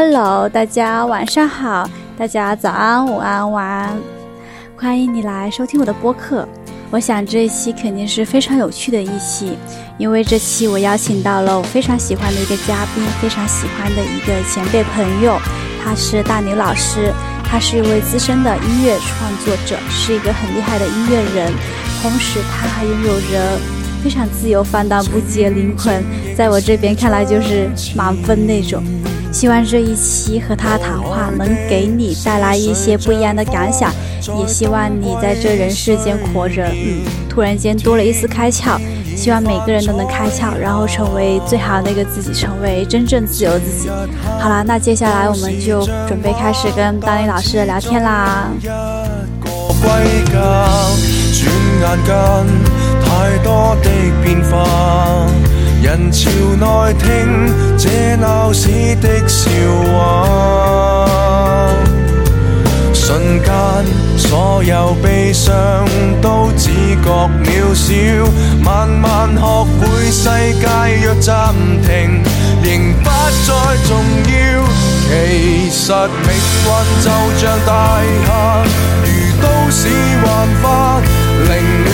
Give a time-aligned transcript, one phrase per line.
[0.00, 3.96] Hello，大家晚上好，大家早安、午安、晚安，
[4.76, 6.48] 欢迎你来收听我的播客。
[6.92, 9.58] 我想这一期肯定是非常有趣的一期，
[9.98, 15.36] 因为这期我邀请到了我非常喜欢的一个嘉宾，非常喜欢的一个前辈朋友，
[15.82, 17.12] 他是大牛老师，
[17.42, 21.52] 他是一位资深的音乐创作者，是一个很厉害的音乐人，
[22.00, 23.58] 同时他还拥有着
[24.04, 26.04] 非常自由放荡不羁的灵魂，
[26.36, 28.80] 在我这边看来就是满分那种。
[29.30, 33.92] 希望这一期和他谈话能给你带来一些不一样的感想，
[34.38, 38.78] 也希望你在这人世间活着，嗯，突然间多了一丝开窍。
[39.16, 43.88] 希望每个人都能开窍，然后成为最好的那个自己，成为真正自由自己。
[44.38, 48.48] 好了，那接下来我们就准备开始跟丹尼老师聊天啦。
[49.82, 50.24] 转眼
[51.34, 51.48] 间，
[53.04, 53.90] 太多的
[54.22, 55.26] 变化
[55.80, 56.28] 人潮
[56.58, 57.06] 内听
[57.78, 59.48] 这闹市的笑
[59.92, 61.70] 话，
[62.92, 63.52] 瞬间
[64.16, 65.54] 所有悲伤
[66.20, 66.70] 都只
[67.02, 67.94] 觉渺小。
[68.62, 70.28] 慢慢学会世
[70.60, 70.66] 界
[71.06, 72.22] 若暂停，
[72.62, 73.08] 仍不
[73.46, 73.48] 再
[73.86, 73.90] 重
[74.26, 74.32] 要。
[75.08, 75.92] 其实
[76.26, 76.28] 命
[76.64, 76.68] 运
[77.02, 77.06] 就
[77.38, 77.70] 像大
[78.26, 78.28] 厦，
[79.04, 79.06] 如
[79.40, 79.88] 都市
[80.22, 80.26] 幻
[80.60, 81.00] 化，
[81.48, 81.50] 凌
[81.84, 81.88] 乱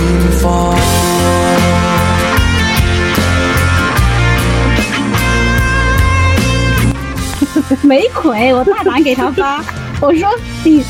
[7.82, 9.62] 没鬼，我大胆给他发，
[10.00, 10.28] 我说
[10.64, 10.82] 你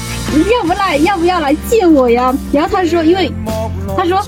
[0.53, 2.33] 要不来，要不要来见我呀？
[2.53, 3.31] 然后他说，因为
[3.97, 4.21] 他说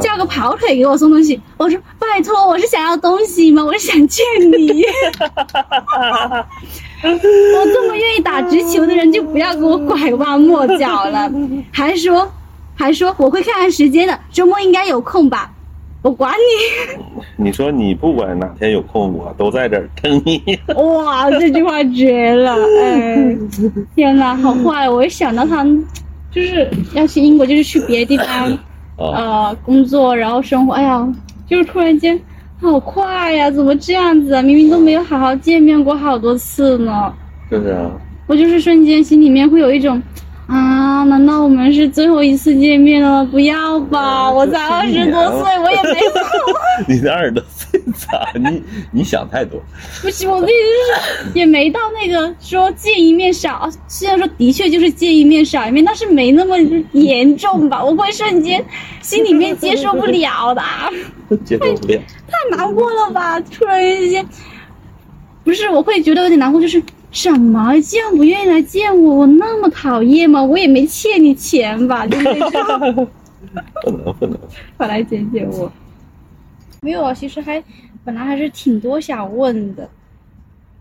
[0.00, 3.64] 叫个跑腿给我送东西，我说拜托，我是想要东西吗？
[3.64, 4.24] 我是想见
[4.56, 4.84] 你。
[7.02, 11.30] 我这么愿意打直球的人，就不要给我拐弯抹角了。
[11.72, 12.30] 还说
[12.74, 15.52] 还说我会看看时间的，周末应该有空吧。
[16.02, 17.44] 我管你！
[17.44, 20.42] 你说你不管哪天有空，我都在这儿等你。
[20.74, 22.56] 哇，这句话绝了！
[22.80, 23.36] 哎，
[23.94, 24.90] 天哪，好坏！
[24.90, 25.64] 我一想到他，
[26.32, 28.58] 就是要去英国，就是去别的地方，
[28.98, 30.72] 呃，工作，然后生活。
[30.72, 31.06] 哎呀，
[31.46, 32.20] 就是突然间，
[32.60, 33.48] 好快呀！
[33.48, 34.42] 怎么这样子啊？
[34.42, 37.14] 明明都没有好好见面过好多次呢。
[37.48, 37.88] 就是啊。
[38.26, 40.02] 我就是瞬间心里面会有一种。
[40.52, 41.02] 啊！
[41.04, 43.24] 难道我们是最后一次见面了？
[43.24, 44.30] 不要吧！
[44.30, 46.12] 我才二十多岁，我也没 有
[46.86, 48.28] 你才二十多岁咋？
[48.38, 49.60] 你你想太多。
[50.02, 53.68] 不行，我的意思是，也没到那个说见一面少。
[53.88, 56.56] 虽然说的确就是见一面少一面，但是没那么
[56.92, 57.82] 严重吧？
[57.82, 58.62] 我会瞬间
[59.00, 60.62] 心里面接受不了的。
[61.44, 62.00] 接受不了。
[62.28, 63.40] 太难过了吧！
[63.40, 64.24] 突然之间，
[65.44, 66.82] 不是，我会觉得有点难过，就是。
[67.12, 67.78] 什么？
[67.80, 69.16] 竟然不愿意来见我？
[69.16, 70.42] 我那么讨厌吗？
[70.42, 72.06] 我也没欠你钱吧？
[72.06, 73.06] 就那种。
[73.84, 74.38] 不能不能。
[74.78, 75.70] 快来见见我。
[76.80, 77.62] 没有啊，其实还
[78.02, 79.88] 本来还是挺多想问的，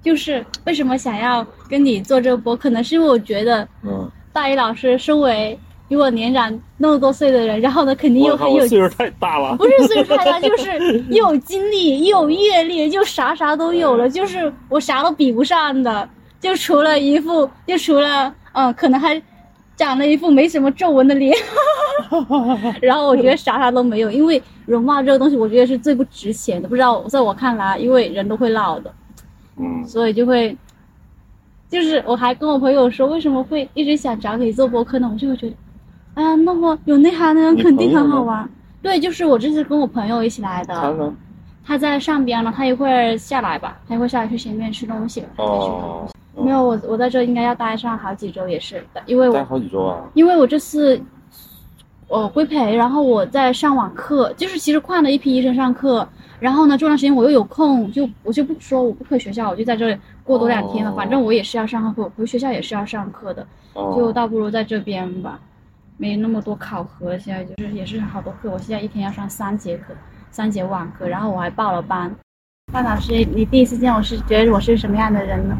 [0.01, 2.55] 就是为什么想要跟你做这个播？
[2.55, 5.59] 可能是因为我觉得，嗯，大一老师身为
[5.89, 9.57] 比我年长那么多岁的人，然后呢，肯定又很有岁数太大了。
[9.57, 16.09] 不是岁数太大， 就是又有经历又有阅历，就啥啥都有了，就是我啥都比不上的。
[16.41, 19.21] 就除了一副，就除了嗯，可能还
[19.77, 21.33] 长了一副没什么皱纹的脸，
[22.81, 26.67] 然后我觉得啥啥都没有，因为容貌这个东西，我觉得是最不值钱的。
[26.67, 28.91] 不知道在我看来，因为人都会老的，
[29.57, 30.57] 嗯，所以就会，
[31.69, 35.09] 就是我还跟我朋友说，为什么会一直想找你做播客呢？
[35.13, 35.55] 我就会觉得，
[36.15, 38.49] 哎呀，那么有内涵的人肯定很好玩。
[38.81, 41.13] 对，就是我这次跟我朋友一起来的，
[41.65, 45.23] 他在上边呢，他一会儿下来吧，他一会儿下来去前面吃东西。
[45.37, 46.07] 哦。
[46.33, 50.09] 没有我，我在这应该要待上好几周，也是，因为我待好几周啊。
[50.13, 50.99] 因为我这次
[52.07, 56.07] 我规培，然后我在上网课，就是其实换了一批医生上课，
[56.39, 60.91] 然后呢，这段时间我又有空，就我就不说我不回学校，我就在这里过多两天了。
[60.93, 65.37] 反正我也是要上课，回学校也是要上课的，就倒不如在这边吧，
[65.97, 67.17] 没那么多考核。
[67.17, 69.93] 现在就是也是好多课，我现在一天要上三节课，
[70.31, 72.09] 三节网课，然后我还报了班。
[72.71, 75.57] 范老师，你第一次见我是觉得我是什么样的人呢？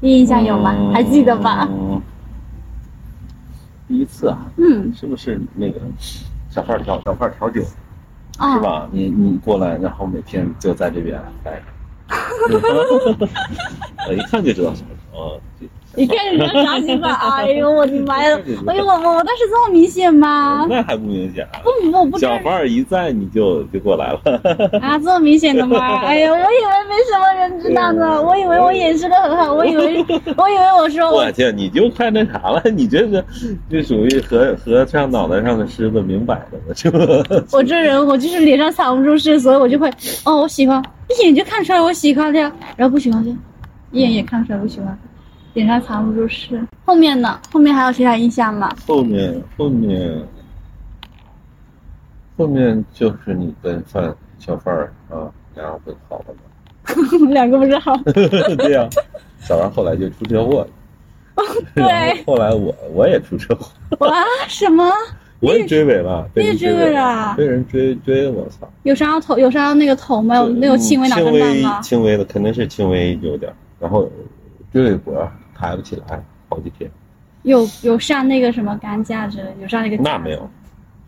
[0.00, 0.74] 第一印象有吗？
[0.92, 1.66] 还记得吧？
[3.88, 5.80] 第一次啊，嗯，是不是那个
[6.50, 8.86] 小贩调小贩调酒，是吧？
[8.92, 11.66] 你你过来，然后每天就在这边待着，
[14.06, 15.40] 我 一看就知道什么哦，
[15.94, 17.12] 你看人家啥情况？
[17.36, 18.38] 哎呦我的妈呀！
[18.66, 20.66] 哎呦我我我当时这么明显吗？
[20.68, 21.46] 那还不明显？
[21.62, 24.20] 不不不，小范儿一在你就就过来了。
[24.80, 25.78] 啊，这么明显的吗？
[26.04, 26.48] 哎呀，我以为
[26.88, 30.04] 没什么人知道呢，我以为我掩饰的很好，我以为
[30.36, 33.24] 我以为我说我去，你就快那啥了，你这是
[33.70, 36.90] 这属于和和尚脑袋上的虱子明摆的了，就。
[37.52, 39.90] 我这人我就是脸上藏不住事，所以我就会
[40.24, 43.30] 哦，我喜欢一眼就看出来我喜欢的呀，然后不喜欢就
[43.90, 44.98] 一眼也看出来不喜欢。
[45.54, 47.38] 脸上藏不住事，后面呢？
[47.52, 48.74] 后面还有其他印象吗？
[48.86, 50.22] 后面，后面，
[52.36, 57.28] 后面就是你跟范小范儿啊，两个不是好了吗？
[57.30, 57.94] 两个不是好？
[58.04, 58.88] 对呀，
[59.40, 60.68] 小范后来就出车祸了。
[61.74, 62.24] 对。
[62.24, 63.66] 后来我我也出车祸。
[64.06, 64.24] 哇？
[64.48, 64.90] 什么？
[65.40, 66.28] 我也追尾了。
[66.36, 67.34] 你也追尾了？
[67.36, 68.68] 被人追追，我操！
[68.84, 69.38] 有伤到头？
[69.38, 70.36] 有伤到那个头吗？
[70.36, 71.80] 有没有轻微脑震荡吗？
[71.80, 73.52] 轻微的，肯定是轻微有点。
[73.80, 74.08] 然后
[74.72, 75.28] 追尾脖。
[75.62, 76.90] 抬不起来，好几天。
[77.44, 79.96] 有有上那个什么担架之类，有上那个。
[80.02, 80.50] 那没有，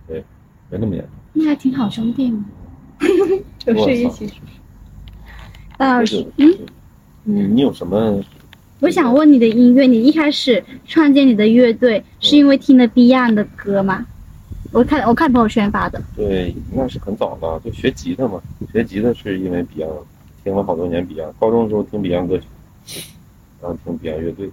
[0.07, 0.23] 对，
[0.71, 1.11] 没那么严重。
[1.33, 2.45] 那还挺好兄弟嘛，
[3.67, 4.33] 有事一起。
[5.77, 6.57] 啊，是嗯，
[7.25, 8.23] 你你有什么？
[8.79, 14.07] 我想问你的音乐，你一开始创建你的乐队是因为听了 Beyond 的歌吗？
[14.71, 16.01] 我看我看朋友圈发的。
[16.15, 18.41] 对，那是很早了，就学吉他嘛。
[18.73, 20.03] 学吉他是因为 Beyond，
[20.45, 22.45] 听了好多年 Beyond，高中的时候听 Beyond 歌曲。
[23.73, 24.51] 听 Beyond 乐队，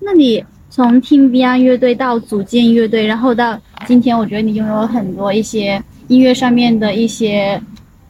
[0.00, 7.60] 那你从听 Beyond 乐队到组建乐队，然后到今天，我觉得你拥有很多一些音乐上面的一些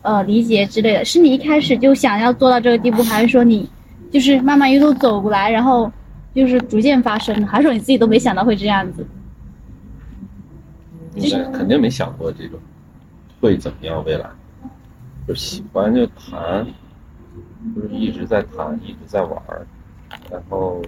[0.03, 1.05] 呃理解之类的。
[1.05, 3.69] 是你一开始就想要做到这个地步，还是说你
[4.11, 5.91] 就是慢慢一路走过来，然后
[6.35, 7.47] 就是逐渐发生的？
[7.47, 9.07] 还是说你自己都没想到会这样子？
[11.17, 12.59] 应该肯定没想过这种
[13.41, 14.29] 会怎么样，未来
[15.29, 16.67] 就喜欢就弹，
[17.77, 19.41] 就是一直在弹，一直在玩。
[20.31, 20.83] 然后，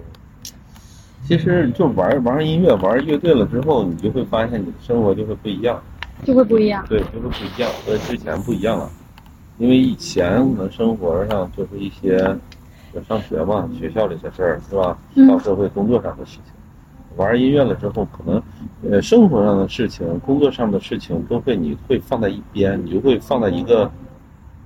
[1.27, 5.81] 其实就玩玩音乐、玩乐队了之后，你就会发现你的生活就会不一样，
[6.23, 6.85] 就会不一样。
[6.89, 8.89] 对，就会不一样，和之前不一样了。
[9.57, 12.17] 因为以前可能生活上就是一些，
[13.07, 14.97] 上学嘛，学校里的事儿是吧？
[15.27, 16.53] 到社会工作上的事情，
[17.15, 18.41] 玩音乐了之后，可能
[18.89, 23.89] 呃生活上的事情、工作上的事情都会你会放在一边，你就会放在一个，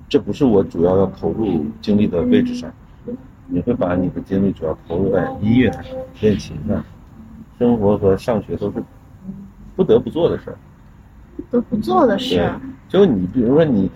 [0.08, 2.70] 这不是我主要要投入精力的位置上。
[3.46, 5.82] 你会把你的精力主要投入在音乐上、
[6.20, 6.82] 练琴上，
[7.58, 8.82] 生活和上学都是
[9.76, 10.56] 不得不做的事儿，
[11.50, 12.50] 都不做的事。
[12.88, 13.90] 就你，比如说你，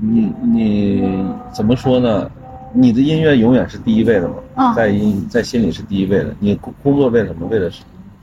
[0.00, 2.30] 你你怎么说呢？
[2.72, 6.34] 你的音乐永远是第一位的嘛，在音在心里是第一位的。
[6.38, 7.46] 你工工作为什么？
[7.48, 7.68] 为了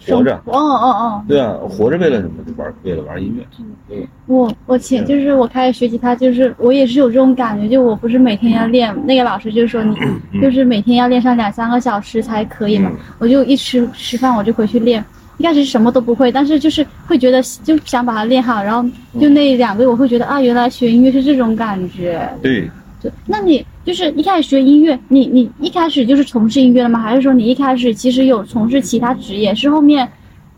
[0.06, 0.36] 活着。
[0.46, 1.24] 哦哦哦。
[1.28, 2.44] 对啊，活着为了什么？
[2.46, 3.46] 就玩，为了玩音乐。
[3.90, 4.08] 嗯。
[4.26, 9.96] 我我前就是我开始学吉他，就是我也是有这种感觉，就我不是每天要练，那个老师就说你
[10.42, 12.92] 就是每天要练上两三个小时才可以嘛。
[13.20, 15.04] 我就一吃吃饭我就回去练，
[15.38, 18.88] 一开始什么都不会，但是就是会觉得就想把它练好，然后
[19.20, 22.30] 就那两个月我会觉得啊，原来学音乐是这种感觉。
[22.42, 22.70] 对。
[23.00, 27.00] 就，那你就是一开始学音乐，你你一开始就是从事音乐了吗？
[27.00, 29.56] 还是说你一开始其实有从事其他职业？
[29.56, 30.06] 是后面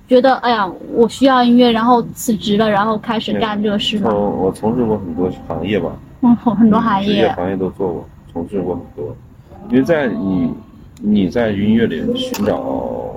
[0.08, 4.10] 觉得哎呀，我需要音乐，然后辞职了，然后开始干这个事吗？
[4.12, 9.16] 我我从事过很多行业吧，嗯，很多行业，行业都做过，从事过很多。
[9.70, 10.52] 因为在你
[11.00, 13.14] 你在音乐里寻找，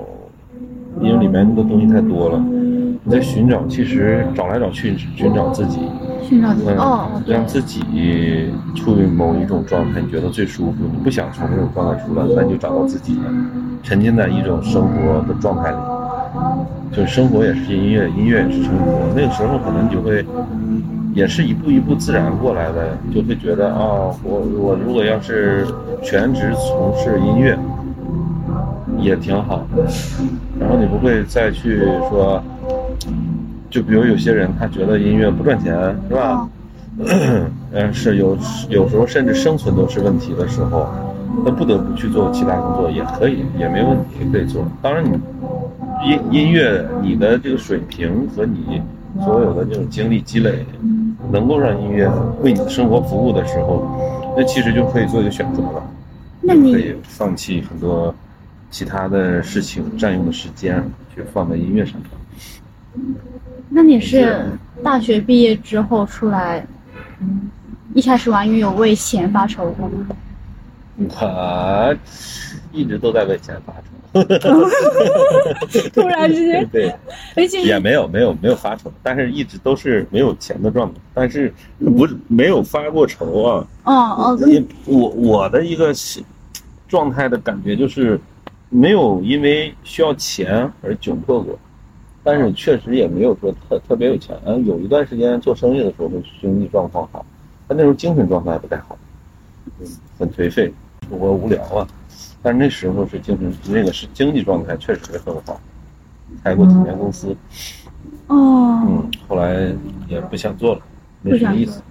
[1.01, 2.39] 因为里面的东西太多了，
[3.05, 5.81] 你在寻找，其实找来找去寻找自己。
[6.79, 7.83] 哦，让自己
[8.75, 10.79] 处于某一种状态，你觉得最舒服。
[10.91, 13.19] 你不想从那种状态出来，那你就找到自己，
[13.83, 15.77] 沉浸在一种生活的状态里。
[16.91, 18.93] 就是生活也是音乐，音乐也是生活。
[19.15, 20.25] 那个时候可能你就会，
[21.13, 25.67] 也是一步一步自然过来的，就会觉得啊，我我如果要是
[26.03, 27.59] 全职从事音乐，
[29.03, 29.67] 也挺好。
[30.59, 32.43] 然后你不会再去说。
[33.71, 35.75] 就比如有些人，他觉得音乐不赚钱，
[36.07, 36.47] 是吧？
[37.73, 38.37] 嗯， 是有
[38.69, 40.87] 有时候甚至生存都是问题的时候，
[41.43, 44.63] 那不得不去做其他工作也可以，也没问题，可以做。
[44.83, 45.19] 当然，你
[46.07, 48.83] 音音乐你的这个水平和你
[49.25, 50.67] 所有的这种经历积累，
[51.31, 55.83] 能够让音乐为你的生活服务的时候，那其实就可以做一个选择了。
[56.43, 58.15] 那你可以放弃很多
[58.73, 60.83] 其他的事情占用的时间，
[61.15, 62.11] 去放在音乐上面。
[63.69, 64.45] 那你是
[64.83, 66.67] 大学毕业之后出来，
[67.95, 70.07] 一开始玩音乐有为钱发愁过吗？
[70.97, 71.97] 我
[72.73, 73.83] 一直都在为钱发愁。
[75.95, 76.95] 突然之间， 对，
[77.65, 81.01] 也没有没有没有发愁，但是一直都是没有钱的状态。
[81.15, 83.67] 但是不是没有发过愁啊？
[83.85, 84.39] 哦哦，
[84.85, 85.95] 我我的一个
[86.89, 88.21] 状态的感觉就是，
[88.75, 91.59] 没有因为需要钱而窘迫过，
[92.25, 94.35] 但是确实也没有说特特别有钱。
[94.47, 96.11] 嗯，有一段时间做生意的时候，
[96.41, 97.25] 经济状况好，
[97.69, 98.99] 但那时候精神状态不太好，
[99.79, 99.87] 嗯，
[100.19, 100.73] 很颓废，
[101.11, 101.87] 生活无聊啊。
[102.41, 105.61] 但是那时候是精神那个是经济状态确实是很好，
[106.43, 107.37] 开过几年公司，
[108.29, 109.71] 哦，嗯，后来
[110.09, 110.81] 也不想做了，
[111.21, 111.83] 没什么意思，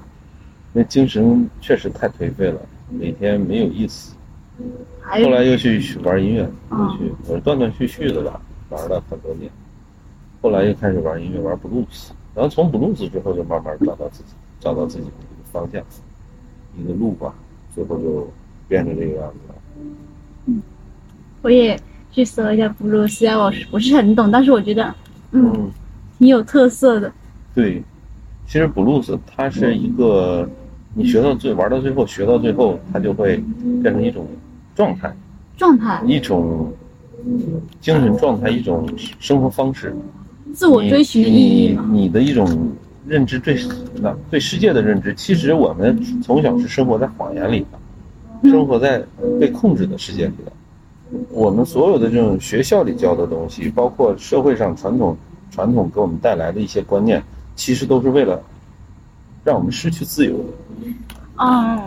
[0.74, 2.60] 那精神确实太颓废了，
[2.90, 4.16] 每天没有意思。
[5.02, 8.40] 还后来又去玩音乐，哦又去我断断续续的吧，
[8.70, 9.52] 玩了很多年。
[10.42, 15.82] 后来又开始玩音乐，玩布鲁斯，然后从布鲁斯之后就慢慢找到自己，找到自己的一个方向，
[16.78, 17.34] 一个路吧，
[17.76, 18.28] 最后就
[18.68, 19.56] 变成这个样子了。
[20.46, 20.62] 嗯
[21.44, 21.76] 我也
[22.12, 24.94] 去搜一下布鲁斯，虽然我不是很懂，但是我觉得，
[25.32, 25.72] 嗯，
[26.20, 27.12] 挺有特色的。
[27.56, 27.82] 对，
[28.46, 30.48] 其实布鲁斯它是一个，
[30.94, 33.44] 你学到最玩到最后，学到最后，它就会
[33.82, 34.28] 变成一种
[34.76, 35.14] 状态，
[35.58, 36.72] 状态，一种
[37.80, 38.88] 精神状态，一种
[39.20, 39.96] 生活方式。
[40.54, 41.92] 自我追寻的意义你。
[41.92, 42.72] 你你的一种
[43.08, 43.58] 认知对
[43.96, 49.04] 那对世界的认知，其实我们从小是生活在谎言里的，生活在
[49.40, 50.52] 被控制的世界里的。
[51.30, 55.18] 我们所有的这种学校里教的东西，包括社会上传统
[55.50, 57.22] 传统给我们带来的一些观念，
[57.56, 58.42] 其实都是为了
[59.44, 60.36] 让我们失去自由，
[61.38, 61.82] 嗯，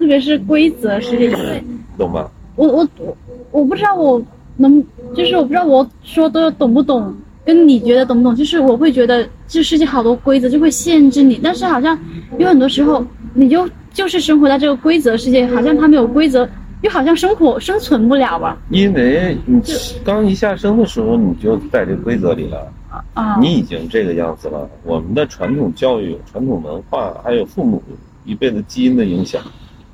[0.00, 1.62] 特别是规则世界，因为
[1.98, 2.26] 懂吗？
[2.56, 3.16] 我我我
[3.50, 4.20] 我不知道我
[4.56, 4.82] 能，
[5.14, 7.14] 就是我不知道我说的懂不懂，
[7.44, 8.34] 跟你觉得懂不懂？
[8.34, 11.98] 就是我会觉得这世界好多规则就会限制你，但是好像
[12.38, 13.04] 有很多时候
[13.34, 16.48] 你就就是生活在这个规则世界，好像它没有规则，
[16.80, 18.56] 又好像生活生存不了吧？
[18.70, 19.60] 因为你
[20.02, 22.72] 刚一下生的时候，你就在这规则里了。
[23.14, 24.68] 啊，你已经这个样子了。
[24.82, 27.80] 我们的传统教育、传统文化，还有父母
[28.24, 29.40] 一辈子基因的影响，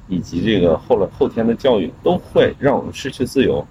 [0.08, 3.64] 以及这个后来后天的教育，都会让我们失去自由。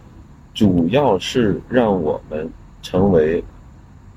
[0.53, 2.49] 主要是让我们
[2.81, 3.43] 成为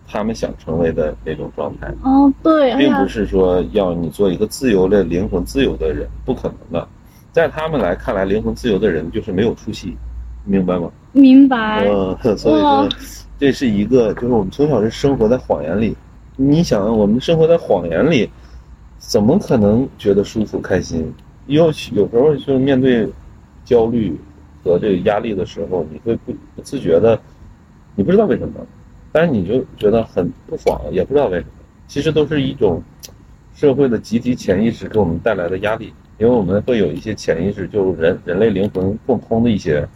[0.06, 6.88] 他们想成为的那种状态，哦对，并不，是说要你做一个自由的灵魂自由的人，不可能的。
[7.32, 9.96] 在他们来看来，灵魂自由的人就是没有出息，
[10.44, 10.88] 明白吗？
[11.10, 12.88] 明白，嗯， 所以说
[13.36, 15.96] 这是一个，就是我们从小是生活在谎言里。
[16.36, 18.30] 你想，我们生活在谎言里，
[18.98, 21.12] 怎么可能觉得舒服开心？
[21.48, 23.08] 有有时候就是面对
[23.64, 24.16] 焦虑
[24.62, 27.18] 和这个压力的时候，你会不不自觉的，
[27.96, 28.54] 你不知道为什么，
[29.10, 31.50] 但是你就觉得很不爽，也不知道为什么。
[31.86, 32.82] 其实都是一种
[33.54, 39.88] 社会的集体潜意识给我们带来的压力，因为我们会有一些潜意识，就人人类灵魂共通的一些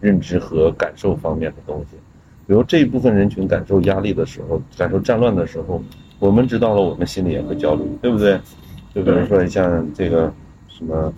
[0.00, 1.96] 认知和感受方面的东西。
[2.46, 5.82] 比如这一部分人群感受压力的时候，感受战乱的时候，
[6.20, 8.38] 我们知道了，我们心里也会焦虑，对不对？
[8.94, 10.32] 就比如说像这个
[10.80, 11.12] 什么，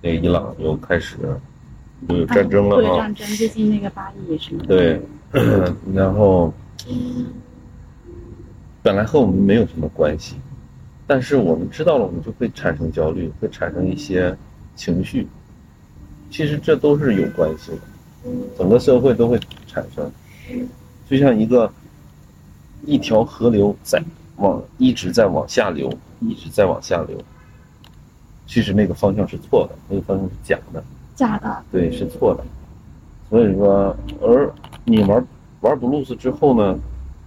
[0.00, 1.16] 那个伊朗又开始
[2.08, 5.02] 又有战争了战争，最近那个巴以什么，对，
[5.92, 6.54] 然后
[8.84, 10.36] 本来和我们没有什么关系，
[11.04, 14.36] 但是我们知道了，我们就会产生焦虑，会产生一些
[14.76, 15.26] 情绪。
[16.30, 20.08] 其实这都是有关系的，整个社会都会产生。
[21.10, 21.68] 就像一个
[22.84, 24.00] 一条河流在
[24.36, 27.20] 往一直在往下流，一直在往下流。
[28.46, 30.82] 其实那个方向是错的，那个方向是假的。
[31.14, 32.44] 假的，对，是错的。
[33.28, 34.52] 所以说，而
[34.84, 35.24] 你玩
[35.62, 36.78] 玩布鲁斯之后呢，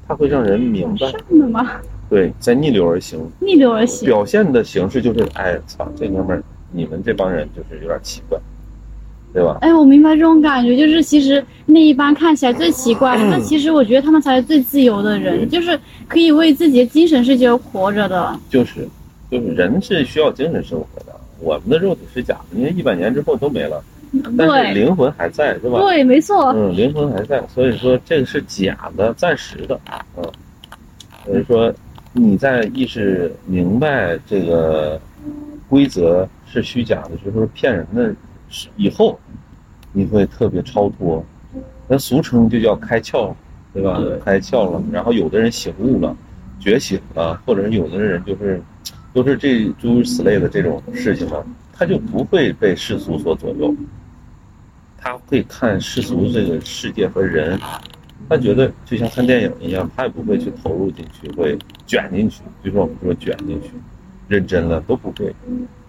[0.07, 1.71] 它会让人明白，上的吗？
[2.09, 8.39] 对，在逆流而行，逆流而行，表现的形式就是，哎，操，这哥们儿，你们这帮人就是有点奇怪，
[9.33, 9.57] 对吧？
[9.61, 18.39] 哎，我明白这种感觉，就是其实那一帮看起来最奇怪的，但其实我觉得他们才是最自由的人，就是可以为自己的精神世界而活着的。
[18.49, 18.87] 就是，
[19.29, 21.08] 就是人是需要精神生活的，
[21.41, 23.83] 我们的肉体是假的，因为一百年之后都没了，
[24.37, 25.79] 但是灵魂还在，是吧？
[25.79, 29.79] 对，没错，嗯，灵魂还在，所以说这个是假的，暂时的，
[30.17, 30.23] 嗯，
[31.25, 31.73] 所以说
[32.11, 34.99] 你在意识明白这个
[35.67, 38.13] 规则是虚假的，就是骗人的
[38.75, 39.19] 以后，
[39.93, 41.23] 你会特别超脱，
[41.87, 43.33] 那俗称就叫开窍，
[43.73, 44.01] 对吧？
[44.25, 46.15] 开窍了，然后有的人醒悟了，
[46.59, 48.61] 觉醒了，或者是有的人就是
[49.13, 53.75] 都是这诸如此类的这种事情呢，他就不会被世俗所左右。
[55.01, 57.57] 他会看世俗这个世界和人，
[58.27, 62.41] 他觉得就像看电影一样，他也不会去投入进去，会卷进去。
[62.63, 63.69] 就说我们说卷进去，
[64.27, 65.33] 认真了都不会，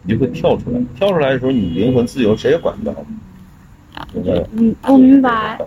[0.05, 0.81] 你就会跳出来。
[0.97, 2.95] 跳出来的时候，你灵魂自由，谁也管不着。
[4.15, 4.47] 明白？
[4.53, 5.59] 嗯，我明白。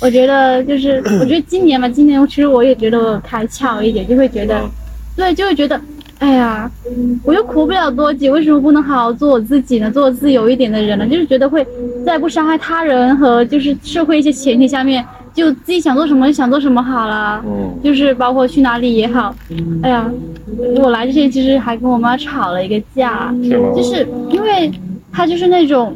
[0.00, 4.70] 我觉得就是，我觉得今年嘛，今年其实我也觉得我开窍一点，就会觉得，嗯
[5.16, 5.80] 对，就会觉得
[6.18, 6.70] 哎呀，
[7.24, 9.90] 我又苦不了多久，为什么不能好好做我自己呢？
[9.90, 11.06] 做自由一点的人呢？
[11.06, 11.66] 就是觉得会
[12.04, 15.04] 在不伤害他人和就是社会一些前提下面，
[15.34, 17.42] 就自己想做什么就想做什么好了。
[17.46, 19.34] 嗯就是包括去哪里也好，
[19.82, 20.10] 哎呀，
[20.76, 23.32] 我来之前其实还跟我妈吵了一个架？
[23.74, 24.70] 就是因为
[25.12, 25.94] 她就是那种，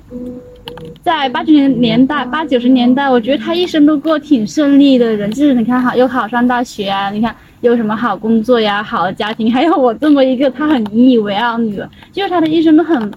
[1.02, 13.10] 在八九年年代、八九十年代，我觉得他一生都过挺顺利的人，就是你看好又考上大学啊，你看有什么好工作呀、好的家庭，还有我这么一个他很引以为傲的女儿，就是她的一生都很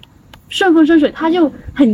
[0.49, 1.87] 顺风顺水，她就很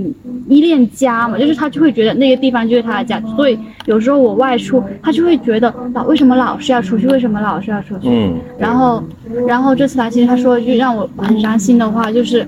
[0.47, 9.03] 依恋家嘛，就是她就会觉得那个地方就是她的家，所以有时候我外出，她就会觉得老为什么老是要出去，为什么老是要出去，嗯，然后，
[9.47, 12.45] 然后这次来，其实他说一句让我很伤心的话，就是，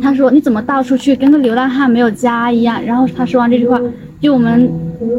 [0.00, 2.82] 他说你怎么到处去跟个流浪汉没有家一样。
[2.84, 3.78] 然后他说完这句话，
[4.20, 4.70] 就我们，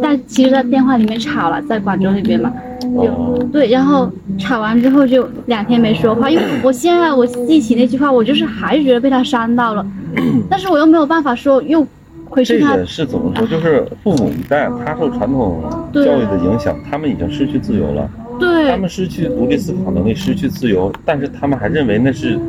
[0.02, 2.52] 但其实，在电话里面吵了，在广州那边嘛，
[2.98, 9.86] 哦就对，然后吵完之后就两天没说话，因为我现在我记起那句话，我就是还是觉得被他伤到了，
[10.50, 11.86] 但是我又没有办法说又
[12.26, 13.46] 回去他，这个是怎么说？
[13.48, 15.62] 就是父母一代，他受传统
[15.94, 18.10] 教育的影响，他们已经失去自由了，
[18.40, 22.40] 对他们失去独立思考能力，失去自由，但是他们还认为那是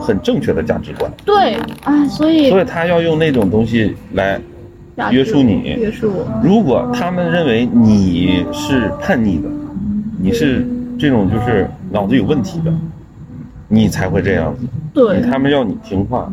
[0.00, 4.40] 很正确的价值观，对，哎，所以所以他要用那种东西来要
[5.10, 9.48] 约束你约束我，如果他们认为你是叛逆的，
[10.20, 10.64] 你是
[10.98, 12.72] 这种就是脑子有问题的，
[13.66, 14.66] 你才会这样子。
[14.92, 16.32] 对，他们要你听话，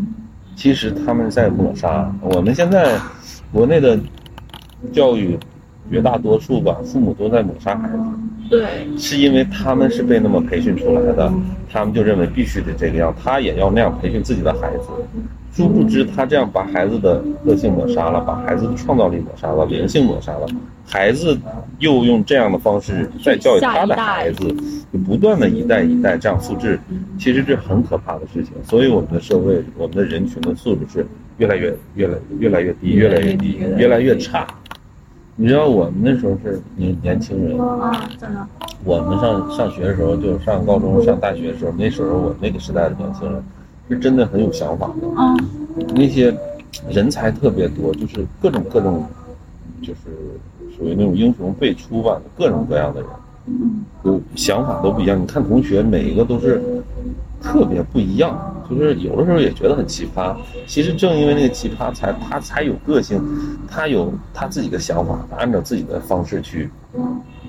[0.56, 2.14] 其实他们在抹杀。
[2.22, 3.00] 我们现在
[3.52, 4.00] 国内的
[4.94, 5.38] 教育，
[5.90, 8.04] 绝大多数吧，父母都在抹杀孩子，
[8.48, 8.66] 对，
[8.96, 11.34] 是因为他们是被那么培训出来的，
[11.72, 14.88] 他们就认为必须得这个样，他也要那样培训自己的孩子。
[15.52, 20.48] 殊不知，他这样把孩子的个性抹杀了，把孩子的创造力抹杀了，灵性抹杀了。
[20.86, 21.38] 孩子
[21.80, 24.48] 又用这样的方式在教育他的孩子，
[24.92, 26.80] 就不断的一代一代这样复制，
[27.20, 28.54] 其实这很可怕的事情。
[28.64, 31.06] 所以我们的社会，我们的人群的素质是
[31.38, 34.48] 越来越、越来越来越低，越来越低，越来越差。
[35.36, 38.48] 你知道我们那时候是年年轻人，啊，真的，
[38.84, 43.42] 我们上上学的时候，就是上高中、上大学的时候，那时候我那个时代的年轻人，
[43.92, 45.08] 是真的很有想法的。
[45.18, 45.38] 嗯，
[45.94, 46.36] 那些
[46.90, 49.06] 人才特别多，就是各种各种，
[49.82, 50.00] 就是
[50.78, 53.10] 属于那种英雄辈出吧，各种各样的人，
[54.04, 55.22] 有想法都不一样。
[55.22, 56.62] 你看同学每一个都是
[57.42, 58.40] 特别不一样，
[58.70, 60.36] 就是有的时候也觉得很奇葩。
[60.66, 63.22] 其实正因为那个奇葩才，他才有个性，
[63.68, 66.70] 他有他自己的想法，他按照自己的方式去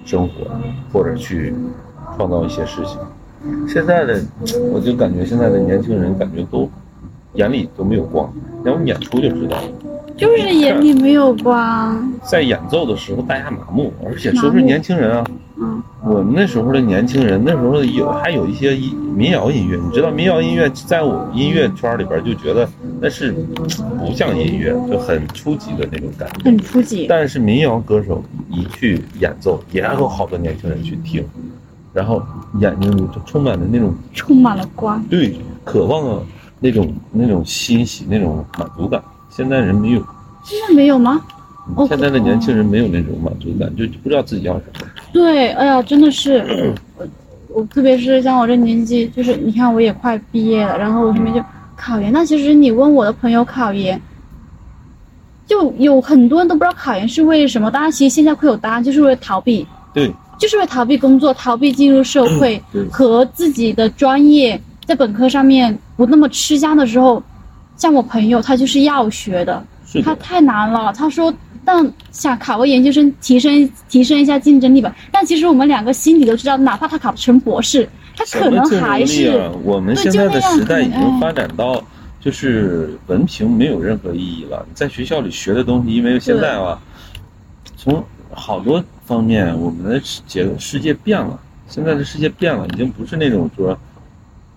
[0.04, 0.50] 生活，
[0.92, 1.54] 或者去
[2.16, 2.98] 创造一些事情。
[3.68, 4.20] 现在的，
[4.72, 6.68] 我就感觉现在的年轻人感觉都
[7.34, 8.32] 眼里都没有光，
[8.64, 9.64] 要不演出就知道了。
[10.16, 15.24] 就是眼里没有光，在演奏的时候大家麻木，而且说是年轻人啊，
[15.56, 18.78] 嗯，我们那时候的年轻人，那时候有还有一些
[19.16, 22.68] 民谣音乐，你知道民谣音乐在我音乐圈里边就觉得
[23.00, 26.44] 那是不像音乐，就很初级的那种感觉。
[26.44, 31.24] 很初级，但是民谣歌手一去演奏，也有好多年轻人去听，
[31.92, 32.22] 然后
[32.60, 36.22] 眼睛里就充满了那种充满了光，对渴望啊，
[36.60, 39.02] 那种那种欣喜，那种满足感。
[39.30, 40.02] 现在人没有，
[40.44, 41.20] 现在没有吗？
[41.76, 44.86] 哦现在的年轻人没有那种满足感，就就不知道自己要什么。
[45.12, 47.06] 对，哎呀，真的是，我
[47.48, 51.40] 我特别是像我这年纪，就是你看我也快毕业了，然后我身边就
[51.76, 52.12] 考研。
[52.12, 54.00] 那其实你问我的朋友考研，
[55.46, 57.70] 就有很多人都不知道考研是为什么。
[57.70, 67.22] 当然，其实现在会有答案，就是为了逃避，对就是为了逃避工作，逃避进入社会和自己的专业在本科上面不那么吃香的时候。
[67.76, 70.92] 像我朋友，他就是药学的，的，他太难了。
[70.92, 71.32] 他说，
[71.64, 74.94] 但想考个研究生，提升提升一下竞争力吧。
[75.12, 81.80] 但其实我们两个心里都知道，哪怕他考成博士，他可能还是、我们现在的时代已经哎发展到，
[82.20, 84.64] 就是文凭没有任何意义了。
[84.68, 86.78] 你在学校里学的东西，因为现在啊，
[87.76, 91.38] 从好多方面，我们的世界世界变了。
[91.68, 93.78] 现在的世界变了，已经不是那种说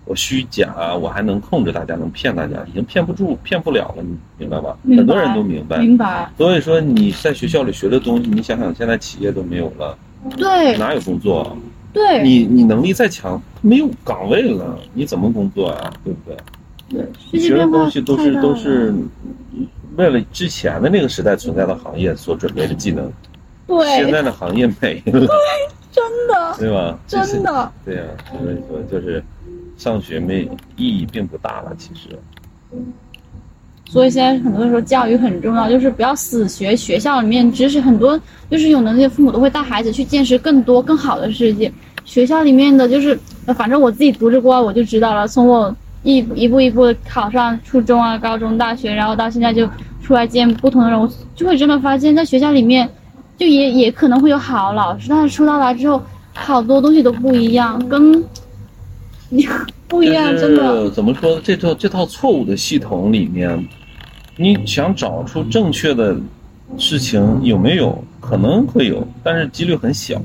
[0.06, 4.74] 我虚假，我还能控制大家，能骗大家，已经骗不住、骗不了了，你明白吧？
[4.88, 5.76] 白很多人都明白。
[5.78, 9.98] 明白，所以说你在学校里学的东西，你想想现在企业都没有了，
[10.38, 11.52] 对哪有工作啊？
[11.92, 15.92] 对你你能力再强，没有岗位了，你怎么工作啊？
[16.02, 16.36] 对不对？
[16.88, 18.94] 对，你学的东西都是都是
[19.96, 23.10] 为了之前的那个时代存在的行业所准备的技能，
[23.84, 25.28] 现，在的行业没了，
[25.92, 26.98] 真的对吧？
[27.06, 29.22] 就是真的，对呀、所以说就是
[29.76, 32.10] 上学没意义并不大了，其实。
[33.88, 41.72] 所以现在很多时候教育很重要，就是不要死学学校里面知识，很多就是有能力的父母都会带孩子去见识更多更好的世界。
[42.04, 43.18] 学校里面的就是
[43.56, 45.26] 反正我自己读着过，我就知道了。
[45.26, 49.68] 从我一一步一步地考上初中啊、高中、大学，然后到现在就
[50.02, 52.88] 出来见不同的人，我就会真的发现，在学校里面，
[53.36, 56.02] 就也也可能会有好老师，但是出到来之后，
[56.34, 58.22] 好多东西都不一样，跟
[59.28, 59.46] 你
[59.88, 60.90] 不一样，真的。
[60.90, 61.40] 怎么说？
[61.42, 63.68] 这套这套错误的系统里面，
[64.36, 66.16] 你想找出正确的
[66.78, 68.02] 事情有没有？
[68.18, 70.20] 可能会有，但是几率很小，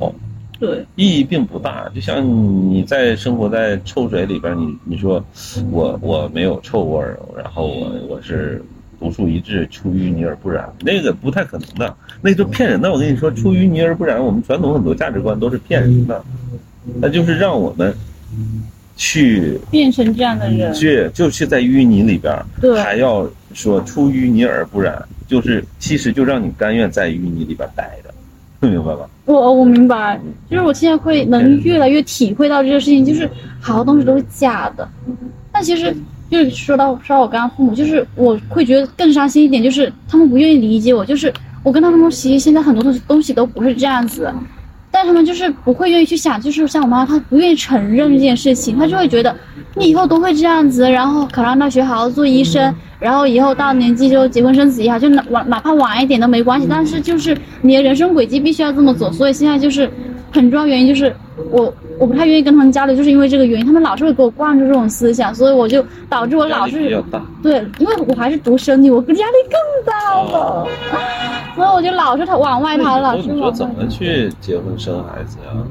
[0.60, 1.88] 对，意义并不大。
[1.94, 5.24] 就像你在生活在臭水里边，你你说
[5.70, 8.64] 我我没有臭味儿，然后我我是
[9.02, 12.92] 独树一帜，出淤泥而不染，那个不太可能的，那就骗人的。
[12.92, 16.24] 我跟你说，出淤泥而不染，我们传统很多价值观都是骗人的，
[17.02, 17.92] 那就是让我们
[18.96, 22.32] 去变成这样的人，去就是在淤泥里边
[22.76, 28.14] 还要说出淤泥而不染，就是其实就让你甘愿在淤泥里边待着，
[28.70, 29.10] 明白吧？
[29.26, 33.28] 我我明白，就是我现在会能越来越体会到这个事情，就是
[33.60, 34.88] 好多东西都是假的。
[35.52, 35.96] 但其实
[36.32, 44.34] 就是说到说到我刚刚父母，就是我会觉得更伤心一点，就是他们不愿意理解我，就是我跟他们说，其实现在很多东西东西都不是这样子，
[44.90, 49.36] 但他们就是不会愿意去想，就是像我妈，她不愿意承认这件事情，她就会觉得
[49.76, 59.90] 你以后都会这样子，然后考上大学好好做医生，然后以后到年纪就结婚生子也好，就哪晚哪怕晚一点都没关系，但是就是你的人生轨迹必须要这么走，所以现在就是
[60.32, 61.14] 很重要原因就是
[61.52, 67.22] 我我不太愿意跟他们交流，就是因为这个原因，他们老是会给我灌输这种思想，所以我就导致我老压力比是较大。
[67.44, 70.68] 对，因为我还是独生女，我压力更大了，
[71.56, 73.56] 所以我就老是他往外逃，老那你说是往外。
[73.58, 75.64] 怎么去结婚生孩子呀？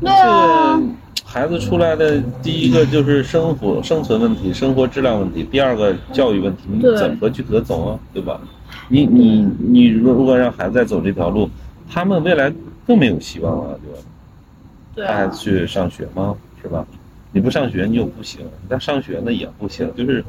[0.00, 0.80] 对啊，
[1.24, 7.98] 孩子出来的第一个就是生活生存问题、生活质量问题，第二个教育问题，你怎么去得走啊？
[8.12, 8.40] 对吧？
[8.88, 11.48] 你你你如果让孩子再走这条路，
[11.88, 12.52] 他们未来
[12.86, 13.98] 更没有希望了，对吧？
[14.94, 16.34] 对他还啊，去上学吗？
[16.62, 16.86] 是吧？
[17.32, 20.24] 你不上学你又不行，但上学呢也不行，就是，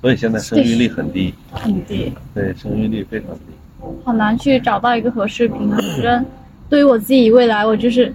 [0.00, 3.86] 所以现在生育率很低，很低，对，生育率非常低。
[4.04, 5.78] 好难去找到一个合适平衡。
[5.78, 6.24] 反正
[6.68, 8.12] 对于我自己未来，我就是，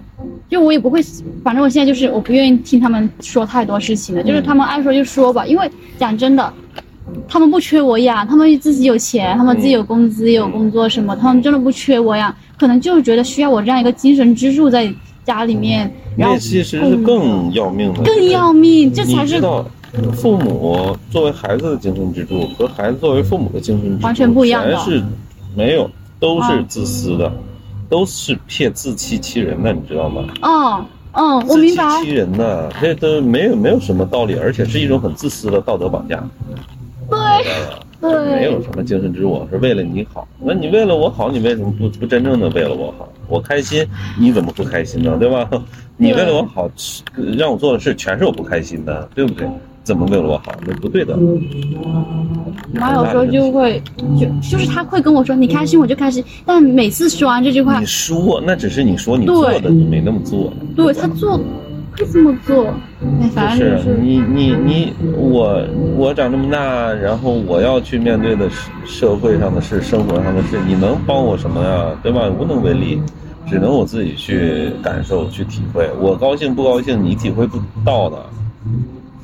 [0.48, 1.00] 就我也不会，
[1.42, 6.52] 反正我现在就是我不愿意听他们说太多事情的，就是他们爱说就说吧，因为讲真的。
[7.26, 14.92] 他们不缺我养，他们自己有钱，他们自己有工资，也有工作什么，他们真的不缺我养，可能就是觉得需要我这样一个精神支柱在
[15.24, 19.64] 家里面，然后那其实是更要命的，更要命，这才是你知道，
[20.12, 24.76] 父母作为孩子的精神支柱和孩子作为父母的精神支柱完全不一样的。
[24.76, 25.02] 全是
[25.56, 27.32] 没有，都是啊自私的，
[27.88, 30.22] 都是骗自欺欺人的，你知道吗？
[30.42, 36.22] 嗯嗯，我明白，欺人的，这都没有没有什么道理，而且是一种很自私的道德绑架。
[37.08, 37.18] 对
[38.00, 40.26] 没有什么精神支柱，我是为了你好。
[40.42, 43.08] 那你为了我好，你为什么不不真正的为了我好？
[43.28, 43.86] 我开心，
[44.18, 45.16] 你怎么不开心呢？
[45.18, 45.48] 对吧？
[45.96, 46.70] 你为了我好，
[47.36, 49.46] 让我做的事全是我不开心的，对不对？
[49.82, 50.52] 怎么为了我好？
[50.66, 51.16] 那不对的。
[52.72, 53.82] 妈有时候就会
[54.18, 60.52] 就就是他会跟我说你开心我就开心，但每次说完这句话你，说那只是你说，你做的你没那么做。
[60.76, 61.40] 对他做
[62.00, 62.66] 会这么做，
[63.20, 65.62] 哎，反就正就是是你你你我
[65.96, 71.98] 我长这么大，然后我要去面对的是社会上的事、生活上的事，你能帮我什么呀？
[72.02, 72.28] 对吧？
[72.28, 73.00] 无能为力，
[73.46, 75.88] 只能我自己去感受、去体会。
[76.00, 78.16] 我高兴不高兴，你体会不到的。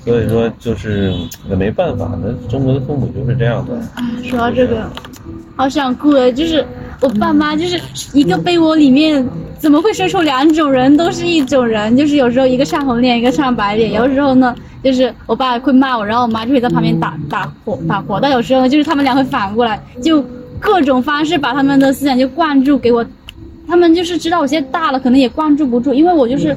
[0.07, 1.13] 所以说，就是
[1.51, 3.75] 也没办法，那中国的父母就是这样的。
[3.97, 4.89] 哎说到这个，
[5.57, 6.31] 好想哭啊！
[6.31, 6.65] 就是
[7.01, 7.81] 我爸妈就是
[8.13, 14.55] 一个被窝里面怎么会生出两种人，都是一种人，就是有时候一个唱红脸，一个唱白脸，有时候呢。
[14.85, 20.25] 就是我爸会骂我，然后我妈就会在旁边打打火打火，但有时候，就是他们俩会反过来，就
[20.61, 23.05] 各种方式把他们的思想就灌注给我。
[23.67, 26.57] 他们就是知道我现在大了，可能也灌注不住，因为我就是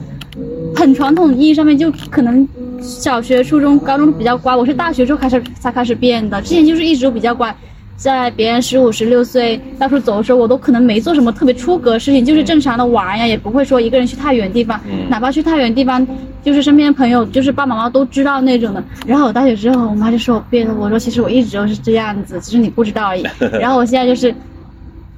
[0.75, 2.47] 很传统意义上面就可能
[2.81, 7.53] 小学、初中、高中比较乖，我是大学之后开始才开始变的，之前就是一直都比较乖。
[7.95, 16.07] 在别人十五、十六岁到处走的时候，我都可能没做什么特别出格的事情，就是正常的玩呀，也不会说一个人去太远地方，嗯哪怕去太远地方，
[16.41, 18.81] 就是身边的朋友，就是爸爸妈妈都知道那种的。
[19.05, 23.25] 然后我大学之后，我妈就说我变了，我说其实我一直都是这样子，只是你不知道而已。
[23.59, 24.33] 然后我现在就是。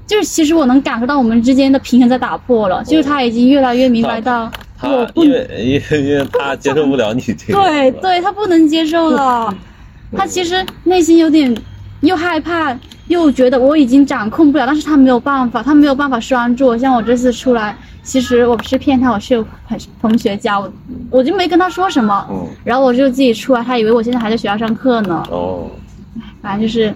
[0.07, 9.53] 就是其实我能感受到我们之间的平衡在打破了，就是他已经越来越明白到他因为 因为因为他接受不了你这个，对对，他不能接受了，
[10.17, 11.55] 他其实内心有点
[12.01, 12.75] 又害怕，
[13.07, 16.77] 又觉得我已经掌控不了，但是他没有办法，他没有办法拴住我。
[16.77, 20.73] 像我这次出来，其实我不是骗他，我是有同同学教我，
[21.11, 25.69] 我就没跟他说什么，嗯，然后我就自己出来，他以为我现在还在学校上课呢，哦，
[26.41, 26.91] 反正就是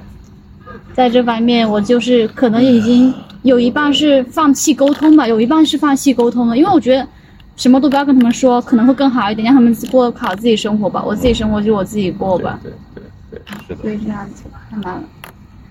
[0.93, 7.07] 在这方面，我就是可能已经有一半是放弃沟通吧，有一半是放弃沟通了，因为我觉得
[7.55, 11.03] 什么都不要跟他们说，可能会更好一点，让他们过好自己生活吧。
[11.03, 12.59] 我自己生活就我自己过吧。
[12.63, 13.81] 对对对对，是的。
[13.81, 15.03] 对，这样子太难了。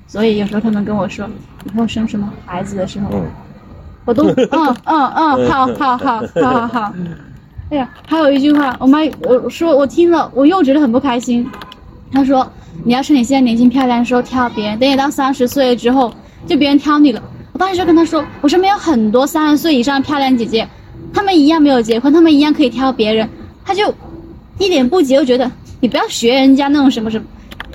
[0.06, 1.28] 所以有时候他们跟我说
[1.64, 3.22] 以后生什么孩子的时候，嗯，
[4.04, 6.94] 我都 嗯嗯嗯，好好好好好好。
[7.70, 11.48] 哎呀，还有一句话，我妈我说我听了，我又觉得很不开心。
[12.12, 12.46] 她说
[12.84, 16.12] ：“你要趁你现在年轻漂亮的时候挑别人，等你到三十岁之后，
[16.46, 17.20] 就别人挑你了。”
[17.52, 20.68] 我当时就跟她说：“我身边有很多三十岁以上的漂亮姐姐，
[21.14, 23.26] 她们一样没有结婚，他们一样可以挑别人。”
[23.64, 23.94] 他就
[24.58, 25.50] 一脸不解，又觉得
[25.80, 27.24] 你不要学人家那种什么什么。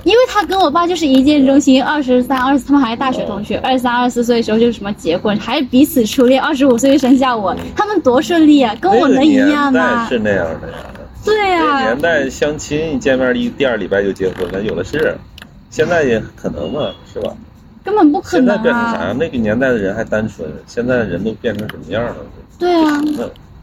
[0.04, 10.06] 因为他跟我爸就是一见钟情，二十三、二十，他们还是大学同学，二十三、二十四岁的时候就是什么结婚，还彼此初恋，二十五岁就生下我，他们多顺利啊，跟我能一样吗？
[10.08, 10.74] 是那样的呀。
[11.22, 11.60] 对呀。
[11.60, 15.14] 那年代相亲一见面一第二礼拜就结婚了，有的是，
[15.68, 17.34] 现在也可能嘛，是吧？
[17.84, 18.62] 根本不可能啊。
[18.62, 19.18] 现在变成啥样？
[19.18, 22.16] 那个年代的人还单纯，现在人都变成什么样了？
[22.60, 23.02] 对啊。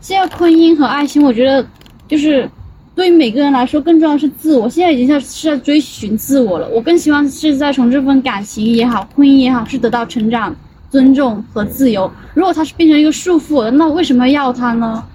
[0.01, 1.65] 现在婚姻和爱情，我觉得
[2.09, 2.49] 就是。
[2.97, 4.67] 对于每个人来说，更重要是自我。
[4.67, 6.67] 现在已经在是在追寻自我了。
[6.69, 10.55] 我更希望是在从这份感情也好，婚姻也好，是得到成长、
[10.89, 12.11] 尊重和自由。
[12.33, 15.05] 如果它是变成一个束缚，那为什么要它呢？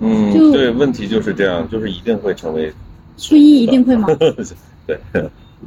[0.00, 2.70] 嗯，对，问题就是这样，就是一定会成为
[3.16, 4.08] 婚姻，一定会吗？
[4.86, 5.00] 对，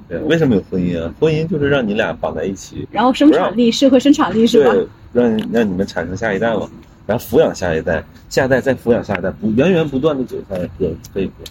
[0.08, 1.12] 对，为什么有婚姻啊？
[1.20, 4.72] 婚姻就是让你俩绑在一起，然后生产力，社会生产力是吧？
[5.12, 6.70] 让让你们产生下一代嘛。
[7.06, 11.44] 然后抚养下一代，下一代再抚养下一代，不源源不断的韭菜割可以割，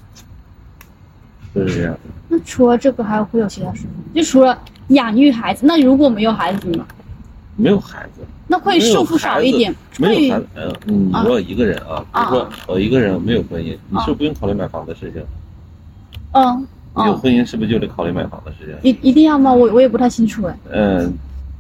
[1.55, 1.97] 就是这样。
[2.29, 6.85] 那除了这个，还会有其他事就除了养育孩子，那如果没有孩子呢？
[7.57, 9.75] 没有孩子，那会束缚少一点。
[9.99, 10.47] 没有孩子，
[10.87, 15.23] 嗯，你如果一个人啊，比如说我一个人没有婚姻，你是不是不用考虑买房的事情？
[16.33, 16.67] 嗯。
[16.97, 18.77] 有婚姻是不是就得考虑买房的事情？
[18.83, 19.53] 一一定要吗？
[19.53, 20.57] 我我也不太清楚哎。
[20.73, 21.13] 嗯。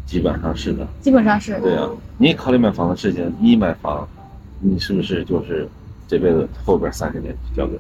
[0.07, 1.59] 基本上是的，基本上是。
[1.61, 1.89] 对啊，
[2.19, 4.07] 你考虑买房的事情，你一买房，
[4.61, 5.69] 你是不是就是
[6.07, 7.75] 这辈子后边三十年就交给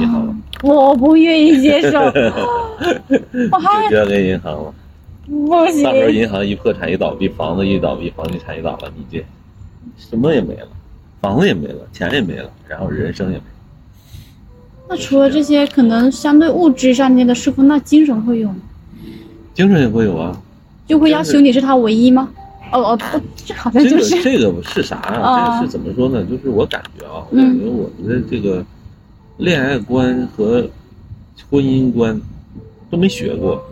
[0.00, 0.36] 银行了？
[0.62, 2.00] 我不愿意接受，
[3.50, 4.74] 我还交给银行了。
[5.26, 5.82] 不行。
[5.82, 9.24] 到时候银行一破产一倒闭，房子一倒闭，房地产一倒了，你这
[9.96, 10.68] 什么也没了，
[11.20, 13.44] 房子也没了，钱也没了，然后人生也没了。
[14.88, 18.56] 那除了这些可能相对物质上面的束缚，那精神会有吗？
[19.54, 20.38] 精神也会有啊。
[20.92, 22.28] 就会要求你是他唯一吗？
[22.70, 22.98] 哦哦，
[23.46, 25.56] 这好像就是这个是啥啊？
[25.56, 26.22] 这个是怎么说呢？
[26.24, 28.62] 就是我感觉啊，我感觉我们的这个
[29.38, 30.62] 恋爱观和
[31.50, 32.20] 婚姻观
[32.90, 33.62] 都没学过，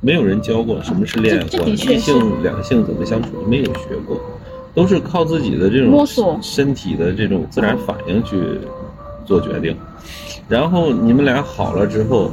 [0.00, 4.18] 没有人教过什么是恋爱观，异性两性怎么相处，没有学过，
[4.74, 8.38] 都是靠自己的这种身体的这种自然反应去
[9.26, 9.76] 做决定。
[10.48, 12.30] 然后你们俩好了之后，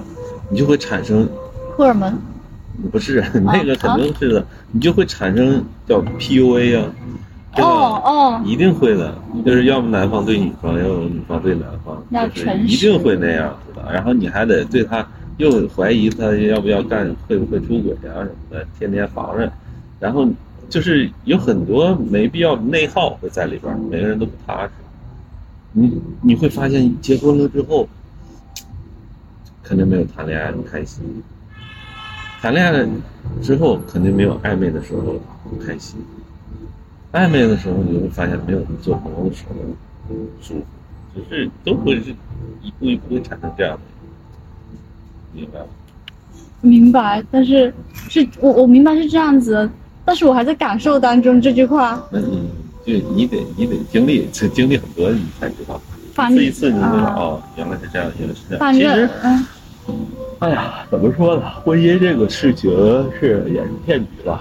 [0.49, 1.27] 你就会产生
[1.75, 2.17] 荷尔蒙。
[2.91, 6.91] 不是 那个肯定是的，你就会产生叫 PUA 啊，
[7.55, 7.69] 对吧？
[7.69, 9.13] 哦哦，一定会的，
[9.45, 13.91] 就是要么男方对女方，要么女方对男方，就是一定会那样子的。
[13.91, 15.05] 然后你还得对他
[15.37, 19.51] 又怀疑他要不要干，会不会出轨啊什么的，天天防着。
[19.99, 20.27] 然后
[20.69, 24.71] 就是有很多没必要的内耗会在里边，每个人都不踏实。
[25.71, 27.87] 你你会发现结婚了之后，
[29.61, 31.03] 肯定没有谈恋爱那么开心。
[32.41, 32.87] 谈恋爱
[33.41, 35.19] 之后肯定没有暧昧的时候
[35.65, 35.99] 开心，
[37.11, 39.55] 暧昧的时候你会发现没有做朋友的时候
[40.41, 40.63] 舒服，
[41.13, 42.11] 就是都会是
[42.61, 43.81] 一步一步会产生这样的，
[45.33, 45.65] 明白吗？
[46.61, 47.73] 明白，但是
[48.07, 49.69] 是我我明白是这样子，
[50.05, 52.01] 但是我还在感受当中这句话。
[52.09, 52.49] 那你
[52.85, 55.81] 就你得你得经历，经历很多你才知道，
[56.29, 58.73] 一次一次你会哦，原来是这样，原来是这样。
[58.73, 59.45] 其实，嗯。
[60.39, 61.49] 哎呀，怎么说呢？
[61.63, 62.71] 婚姻这个事情
[63.19, 64.39] 是也是骗局了，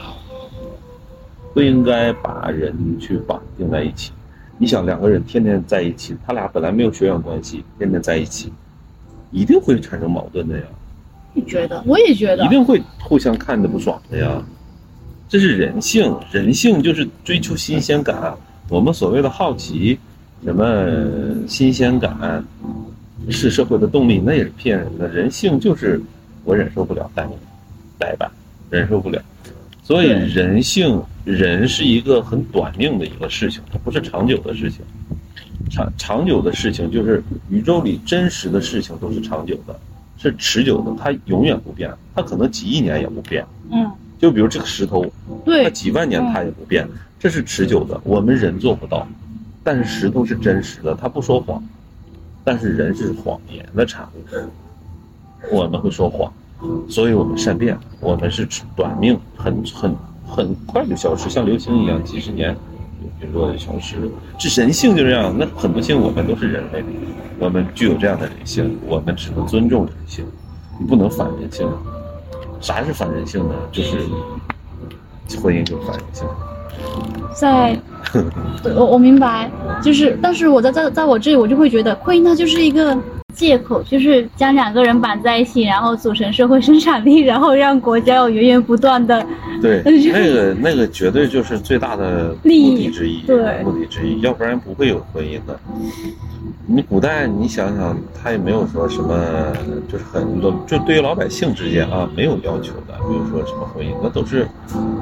[1.53, 4.13] 不应该把人去绑定在一起。
[4.59, 8.53] 你想，两个人天天在一起，他俩本来没有血缘关系，天天在一起，
[9.31, 10.65] 一定会产生矛盾的呀。
[11.33, 11.83] 你觉得？
[11.87, 12.45] 我也觉得。
[12.45, 14.43] 一定会互相看着不爽的呀。
[15.29, 18.35] 这是人性，人性就是追求新鲜感。
[18.69, 19.99] 我们所谓的好奇，
[20.45, 20.65] 什么
[21.47, 22.45] 新鲜感？
[23.31, 25.09] 是社会的动力，那也是骗人的。
[25.09, 26.01] 人性就是
[26.45, 27.29] 我忍受不了单
[27.99, 28.31] 呆板，
[28.71, 29.21] 忍受不了。
[29.83, 34.81] 所以人性，人是一个很短命的一个事情，它不是长久的事情。
[35.71, 39.79] 长长久的事情就是宇宙里真实的事情都是长久的，
[40.17, 43.45] 是持久的，它永远不变，它可能几亿年也不变。
[43.71, 43.91] 嗯。
[44.19, 45.07] 就比如这个石头，
[45.45, 46.89] 对，它几万年它也不变，
[47.21, 48.01] 这是持久的。
[48.03, 49.07] 我们人做不到，
[49.63, 51.63] 但是石头是真实的，它不说谎。
[52.49, 54.25] 但是人是谎言的产物，
[55.55, 56.33] 我们会说谎，
[56.89, 59.95] 所以我们善变，我们是短命，很很
[60.27, 62.57] 很快就消失，像流星一样，几十年
[63.21, 65.37] 比如说消失，这人性就这样。
[65.39, 66.83] 那很不幸，我们都是人类，
[67.39, 70.25] 我们具有这样的人性，我们只能尊重人性，
[70.81, 71.71] 你不能反人性。
[72.63, 73.55] 啥是反人性呢？
[73.71, 73.99] 就是
[75.43, 76.27] 婚姻就是反人性。
[77.35, 77.79] 在，
[78.63, 79.51] 对 我我明白，
[79.83, 82.97] 就是，但是我在在在我这里，我就会觉得婚姻它就是一个
[83.39, 89.25] 借口，就是将两个人绑在一起，然后组成社会生产力， 然后让国家有源源不断的，
[89.63, 95.57] 对， 那个那个绝对就是最大的目的之一，对目的之一，要不然不会有婚姻的。
[96.67, 99.17] 你古代你想想，他也没有说什么，
[99.91, 104.49] 就是很多就对于老百姓之间啊没有要求的，比如说什么婚姻，那都是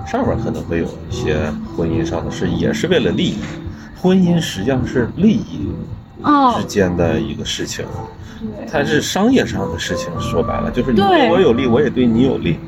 [0.07, 1.37] 上面可能会有一些
[1.75, 3.38] 婚姻上的事，也是为了利益。
[3.99, 5.68] 婚姻实际上是利益
[6.22, 7.92] 哦之，间的一个事情，对
[8.70, 10.09] 它是商业上的事情。
[10.20, 12.59] 说白了，就是你对对我有利，我也对你有利。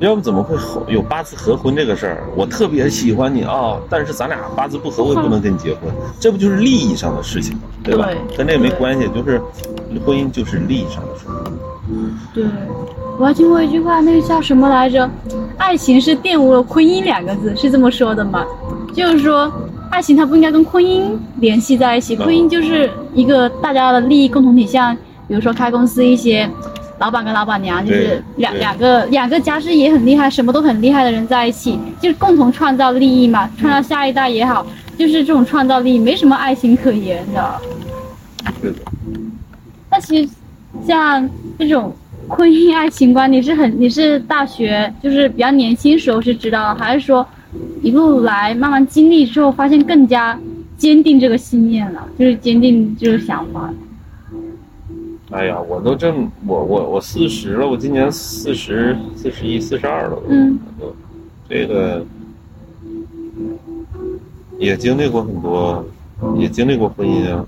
[0.00, 2.24] 要不怎么会合有八字合婚这个事儿？
[2.34, 5.82] 我特别喜欢你啊、但是咱俩八字不合，我也不能跟你结婚，
[6.18, 7.60] 这不就是利益上的事情吗？
[7.82, 8.06] 对吧？
[8.06, 9.40] 对跟这个没关系，就是
[10.04, 11.26] 婚姻就是利益上的事。
[12.34, 12.44] 对，
[13.18, 15.08] 我还听过一句话，那个叫什么来着？
[15.58, 18.44] 爱情是玷污了婚姻两个字，是这么说的吗？
[18.92, 19.50] 就是说，
[19.90, 24.94] 爱情它不应该跟婚姻联系在一起，嗯婚姻就是一个大家的利益共同体，像
[25.28, 26.48] 比如说开公司一些。
[27.00, 34.64] 老板跟老板娘就是两两个两个家世也很厉害，什么都很厉害的人在一起，就是共同创造利益嘛，创造下一代也好，
[34.96, 37.60] 就是这种创造力，没什么爱情可言的。
[38.62, 38.78] 是的，
[39.90, 40.32] 那其实
[40.86, 41.92] 像这种
[42.28, 47.26] 婚姻爱情观，你是很你是大学就是比较年轻时候是知道，还是说
[47.82, 50.38] 一路来慢慢经历之后，发现更加
[50.76, 53.72] 坚定这个信念了，就是坚定这个想法？
[55.30, 60.58] 哎呀，我都这么，我我我四十了，我今年四十四十一、四十二了，嗯，
[61.48, 62.04] 这个
[64.58, 65.84] 也经历过很多，
[66.36, 67.44] 也经历过婚姻啊，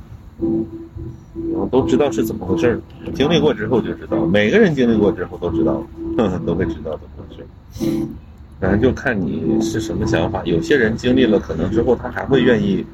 [1.52, 2.80] 然后都知道是怎么回事儿。
[3.14, 5.74] 经历过之后就知道，每个人经历过之后都知道，
[6.16, 7.46] 呵 呵都会知道怎么回事儿。
[8.60, 10.42] 反正就看你是什么想法。
[10.44, 12.84] 有些人经历了，可能之后他还会愿意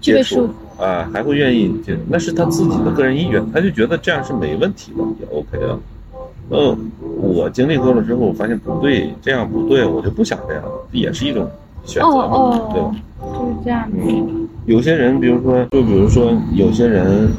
[0.00, 5.78] 接触啊，还会愿意接，那是他自己的个人意愿，他就觉得这样是没问题的，也 OK 的。
[6.50, 11.48] 嗯，我经历过了之后，我发现不对，这样不对，我就不想这样了，也是一种
[11.84, 13.96] 选择嘛，哦对吧哦？，就是这样子。
[14.00, 17.30] 嗯，有些人，比如说，就比如说，有些人，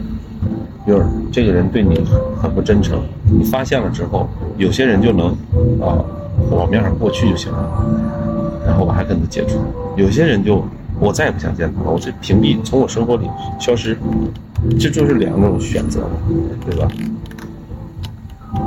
[0.87, 1.99] 就是这个人对你
[2.41, 2.99] 很不真诚，
[3.29, 5.27] 你发现了之后，有些人就能
[5.79, 6.03] 啊
[6.51, 9.57] 往面上过去就行了，然后我还跟他接触；
[9.95, 10.63] 有些人就
[10.99, 13.27] 我再也不想见他了，我这屏蔽，从我生活里
[13.59, 13.97] 消失，
[14.79, 16.09] 这就是两种选择嘛，
[16.65, 16.87] 对吧？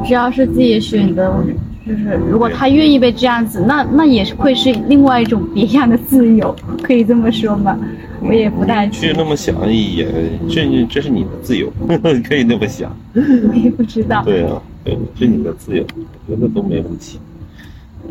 [0.05, 1.44] 只要是自己的选择，我
[1.87, 7.79] 就是如果他愿意被这样子，那那也是会是另外一种别样的自由，可以这么说吗？
[8.22, 10.09] 我也不太去那么想也，
[10.48, 11.72] 这这是你的自由，
[12.26, 12.90] 可以那么想。
[13.14, 14.24] 我也不知道。
[14.24, 15.85] 对啊，对，是你的自由，
[16.26, 17.20] 我觉得都没问题。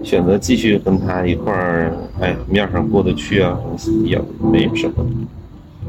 [0.03, 3.57] 选择继续跟他一块儿，哎，面上过得去啊，
[4.03, 4.21] 也
[4.51, 4.93] 没有什么。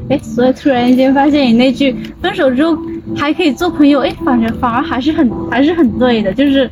[0.09, 2.77] 哎，所以突然间发现你那句分手之后
[3.15, 6.69] 还可以做朋友，哎，反正反而还是很还是很对的，就是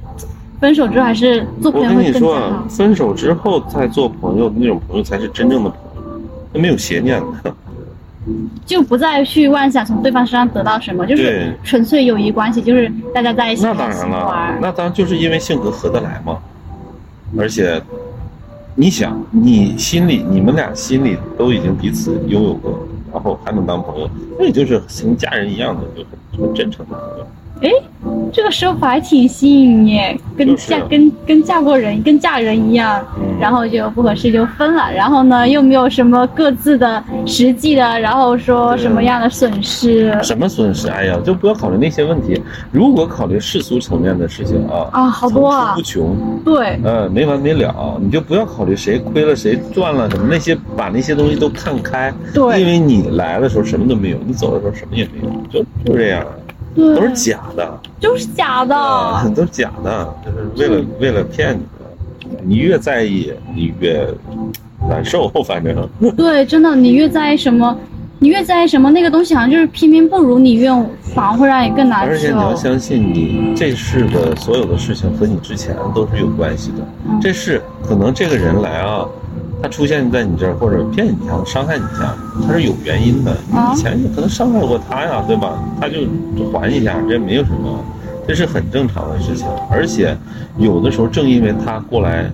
[0.60, 2.66] 分手之后还是做朋友会更跟你说啊，。
[2.70, 5.78] 分手之后再做朋友，那种朋友才是真正的朋
[6.14, 6.22] 友，
[6.54, 7.54] 那没有邪念的。
[8.66, 14.58] 就不再去妄想从对方身上得到什么，就是纯粹友谊关系，就是大家在一起那当然了，。
[14.62, 16.40] 那当然就是因为性格合得来嘛。
[17.38, 17.82] 而且，
[18.76, 22.80] 你想，你心里你们俩心里都已经彼此拥有过，
[23.14, 27.28] 然后还能当朋友，那也就是像家人一样的，就是真诚的朋友。
[27.62, 27.70] 哎，
[28.34, 40.90] 这个说法还挺新颖耶，跟就是啊嫁跟跟嫁过人跟嫁人一样，嗯然后就不合适就分了，然后呢又没有什么各自的实际的，然后说什么样的损失什么损失？
[40.90, 42.42] 哎呀，就不要考虑那些问题。
[42.72, 47.98] 如果考虑世俗层面的事情啊，啊，好多啊不，穷，对，嗯，没完没了。
[48.02, 52.14] 你就不要考虑谁亏了谁赚了什么那些，把那些东西都看开。
[52.34, 56.32] 对因为你来的时候什么都没有，你走的时候什么也没有，就就这样，对，
[56.76, 62.38] 都是假的，都是假的，啊，都是假的，就是为了为了骗你的。
[62.44, 64.08] 你越在意，你越
[64.90, 65.88] 难受，反正。
[66.16, 67.76] 对，真的，你越在意什么，
[68.20, 70.74] 你越在意什么，那个东西好像就是偏偏不如你愿，
[71.14, 72.56] 反而会让你更难受而且你要。
[72.56, 76.78] 相信，你这世的所有的事情和你之前都是有关系的。
[77.08, 79.06] 嗯这是可能这个人来啊，
[79.62, 83.32] 他出现在你这儿或者骗你一下、伤害你一下，他是有原因的。
[83.54, 85.58] 啊你以前可能伤害过他呀，对吧？
[85.80, 86.02] 他就
[86.52, 87.84] 还一下，这没有什么，
[88.28, 89.48] 这是很正常的事情。
[89.70, 90.16] 而且
[90.58, 92.30] 有的时候正因为他过来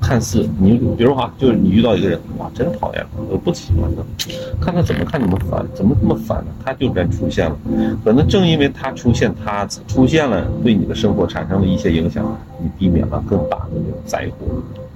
[0.00, 6.50] 看似你，比如哈，就是你遇到一个人，哇，真讨厌，我不喜欢他，看他怎么看怎么烦，怎么这么烦呢？
[6.62, 7.56] 他就该出现了，
[8.04, 14.46] 可能正因为他出现，他出现了，对你的生活产生了一些影响，你避免了更大的那种灾祸，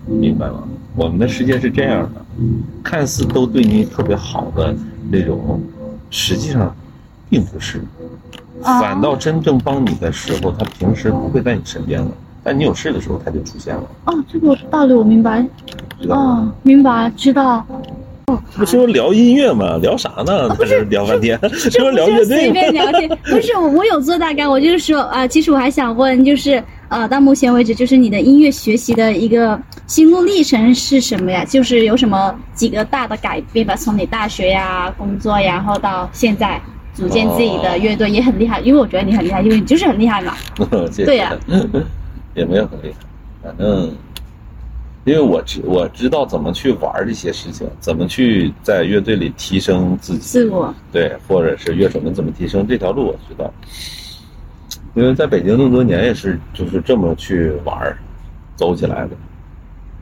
[0.08, 0.62] 明白吗？
[0.96, 2.20] 我们的世界是这样的，
[2.82, 4.74] 看似都对你特别好的
[5.10, 5.60] 那种，
[6.10, 6.74] 实际上
[7.30, 7.80] 并不是，
[8.62, 12.10] 啊反倒真正帮你的时候，他平时不会在你身边了，
[12.42, 15.46] 但你有事的时候他就出现了，哦，这个道理我明白。
[16.00, 16.22] 知道吗？
[16.22, 17.64] 哦，明白，知道。
[18.54, 19.78] 不是说聊音乐吗？
[19.78, 20.48] 聊啥呢？
[20.56, 31.44] 在这 聊半天，是 不是聊乐队随队便聊天，不是我我有做大纲，我就是说啊、其实我还想问，就是呃，到目前为止，就是你的音乐学习的一个心路历程是什么呀？
[31.44, 33.76] 就是有什么几个大的改变吧？
[33.76, 36.60] 从你大学呀、工作呀，然后到现在
[36.94, 40.34] 组建自己的乐队也很厉害，因为我觉得你很厉害，因为你就是很厉害嘛。
[40.90, 41.36] 谢谢对呀
[42.34, 43.04] 也没有很厉害，
[43.42, 43.94] 反正
[45.04, 53.52] 因为我知我知道怎么去玩这些事情，怎么去在乐队里提升自己，自我，对，或者是乐手们怎么提升这条路我知道。
[54.94, 57.96] 因为在北京那么多年也是就是这么去玩儿
[58.56, 59.10] 走起来的。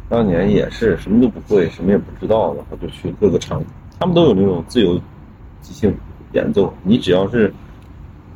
[0.08, 3.62] 当年也是什么都不会，什么也不知道，然后就去各个场，
[3.98, 4.96] 他们都有那种自由
[5.60, 5.92] 即兴
[6.32, 7.52] 演奏，你只要是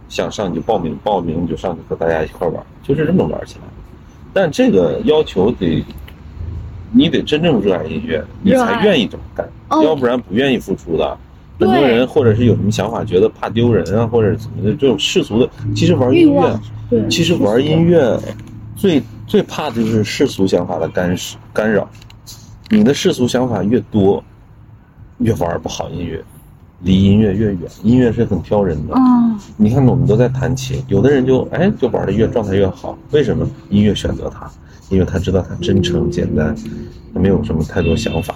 [0.09, 3.64] 想上你就报名，报名你就上去和大家一块玩，就是这么玩起来。
[4.32, 5.84] 但这个要求得，
[6.90, 11.16] 你得真正热爱音乐，你才愿意这么干，哦要不然不愿意付出的。
[11.61, 18.18] 很多人或者是有什么想法，觉得怕丢人啊，或者怎么的，这种世俗的，其实玩音乐，对，其实玩音乐
[18.74, 21.88] 最最怕的就是世俗想法的干涉干扰。
[22.70, 24.22] 你的世俗想法越多，
[25.18, 26.22] 越玩不好音乐，
[26.82, 27.61] 离音乐越远。
[27.82, 28.94] 音乐是很挑人的。
[28.96, 33.46] 嗯，你看，我们都在弹琴，有的人就哎就玩的越状态越好，为什么？
[33.68, 34.50] 音乐选择他，
[34.91, 36.55] 因为他知道他真诚简单，
[37.14, 38.34] 他没有什么太多想法，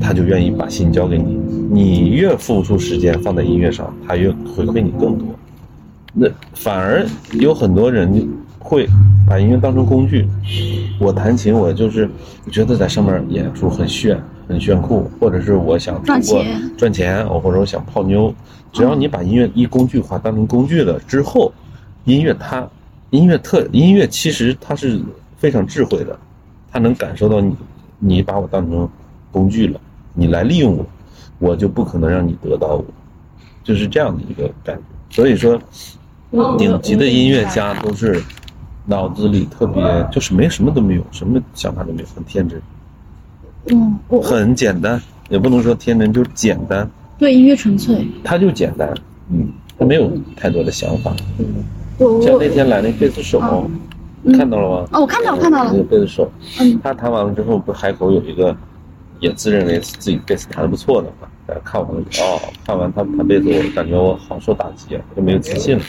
[0.00, 1.40] 他就愿意把心交给你。
[1.70, 5.26] 你越付出时间放在音乐上，他越回馈你更多。
[6.12, 8.28] 那反而有很多人
[8.58, 8.88] 会
[9.26, 10.28] 把音乐当成工具。
[11.00, 12.08] 我弹琴，我就是
[12.50, 18.32] 觉得在上面演出很炫、很炫酷，或者是我想通赚过钱赚钱，我或者我想泡妞。
[18.72, 21.52] 只要你把音乐一工具化，当成工具了之后，
[22.04, 22.68] 音乐它
[23.10, 25.00] 音乐特音乐其实它是
[25.44, 26.18] 非常智慧的，
[26.72, 27.54] 他能感受到你
[27.98, 28.88] 你把我当成
[29.30, 29.78] 工具了，
[30.14, 30.86] 你来利用我，
[31.38, 32.84] 我就不可能让你得到我，
[33.62, 34.82] 就是这样的一个感觉。
[35.10, 35.60] 所以说，
[36.56, 38.22] 顶级的音乐家都是
[38.86, 42.62] 脑子里特别就是没什么都没有，什么想法都没有，很天真，
[43.66, 48.94] 嗯，很简单，也不能说天真，就是简单，对音乐纯粹，他就简单，
[49.30, 49.46] 嗯，
[49.78, 51.14] 他没有太多的想法。
[51.98, 53.68] 我我像那天来那贝斯手，
[54.32, 54.88] 看到了吗？
[54.92, 58.56] 哦，我看到我看到了那，个贝斯手，嗯他弹完了之后，不海口有一个
[59.20, 65.84] 也自认为自己贝斯弹的不错的嘛，呃看完了哦，看完他弹贝斯，我感觉我好受打击啊，就没有自信了。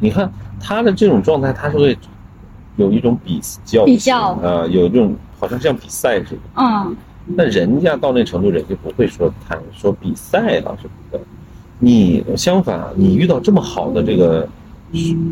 [0.00, 0.30] 你看
[0.60, 1.98] 他的这种状态，他是会
[2.76, 6.40] 有一种比较比较啊、有一种好像像比赛似的。
[6.56, 6.96] 嗯，
[7.26, 11.20] 那人家到那程度，人家不会说谈说比赛啊什么的。
[11.80, 14.48] 你相反，你遇到这么好的这个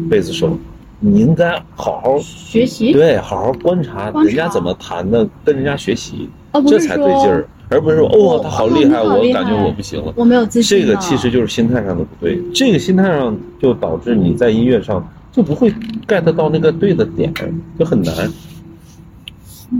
[0.09, 0.57] 贝斯手，
[0.99, 6.29] 你应该好好学习，对，好好观察人家怎么弹的，跟人家学习，
[6.67, 10.13] 这才对劲儿，而不是说哦他好厉害，我感觉我不行了。
[10.17, 10.85] 我没有自信了。
[10.87, 15.71] 这个其实就是心态上的不对，这个心态上就导致你在音乐上就不会
[16.09, 17.33] get 到那个对的点，
[17.79, 18.15] 就很难。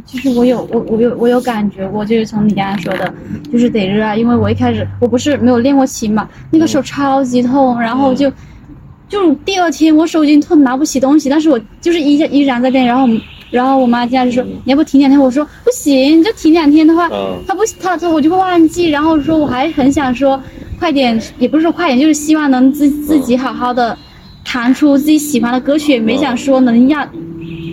[0.05, 3.15] 其实我有我我有我有感觉过，就是从你刚才说的，
[3.53, 8.31] 就是得热爱，因为我一开始我不是没有练过琴嘛，那个手超级痛，然后就
[9.09, 13.09] 就第二天我手已经痛拿不起东西，但是我就是依依然在练，然后
[13.51, 20.41] 然后我妈进来就说你要不停两天，我说不行，你就停两天的话，嗯他不他他我就会忘记，然后说我还很想说
[20.79, 23.97] 快点，也不是说快点，就是希望能自自己好好的
[24.45, 27.09] 弹出自己喜欢的歌曲，也没想说能让。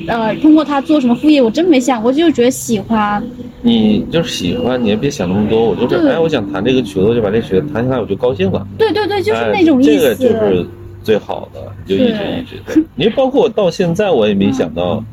[0.06, 3.24] 呃，通过他做什么副业，我真没想，我就觉得喜欢，
[3.62, 5.64] 你就是喜欢，你也别想那么多。
[5.64, 8.68] 我就是对哎，我想弹这个曲子，我就把这曲子弹下来，我就高兴了。
[8.78, 9.92] 对对对，就是哎那种意思。
[9.92, 10.68] 这个就是
[11.04, 12.88] 最好的，就一直一直的。
[12.96, 15.04] 你包括我到现在，我也没想到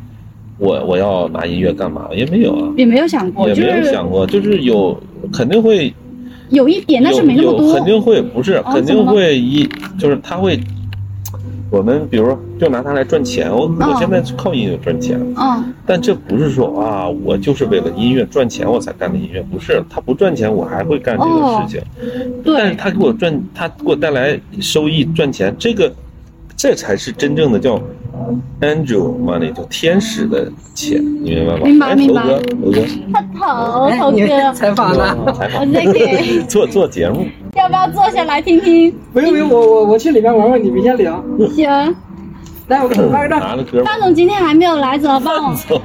[0.58, 4.98] 我我要拿音乐干嘛，也没有啊，也没有想过，也没有就是想过，就是有
[5.32, 5.92] 肯定会
[6.50, 7.74] 有一点，但是没那么多。
[7.74, 9.68] 肯定会不是，哦肯定会一
[9.98, 10.58] 就是他会。
[11.70, 21.82] 我们比如说，就拿它来赚钱，我我哦现在靠音乐赚钱，嗯，但这不是说啊，我就是为了音乐赚钱我才干的音乐，不是，他不赚钱我还会干这个事情，
[22.44, 25.92] 但是对，他给我赚，他给我带来收益赚钱，这个
[26.62, 27.80] 这才是真正的叫
[28.60, 31.64] angel money 叫天使的钱，你明白吗？
[31.64, 32.82] 明白哎明白头哥，头哥，
[33.14, 35.32] 他头头哥，采访了？
[35.32, 38.94] 采访我在给，做做节目，要不要坐下来听听？
[39.10, 41.24] 不用不用，我我我去里面玩玩，你们先聊。
[41.54, 41.96] 行。
[42.68, 43.40] 来，我给你发个照。
[43.84, 45.34] 范总今天还没有来，怎么办？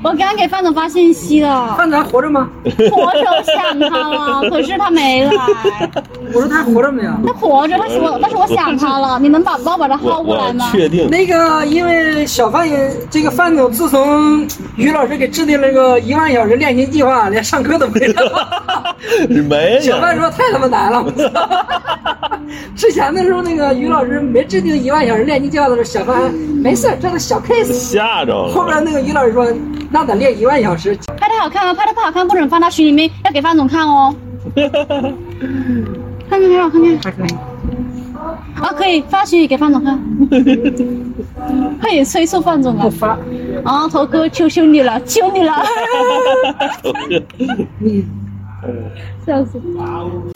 [0.03, 2.49] 我刚给范总发信息了，范总还活着吗？
[2.91, 5.31] 活着我想他了，可是他没来。
[6.33, 7.11] 我说他还活着没有？
[7.25, 10.69] 他活着，但是我但是我想他了，你能把帮我把他薅过来吗？
[10.71, 18.23] 确定那个，因为小范也这个范总自从于老师给制定了个一万小时练习计划，连上课都没上。
[19.47, 21.05] 没小范，说太他妈难了。
[22.75, 27.71] 之前的时候，那个于老师没制定一万小时练习计划的时候，小范没事，这是小 case。
[27.71, 28.83] 吓着后边。
[28.83, 29.47] 那个于老师说，
[29.89, 30.97] 那得练一万小时。
[31.17, 31.73] 拍的好看吗？
[31.73, 34.13] 拍的不好看，不准放到群里面，要给范总看哦。
[36.29, 36.97] 看看看，我看看。
[37.03, 37.27] 还可以。
[38.55, 39.99] 啊，可以发群里给范总看。
[41.79, 42.83] 快点催促范总啊！
[42.83, 43.17] 不发。
[43.63, 45.53] 啊，头哥，求求你了， 求你了！
[47.81, 48.03] 嗯，
[49.25, 49.61] 笑死！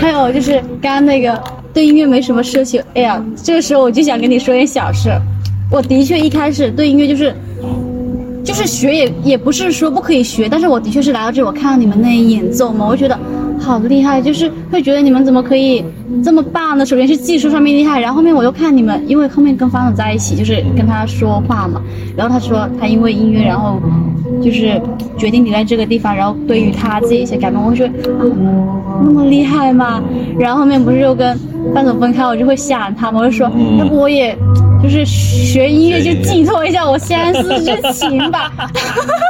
[0.01, 1.41] 还有就是刚刚那个
[1.73, 5.09] 对音乐没什么奢求，哎呀，这个时候我就想跟你说点小事。
[5.71, 7.33] 我的确一开始对音乐就是，
[8.43, 13.17] 就是学也也不是说不可以学，但是我的确是来到这里，我看到你们那演奏嘛，我觉得
[13.59, 15.83] 好厉害，就是会觉得你们怎么可以
[16.23, 16.85] 这么棒呢？
[16.85, 21.81] 首先是技术上面厉害，然后后面我又看你们，因为后面跟方总在一起，就是跟他说话嘛，
[22.15, 23.79] 然后他说他因为音乐，然后
[24.41, 24.81] 就是
[25.17, 28.25] 决定留在这个地方，然后对于他自己一些改变，我会觉得啊，
[29.03, 30.01] 那么厉害吗？
[30.39, 31.37] 然后后面不是又跟
[31.73, 34.35] 范总分开，我就会想他嘛， 我就说，嗯要不我也
[34.81, 38.51] 就是学音乐，就寄托一下我相思之情吧。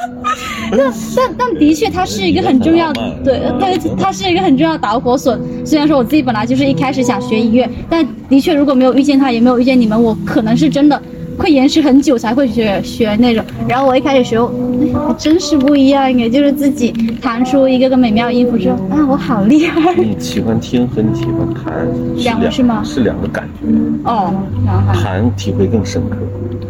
[0.78, 5.38] 但但但的确，它是一个很重要的，对，它它是一个很重要的导火索。
[5.66, 11.02] 虽然说我自己本来就是一开始想学音乐，但的确如果没有遇见他，也没有遇见你们，我可能是真的
[11.40, 13.44] 会延迟很久才会学学那种。
[13.68, 23.68] 然后我一开始学，哎，还真是不一样哎，就是自己弹出一个个美妙音符之后，啊，我好厉害你喜欢听和你喜欢弹是两是吗是两个感觉，
[24.04, 24.34] 哦。
[24.66, 26.18] 然后弹体会更深刻。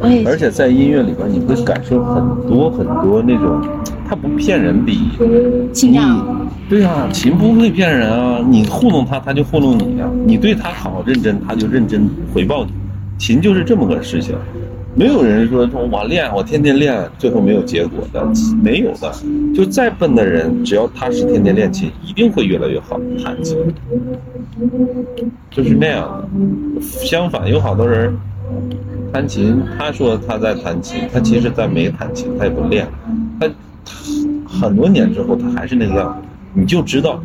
[0.01, 3.61] 我也而且在音乐里边，你会感受很多很多那种，
[4.07, 6.17] 它不骗人比你情感，
[6.69, 12.71] 对啊，琴不会骗人啊，你糊弄他，他就糊弄你啊，你对他好认真，他就认真回报你，
[13.19, 14.35] 琴就是这么个事情。
[14.95, 18.27] 没有人说说我练，我天天练，最后没有结果的，
[18.63, 19.13] 没有的。
[19.53, 23.55] 就再笨的人，只要踏实天天练琴，一定会越来越好弹琴，
[25.51, 26.27] 就是那样
[26.75, 26.81] 的。
[26.81, 28.17] 相反，有好多人
[29.13, 32.87] 弹琴，他说他在弹琴，他其实在没弹琴，他也不练，
[33.39, 33.47] 他
[34.47, 37.21] 很多年之后他还是那个样子，你就知道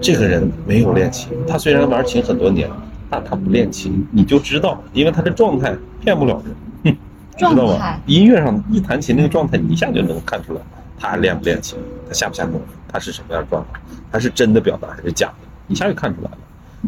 [0.00, 1.28] 这个人没有练琴。
[1.46, 2.68] 他虽然玩琴很多年，
[3.08, 6.54] 但他不练琴，你就知道，因为他的状态骗不了人，
[6.84, 6.98] 哼，
[7.38, 8.00] 状知道吧态？
[8.06, 10.60] 音乐上一弹琴那个状态，你一下就能看出来，
[10.98, 11.78] 他还练不练琴，
[12.08, 13.80] 他下不下功夫，他是什么样的状态，
[14.10, 15.34] 他是真的表达还是假的，
[15.68, 16.38] 一下就看出来了。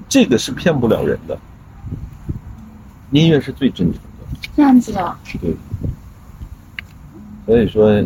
[0.08, 1.38] 这个是骗不了人的，
[3.10, 4.38] 音乐是最真诚的。
[4.56, 5.16] 这样子的。
[5.40, 5.56] 对，
[7.46, 8.00] 所以说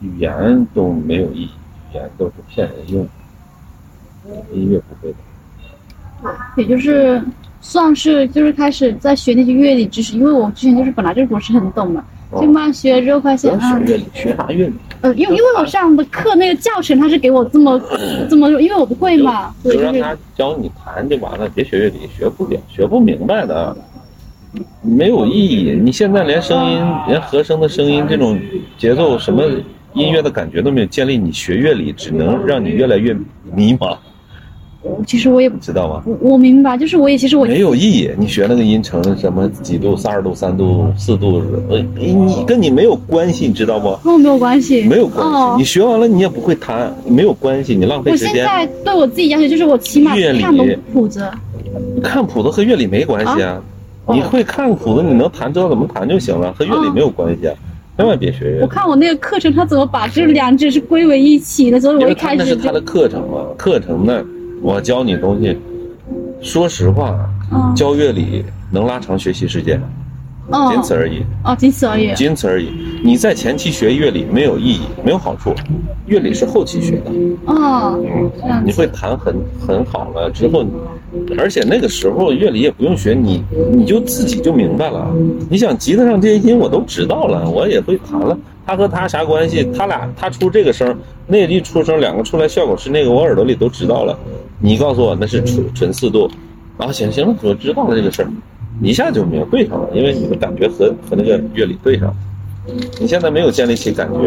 [0.00, 1.50] 语言都没有意义，
[1.90, 3.08] 语言都是骗人用
[4.24, 5.18] 的，音乐不会的。
[6.56, 7.22] 也就是
[7.60, 14.74] 算是就是开始在学那些乐理知识，因为我之前就是本来就不是很懂嘛，哦就慢慢学了之后发现啊学，乐理，学啥乐理？
[15.00, 17.80] 呃，因为因为我上的课那个教程他是给我这么
[18.30, 23.76] 这么，因为我不会嘛，就让他教你弹就完了，别学乐理，学不了，学不明白的，
[24.82, 25.78] 没有意义。
[25.82, 28.40] 你现在连声音、连和声的声音这种
[28.78, 29.42] 节奏、什么
[29.92, 33.14] 音乐的感觉都没有建立，你学乐理只能让你越来越
[33.54, 33.96] 迷茫，
[35.06, 36.02] 其实我也不知道吗？
[36.06, 38.10] 我我明白，就是我也其实我没有意义。
[38.18, 43.96] 你学那个音程什么几度、三十度、三度、四度，呃，你跟你没有关系，你知道不？
[44.04, 45.34] 跟我没有关系，没有关系。
[45.34, 48.30] 哦你学完了你也不会弹，没有关系，你浪费时间。
[48.30, 51.30] 我现在对我自己要求就是我起码乐理看懂谱子，
[52.02, 53.62] 看谱子和乐理没关系啊，
[54.06, 57.54] 哦你会看谱子，你能弹，知道怎么弹就行了，和乐理没有关系啊。
[57.96, 63.46] 千万别学乐理，我看我那个课程他怎么把这两者是归为一起的，所以我一开始就那是他的课程嘛。
[63.56, 64.20] 课程呢，
[64.64, 65.58] 我教你东西，
[66.40, 69.78] 说实话，嗯教乐理能拉长学习时间，
[70.48, 71.22] 哦仅此而已。
[71.44, 72.14] 哦，仅此而已。
[72.14, 72.70] 仅此而已。
[73.04, 75.52] 你在前期学乐理没有意义，没有好处，
[76.06, 77.10] 乐理是后期学的。
[77.44, 78.00] 哦，
[78.40, 78.62] 这样。
[78.64, 80.64] 你会弹很很好了之后，
[81.36, 85.14] 而且那个时候乐理也不用学，你你就自己就明白了。
[85.50, 88.34] 你想吉他上这些音我都知道了，我也会弹了。
[88.66, 89.68] 他和他啥关系？
[89.76, 90.96] 他俩他出这个声，
[91.26, 94.18] 那个一出声，两个出来效果是那个，我耳朵里都知道了。
[94.58, 96.30] 你告诉我那是纯纯四度，
[96.78, 98.28] 啊行行了，我知道了这个事儿，
[98.82, 102.14] 一下就明白对上了，因为你的感觉和和那个乐理对上了。
[102.98, 104.18] 你现在没有建立起感觉，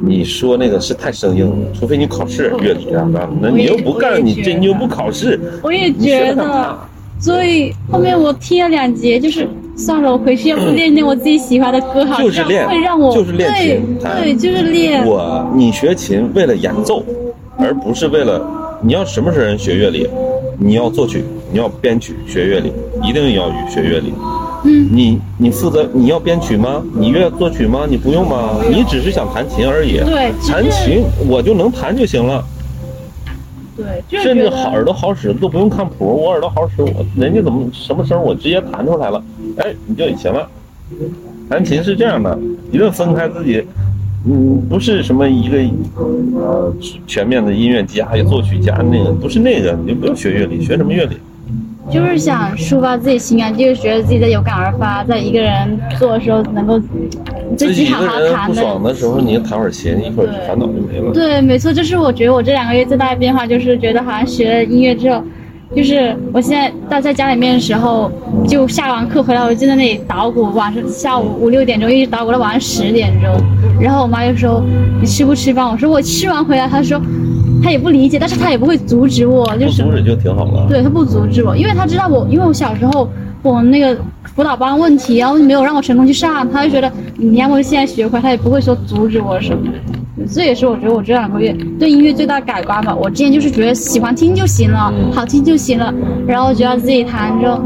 [0.00, 3.06] 你说那个是太生硬了，除非你考试乐理啊，
[3.42, 6.78] 那你又不干，你这你又不考试，我也学觉得
[7.20, 9.46] 所以后面我听了两节，就是
[9.78, 15.06] 算了，我回去要不练练我自己喜欢的歌，好像就是练会让我就是练对琴弹对，就是练。
[15.06, 17.02] 我你学琴为了演奏，
[17.56, 18.44] 而不是为了
[18.82, 20.08] 你要什么时候人学乐理，
[20.58, 22.72] 你要作曲，你要编曲学乐理，
[23.04, 24.12] 一定要学乐理。
[24.64, 26.82] 嗯，你你负责你要编曲吗？
[26.92, 27.86] 你乐作曲吗？
[27.88, 28.56] 你不用吗？
[28.68, 29.98] 你只是想弹琴而已。
[29.98, 32.44] 对弹琴我就能弹就行了，
[33.78, 39.22] 对，就甚至好耳朵好使都不用看谱，我耳朵好使，我人家怎么什么声我直接弹出来了，
[39.58, 40.48] 哎，你就行了。
[41.48, 42.36] 弹琴是这样的，
[42.72, 43.64] 一定分开自己，
[44.26, 45.58] 嗯，不是什么一个
[46.36, 46.74] 呃
[47.06, 51.16] 全面的音乐家、有作曲家，那个不是那个，你就不用学乐理，学什么乐理？
[51.90, 56.78] 就是想抒发自己情感，就是觉得自己在有感而发，在一个人做的时候能够
[57.56, 58.60] 自己好好弹的。
[58.60, 61.12] 爽的时候，你弹会儿琴，一会儿烦恼就没了。
[61.12, 65.22] 对，没错，就是我觉得我这两个月最大的变化，就是觉得好像学了音乐之后，
[65.74, 68.10] 就是我现在到在家里面的时候，
[68.46, 73.32] 就下完课回来，我就在那里捣鼓，晚上下午五六点钟一直捣鼓到晚上十点钟，
[73.80, 74.62] 然后我妈就说
[75.00, 75.66] 你吃不吃饭？
[75.66, 77.00] 我说我吃完回来，她说
[77.62, 80.66] 她也不理解，但是他也不会阻止我，就是不阻止就挺好了。
[80.68, 83.08] 对他不阻止我，因为他知道我，因为我小时候
[83.42, 89.97] 我那个辅导班问题，然后没有让我成功去上，他就觉得你要么现在学会，他也不会说阻止我什么的。
[90.26, 92.94] 这也是我觉得我这两个月对音乐最大改观吧。
[92.94, 95.92] 我之前就是觉得喜欢听就行了，好听就行了，
[96.26, 97.60] 然后觉得自己弹着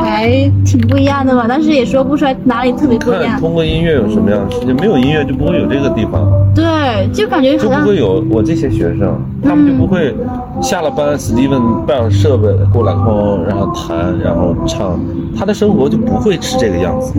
[0.00, 0.28] 还
[0.64, 3.40] 挺不一样的吧，但是也说不出来哪里特别不一看样。
[3.40, 4.74] 通过音乐有什么样的事情？
[4.76, 6.26] 没有音乐就不会有这个地方。
[6.54, 6.64] 对，
[7.12, 10.14] 就感觉好像就不会有我这些学生，他们就不会
[10.62, 14.98] 下了班，，Steven 带上设备过来后，然后弹，然后唱，
[15.36, 17.14] 他的生活就不会是这个样子。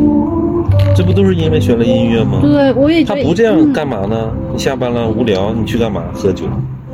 [0.95, 2.39] 这不都是因为学了音乐吗？
[2.41, 4.31] 对我也觉得他不这样嗯干嘛呢？
[4.53, 6.03] 你下班了无聊，你去干嘛？
[6.13, 6.45] 喝酒，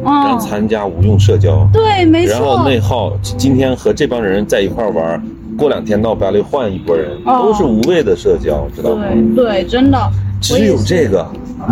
[0.03, 3.13] 然后哦，参加无用社交，对，没然后，内耗。
[3.21, 5.21] 今天和这帮人在一块玩，
[5.55, 9.05] 过两天闹掰了又换一拨人，哦都是无谓的社交，知道吗？
[9.35, 11.23] 对对，真的，只有这个，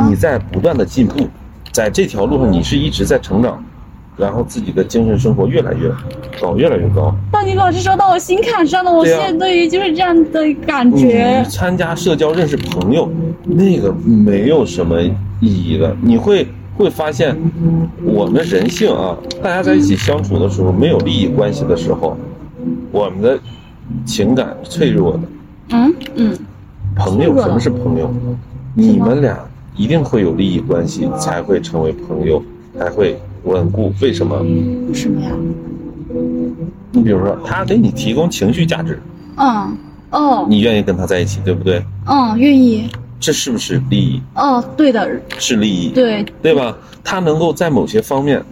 [0.08, 1.28] 你在不断的进步，
[1.72, 3.64] 在这条路上你是一直在成长，
[4.20, 5.90] 然后自己的精神生活越来越
[6.42, 7.16] 高，越来越高。
[7.32, 13.10] 当你老师说到我心坎上了，我现在对于就是这样的感觉你，参加社交认识朋友，
[13.46, 15.96] 那个没有什么意义的。
[16.02, 16.46] 你会
[16.78, 17.36] 会发现，
[18.04, 22.18] 我们人性啊，大家在一起相处的时候，没有利益关系的时候，
[22.92, 23.40] 我们的
[24.06, 25.20] 情感脆弱的。
[25.72, 26.38] 嗯嗯，
[26.96, 28.14] 朋友，什么是朋友？
[28.74, 29.40] 你们俩
[29.78, 32.44] 一定会有利益关系，才会成为朋友，
[32.78, 33.94] 才会稳固。
[34.02, 34.38] 为什么？
[34.88, 35.32] 为什么呀？
[36.92, 39.00] 你比如说，他给你提供情绪价值，
[39.38, 39.78] 嗯，
[40.10, 41.84] 哦，你愿意跟他在一起，对不对？
[42.08, 44.22] 嗯，愿意，这是不是利益？
[44.34, 46.76] 哦，对的，是利益，对，对吧？
[47.04, 48.44] 他能够在某些方面，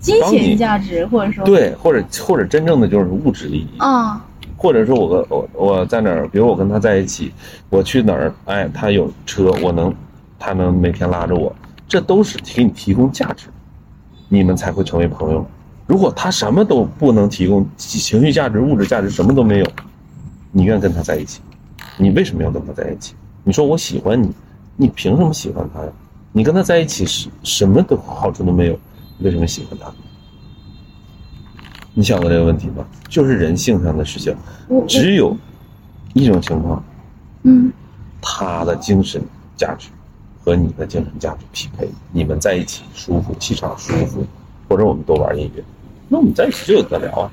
[0.00, 4.24] 金钱价值或者说，，对，或者或者真正的就是物质利益，啊，
[4.56, 7.32] 或者说我跟我我在哪儿，比如我跟他在一起，
[7.70, 9.94] 我去哪儿，哎，他有车，我能，
[10.36, 11.54] 他能每天拉着我，
[11.86, 13.46] 这都是给你提供价值，
[14.28, 15.44] 你们才会成为朋友。
[15.86, 19.66] 如果他什么都不能提供，情绪价值、物质价值什么都没有，
[20.52, 21.40] 你愿跟他在一起？
[21.96, 23.14] 你为什么要跟他在一起？
[23.42, 24.30] 你说我喜欢你，
[24.76, 25.88] 你凭什么喜欢他呀？
[26.30, 28.78] 你跟他在一起什什么都好处都没有，
[29.16, 29.90] 你为什么喜欢他？
[31.94, 32.86] 你想过这个问题吗？
[33.08, 34.36] 就是人性上的事情。
[34.86, 35.34] 只有
[36.12, 36.84] 一种情况，
[37.44, 37.72] 嗯，
[38.20, 39.20] 他的精神
[39.56, 39.88] 价值
[40.48, 44.24] 和你的精神价值匹配，你们在一起舒服，气场舒服，
[44.66, 45.62] 或者我们多玩音乐，
[46.08, 47.30] 那我们在一起就有得聊啊，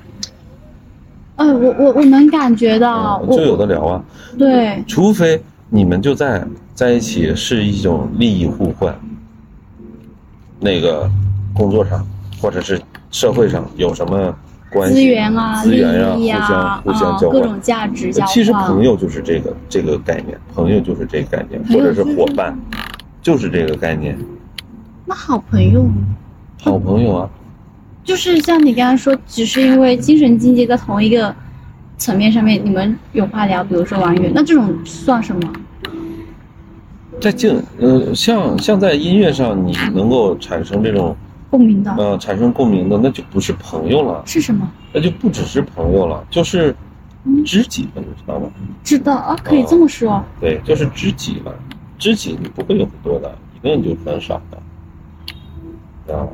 [1.36, 4.04] 哎，我我我能感觉到，嗯就有的聊啊。
[4.36, 8.94] 对，除非你们就在在一起是一种利益互换，
[10.60, 11.10] 那个
[11.54, 12.06] 工作上
[12.42, 12.78] 或者是
[13.10, 14.36] 社会上有什么
[14.70, 17.58] 关系，资源啊，资源呀、利益互相啊，互相交换嗯各种。
[17.62, 18.34] 价值交换。
[18.34, 22.54] 其实朋友就是这个这个概念，朋友就是这个概念，或者是伙伴，
[23.26, 24.16] 就是这个概念。
[25.04, 25.84] 那好朋友
[26.62, 27.30] 好朋友啊，
[28.04, 31.34] 就是像你刚刚说，只是因为精神境界在同一个
[31.98, 35.52] 层面上面，你们有话聊，比如说玩乐，那这种算什么？
[37.20, 41.16] 在境呃，像像在音乐上，你能够产生这种
[41.50, 44.70] 共鸣的、呃产生共鸣的，那就不是朋友了，是什么？
[44.92, 46.72] 那就不只是朋友了，就是
[47.44, 48.48] 知己了，你知道吗？
[48.84, 50.24] 知道啊，可以这么说。
[50.40, 51.52] 对，就是知己了。
[51.98, 56.14] 知己你不会有很多的，一个人就很少的。
[56.14, 56.28] 啊，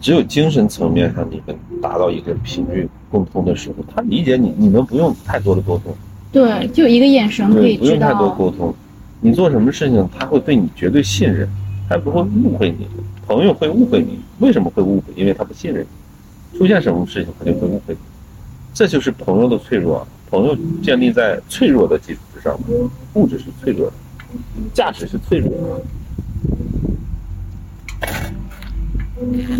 [0.00, 5.94] 只有精神层面上你们达到一个频率共通的时候，他理解你，你们不用太多的沟通，
[6.30, 8.30] 对，就一个眼神可，以知不用太多。
[8.30, 8.74] 沟通，
[9.20, 11.48] 你做什么事情，他会对你绝对信任，
[11.88, 12.86] 他不会误会你。
[13.26, 15.12] 朋友会误会你，为什么会误会？
[15.16, 15.86] 因为他不信任
[16.52, 18.00] 你，出现什么事情肯定会误会你。
[18.74, 22.58] 这就是朋友的脆弱，朋友建立在脆弱的基础之上，
[23.14, 23.92] 物质是脆弱的，
[24.72, 25.82] 价值是脆弱的。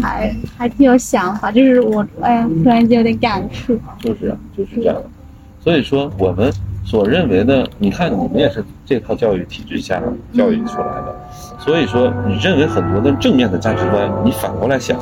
[0.01, 3.79] 还还挺有想法，就是我哎呀，突然间有点感触。
[3.99, 5.05] 就是啊，就是这样的。
[5.63, 6.51] 所以说，我们
[6.83, 10.01] 所认为的，你看你们也是这套教育体制下
[10.33, 11.15] 教育出来的，
[11.59, 14.97] 所以说你认为很多的正面的价值观，你反过来想；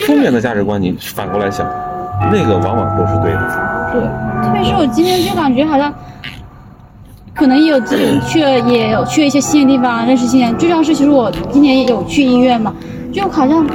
[0.00, 1.64] 负面的价值观，你反过来想，
[2.32, 3.90] 那个往往都是对的。
[3.92, 4.02] 对，
[4.42, 5.94] 特别是我今天就感觉好像，
[7.34, 10.56] 可能也有自己去了，也有去一些新的地方，认识新人。
[10.58, 12.74] 最重要是其实我今年有去医院嘛，
[13.12, 13.66] 就好像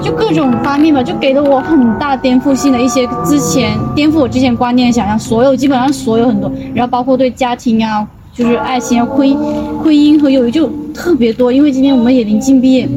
[0.00, 8.06] 就各种方面吧，就给了我很大颠覆性的一些之前颠覆我之前观念的想象，所有基本上所有很多，然后包括对家庭啊。
[8.34, 9.36] 就是爱情啊，婚姻、
[9.82, 12.88] 婚姻和友谊就特别多，因为今天我们也临近毕业，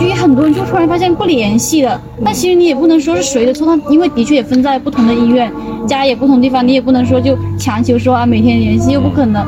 [0.00, 2.00] 就有很多人就突然发现不联系了。
[2.24, 5.52] 但其实你也不能说是谁的错，他因为的确也分在不同的医院，
[5.86, 9.44] 家也不同地方，你也不能说就强求说啊每天联系又不可能。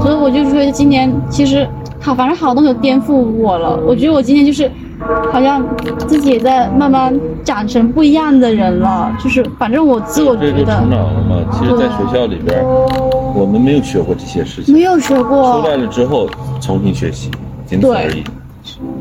[0.00, 1.66] 所以我就觉得今年其实
[2.04, 3.74] 好，反正好多都颠覆我了。
[3.78, 4.70] 我觉得我今天就是
[5.32, 5.64] 好像
[6.06, 11.36] 自己也在慢慢长成不一样的人了，就是反正我自我这就觉得成长了嘛。
[11.50, 12.62] 其实，在学校里边，
[13.34, 14.74] 我们没有学过这些事情。
[14.74, 16.28] 没有学过出来了之后
[16.60, 17.30] 重新学习，
[17.64, 18.22] 仅此而已。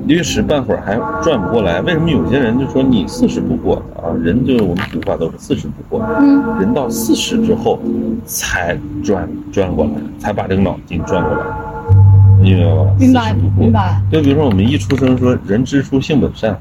[0.08, 1.82] 一时半会儿还转不过来。
[1.82, 4.16] 为什么有些人就说你四十不过啊？
[4.22, 7.78] 人就是我们古话都是四十不过，嗯人到四十之后
[8.26, 11.73] 才转转过来，才把这个脑筋转过来，你
[12.44, 12.96] 明白吗？
[13.00, 14.02] 明白40不惑明白。
[14.12, 16.58] 就比如说我们一出生说人之初性本善，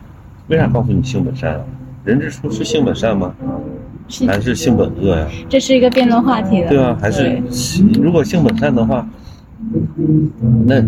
[0.48, 1.60] 为啥告诉你性本善啊？
[2.04, 3.34] 人之初是性本善吗？
[4.08, 5.26] 是还是性本恶呀？
[5.48, 6.68] 这是一个辩论话题了。
[6.68, 6.96] 对啊？
[7.00, 7.40] 还是
[8.00, 9.06] 如果性本善的话，
[10.66, 10.82] 那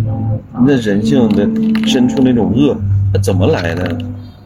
[0.66, 1.48] 那人性的
[1.86, 2.76] 深处那种恶，
[3.12, 3.96] 那怎么来的？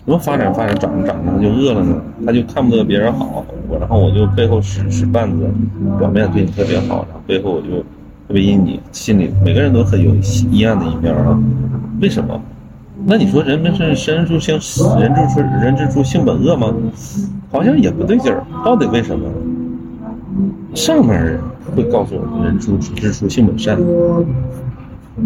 [0.05, 2.01] 怎么发展发展长着长着他就恶了呢？
[2.25, 5.51] 他就看不得别人好，我然后我就背后使使绊子，
[5.99, 7.85] 表面对你特别好，然后背后我就
[8.29, 10.15] 特别阴你，心里每个人都很有
[10.51, 11.37] 阴暗的一面啊。
[11.99, 12.39] 为什么？
[13.07, 14.55] 那你说人们是人之性
[15.01, 16.71] 人之初人之初性本恶吗？
[17.51, 19.27] 好像也不对劲儿，到底为什么？
[20.75, 21.41] 上面人
[21.75, 23.79] 会告诉我们人之初性本善。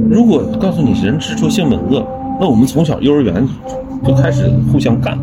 [0.08, 2.06] 如果告诉你人之初性本恶，
[2.38, 3.44] 那我们从小幼儿园
[4.06, 5.18] 就开始互相干，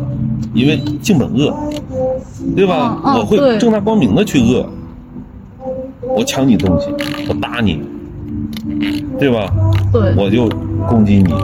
[0.52, 1.56] 因为性本恶，
[2.54, 3.00] 对吧？
[3.16, 4.68] 我会正大光明的去恶，
[6.16, 6.88] 我抢你东西，
[7.28, 7.82] 我打你，
[9.18, 9.52] 对吧？
[9.92, 10.48] 对，我就
[10.88, 11.34] 攻击你，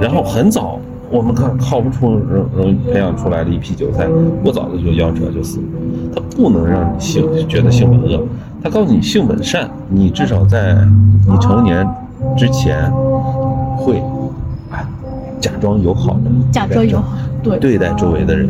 [0.00, 0.78] 然后很早，
[1.10, 4.06] 我们看靠不出容容易培养出来的一批韭菜，
[4.42, 5.64] 过早的就夭折就死了。
[6.14, 8.26] 他不能让你性觉得性本恶，
[8.62, 10.76] 他告诉你性本善，你至少在
[11.28, 11.86] 你成年
[12.36, 12.90] 之前
[13.76, 14.04] 会啊
[15.44, 17.58] 假装友好的假装友好，对。
[17.58, 18.48] 对待周围的人，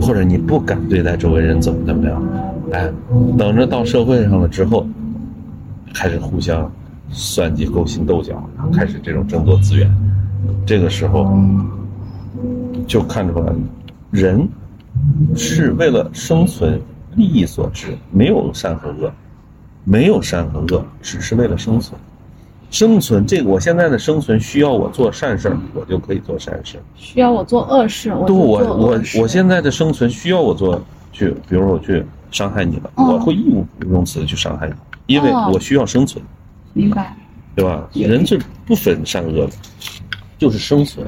[0.00, 2.22] 或者你不敢对待周围人怎么怎么样，
[2.72, 2.90] 哎，
[3.36, 4.86] 等着到社会上了之后，
[5.92, 6.72] 开始互相
[7.10, 9.94] 算计、勾心斗角，然后开始这种争夺资源，
[10.64, 11.38] 这个时候
[12.86, 13.52] 就看出来，
[14.10, 14.48] 人
[15.36, 16.80] 是为了生存
[17.16, 19.12] 利益所致，没有善和恶，
[19.84, 22.00] 没有善和恶，只是为了生存。
[22.74, 26.76] 生存这个，我现在的生存需要我做善事儿，我就可以做善事。
[26.96, 34.74] 需要我做恶事，我对就我我做恶事我现在的生存需要我做去，比如说我去伤害你了，嗯我会义无容辞的去伤害你，
[35.06, 36.20] 因为哦我需要生存，
[36.72, 37.16] 明白，
[37.54, 37.88] 对吧？
[37.92, 39.52] 人是不分善恶的，
[40.36, 41.06] 就是生存。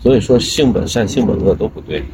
[0.00, 2.04] 所以说性本善，性本恶都不对，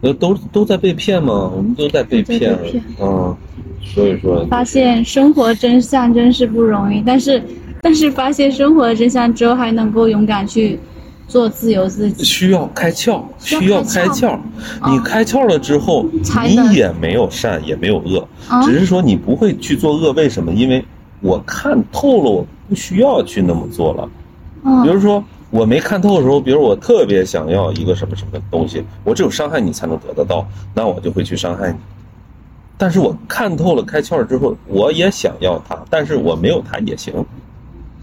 [0.00, 1.48] 那都都在被骗吗？
[1.54, 3.36] 我们都在被骗被骗，嗯，
[3.80, 7.40] 所以说发现生活真相真是不容易，但是
[7.82, 10.78] 但是发现生活的真相之后，还能够勇敢去
[11.26, 12.24] 做自由自己。
[12.24, 14.38] 需要开窍，需需要要开窍。
[14.86, 16.06] 你开窍了之后，
[16.46, 20.12] 你也没有善，也没有恶，啊只是说你不会去做恶。
[20.12, 20.52] 为什么？
[20.52, 20.84] 因为
[21.20, 24.08] 我看透了，我不需要去那么做了。
[24.64, 31.78] 嗯比如说，我没看透的时候，比如我特别想要一个什么什么东西，我只有伤害你才能得得到，那我就会去伤害你。
[32.76, 37.12] 但是我看透了、开窍了之后，我也想要它，但是我没有它也行。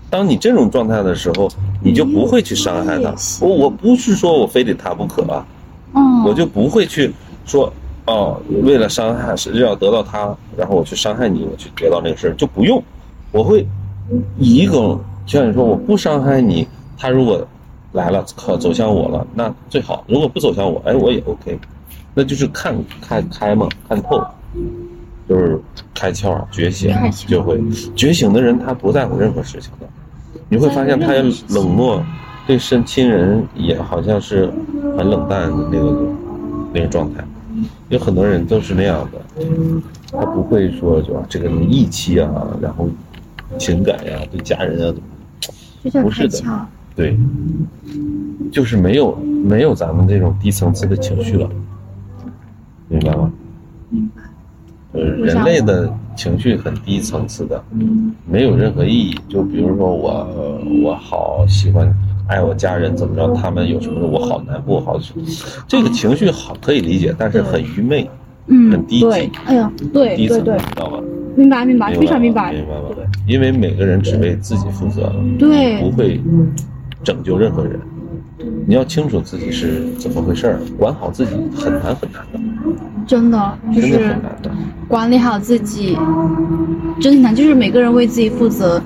[0.09, 1.49] 当你这种状态的时候，
[1.81, 3.15] 你就不会去伤害它也。
[3.15, 5.45] 行我我不是说我非得他不可啊，
[5.93, 7.13] 嗯，我就不会去
[7.45, 7.71] 说
[8.05, 12.81] 哦，为了伤害是要得到他，然后我去伤害你，我去得到那个事儿就不用。
[13.31, 13.67] 我会
[14.39, 16.65] 以一种就像你说，我不伤害你，
[16.97, 17.45] 他如果
[17.91, 21.59] 来了靠走向我了，那最好；如果不走向我，哎，我也 OK。
[22.13, 24.25] 那就是看看开嘛，看透，
[25.27, 25.59] 就是
[25.93, 26.91] 开窍啊，觉醒
[27.27, 27.61] 就会
[27.95, 29.87] 觉醒的人，他不在乎任何事情的。
[30.49, 31.13] 你会发现他
[31.49, 32.03] 冷漠，
[32.45, 34.51] 对身亲人也好像是
[34.97, 36.07] 很冷淡的那个
[36.73, 37.23] 那个状态。
[37.89, 39.43] 有很多人都是那样的，
[40.11, 42.87] 他不会说就啊这个义气啊，然后
[43.57, 44.93] 情感呀、对家人啊，
[46.03, 46.67] 不是的。
[46.95, 47.17] 对，
[48.51, 51.49] 就是没有没有咱们这种低层次的情绪了，
[52.87, 53.31] 明白吗？
[53.89, 54.21] 明白。
[54.97, 57.63] 呃，人类的情绪很低层次的，
[58.25, 59.15] 没有任何意义。
[59.29, 61.87] 就比如说我，呃我好喜欢
[62.27, 63.31] 爱我家人，怎么着？
[63.35, 64.99] 他们有什么我好难过，好
[65.67, 68.09] 这个情绪好可以理解，但是很愚昧，
[68.47, 70.99] 嗯很，低对级，哎呀，对低层，对对你，知道吧？
[71.35, 72.51] 明白明白，非常明明白。
[72.51, 72.89] 明白吗？
[73.27, 76.19] 因为每个人只为自己负责，对不会
[77.03, 77.79] 拯救任何人。
[78.67, 82.39] 你要清楚自己是怎么回事儿，管好自己很难很难的，
[83.07, 84.51] 真的就真的是很难的。
[84.87, 85.97] 管理好自己，
[86.99, 88.79] 真的难，就是每个人为自己负责。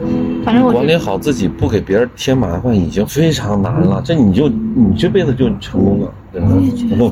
[0.45, 4.01] 反正我管理好自己，不给别人添麻烦，已经非常难了。
[4.05, 6.55] 这你就你这辈子就成功了，真的。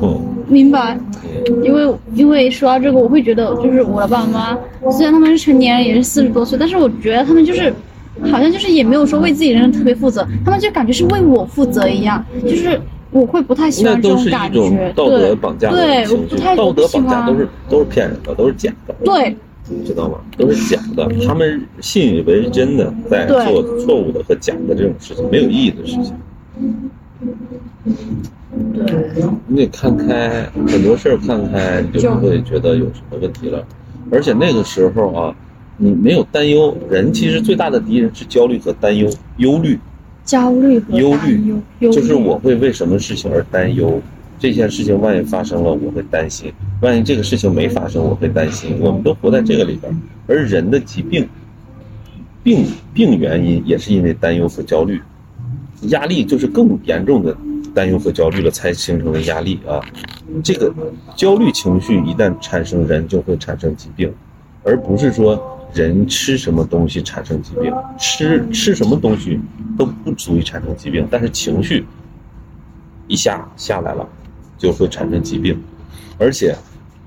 [0.48, 0.98] 明白，
[1.62, 4.58] 因为因为说到这个，我会觉得就是我的爸妈，
[4.90, 7.74] 虽然他们是成年人，也是四十多岁，但是我觉得他们就是。
[8.32, 12.80] 好像就是也没有说为自己人生特别负责，他们就感觉是为我负责一样，就是
[13.12, 19.36] 我会不太喜欢这都是一感种觉，道德对绑架的对，我不太道德绑架都是都是骗人的，都是假的，对。
[19.72, 20.18] 你知道吗？
[20.36, 23.46] 都是假的，他们信以为真的在对。
[23.46, 26.12] 做错误的和假的这种事情，没有意义的事情。
[28.74, 33.64] 对，你得看开，很多事儿看开，你就不会觉得有什么问题了。
[34.12, 35.36] 而且那个时候啊，
[35.82, 39.80] 你没有担忧，人其实最大的敌人是焦虑和担忧、忧虑。
[40.26, 44.00] 焦虑和忧虑就是我会为什么事情而担忧，
[44.38, 46.52] 这件事情万一发生了，我会担心；
[46.82, 48.78] 万一这个事情没发生，我会担心。
[48.80, 51.28] 我们都活在这个里边，而人的疾病，
[52.44, 52.64] 病
[52.94, 55.02] 病原因也是因为担忧和焦虑，
[55.84, 57.36] 压力就是更严重的
[57.74, 59.82] 担忧和焦虑了，才形成的压力啊。
[60.44, 60.72] 这个
[61.16, 64.14] 焦虑情绪一旦产生，人就会产生疾病，
[64.64, 69.40] 而不是说人吃什么东西产生疾病，吃吃什么东西
[69.78, 71.86] 都不足以产生疾病，但是情绪
[73.08, 74.08] 一下下来了，
[74.58, 75.62] 就会产生疾病，
[76.18, 76.56] 而且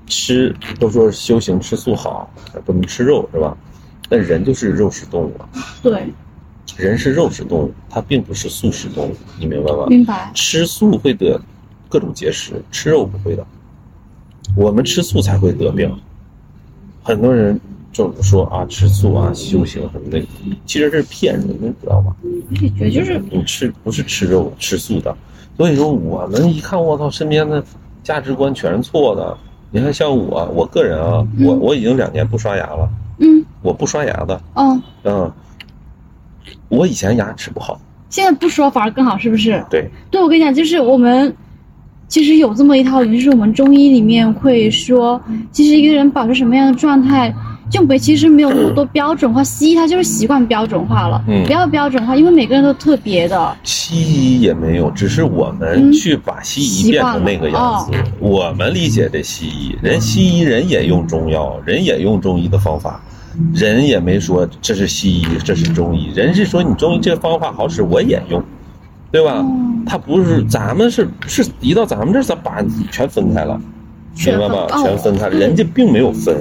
[0.07, 2.31] 吃都说修行吃素好，
[2.65, 3.57] 不能吃肉是吧？
[4.09, 5.49] 但人就是肉食动物啊，
[5.81, 6.13] 对，
[6.77, 9.87] 人是肉食动物，它并不是素食动物，你明白吗？
[9.87, 11.39] 明白，吃素会得
[11.89, 13.45] 各种结石，吃肉不会的。
[14.55, 15.91] 我们吃素才会得病。
[17.01, 17.59] 很多人
[17.93, 20.21] 就说啊，吃素啊，修行什么的，
[20.65, 22.13] 其实这是骗人的，你知道吧？
[22.23, 25.15] 我也觉得就是你吃不是吃肉吃素的，
[25.55, 27.63] 所以说我们一看，我操，身边的
[28.03, 29.37] 价值观全是错的。
[29.71, 31.45] 你看，像我，我个人啊，嗯。
[31.45, 32.89] 我我已经两年不刷牙了，
[33.19, 33.45] 嗯。
[33.61, 35.31] 我不刷牙的，哦，嗯，
[36.69, 37.79] 我以前牙齿不好，
[38.09, 39.63] 现在不说反而更好，是不是？
[39.69, 41.33] 对，对，我跟你讲，就是我们
[42.07, 45.19] 其实有这么一套理论，就是我们中医里面会说，
[45.51, 47.33] 其实一个人保持什么样的状态，
[47.73, 49.43] 就没其实没有那么多标准化。
[49.43, 53.57] 西医它就是习惯标准化了，嗯不要标准化，因为每个人都特别的。
[53.63, 57.91] 西医也没有，只是我们嗯去把西医变成那个样子。
[57.91, 63.01] 习我们理解这西医，人西医人也用中药，人也用中医的方法，
[63.53, 68.41] 人也没说这是西医，这是中医，人是说你中医这个方法好使，我也用，
[69.11, 69.39] 对吧？
[69.41, 73.59] 嗯他不是咱们是是一到咱们这儿，咱把全分开了，
[74.15, 74.65] 明白吗？
[74.69, 76.33] 全分哦全分开了，人家并没有分。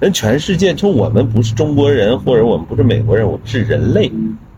[0.00, 4.10] 人全世界，就我们不是中国人，或者我们不是美国人，我们是人类，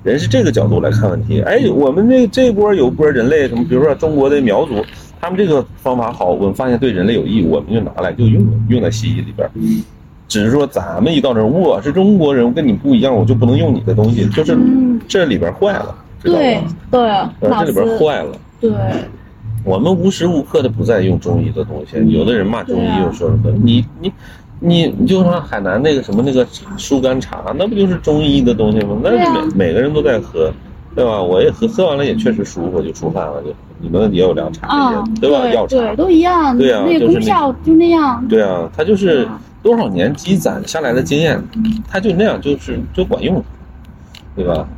[0.02, 1.40] 人是这个角度来看问题。
[1.42, 4.84] 哎，我们这这波有波人类，什么比如说中国的苗族，
[5.20, 9.50] 他们这个方法好，我们发现对人类有益，我们就拿来就用用在西医里边儿。
[10.28, 16.60] 只是说咱们一到这，我是中国人，我跟你不一样，我就不能用你的东西，就是嗯这里边坏了，知道对？
[16.90, 17.10] 对，
[17.40, 18.36] 这里边坏了。
[18.60, 18.70] 对，
[19.64, 21.96] 我们无时无刻的不在用中医的东西。
[22.10, 24.12] 有的人骂中医，又说什么你你
[24.60, 28.96] 你你就像海南那个什么那个茶疏肝茶，那不就是中医的东西吗？
[29.02, 30.52] 那每每个人都在喝，
[30.94, 31.20] 对吧？
[31.20, 35.48] 我也喝喝完了也确实舒服，就出汗了，就你们也有凉茶啊这些，，吧？
[35.48, 38.28] 药茶对，都一样，对啊那就是那个功效就那样。
[38.28, 41.42] 对啊，它就是啊多少年积攒下来的经验，
[41.88, 43.42] 它就那样，就是就管用，
[44.36, 44.68] 对吧？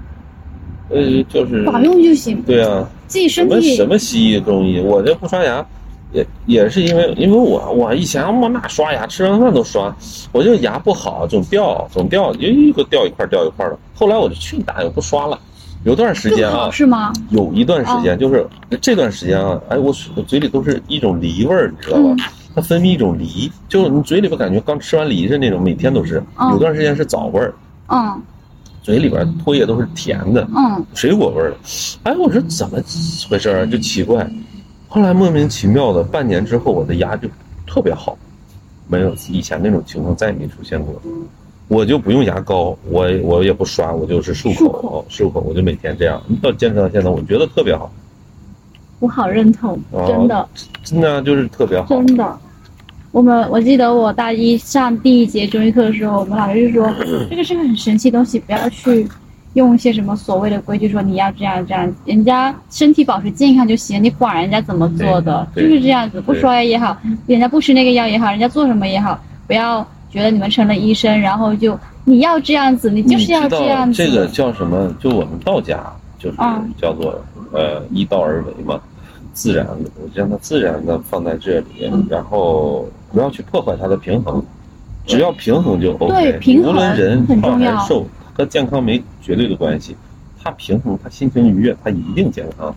[0.90, 5.64] 呃，就是管用就行，对啊，自己什么身体什么西医中医，我这不刷牙，
[6.12, 9.94] 也也是因为因为我我以前我那刷牙吃完饭都刷，
[10.32, 13.78] 我就牙不好，总掉总掉，一个掉一块掉一块的。
[13.94, 15.38] 后来我就去你大爷不刷了，
[15.84, 17.12] 有段时间啊，是吗？
[17.30, 18.46] 有一段时间就是
[18.80, 22.08] 这段时间啊，哎，我我嘴里都是一种梨味儿，你知道吧？
[22.10, 22.18] 嗯
[22.54, 26.22] 它分泌一种梨，就是你嘴里边感觉刚吃完梨似的那种，每天都是。
[26.38, 27.54] 嗯有段时间是枣味儿，
[27.88, 28.20] 嗯，
[28.82, 31.56] 嘴里边唾液都是甜的，嗯，水果味儿的。
[32.02, 32.76] 哎，我说怎么
[33.30, 33.64] 回事儿啊？
[33.64, 34.30] 就奇怪。
[34.92, 37.26] 后来莫名其妙的，半年之后我的牙就
[37.66, 38.14] 特别好，
[38.86, 41.00] 没有以前那种情况再也没出现过。
[41.66, 47.90] 我就不用牙膏，我我也不刷，我就是漱漱口，漱口，我就每天这样，到坚持到现在，我觉得特别好，
[48.98, 50.48] 我好认同，哦真的。
[50.84, 51.86] 真的就是特别好。
[51.88, 52.38] 真的，
[53.12, 56.94] 我们我记得我大一上第一节中医课的时候，我们老师就说
[57.30, 59.08] 这个是个很神奇的东西，不要去
[59.54, 66.96] 用一些什么所谓的规矩说你要这样这样，人家身体保持健康就行，你管人家怎么做的，就是这样子，不刷牙也好，
[67.26, 74.04] 人家不吃那个药也好，人家做什么也好，不要觉得你们成了医生，然后就你要这样子，你就是要这样子。
[74.04, 74.94] 这个叫什么？
[75.00, 75.78] 就我们道家
[76.18, 77.22] 就是啊叫做
[77.52, 78.80] 呃依道而为嘛，
[79.32, 84.42] 自然的，我让它自然的放在这里，然后不要去破坏它的平衡，
[85.06, 86.08] 只要平衡就 OK。
[86.08, 89.96] 对平衡无论人胖很重要还是瘦，和健康没绝对的关系，
[90.42, 92.74] 他平衡，他心情愉悦，他一定健康。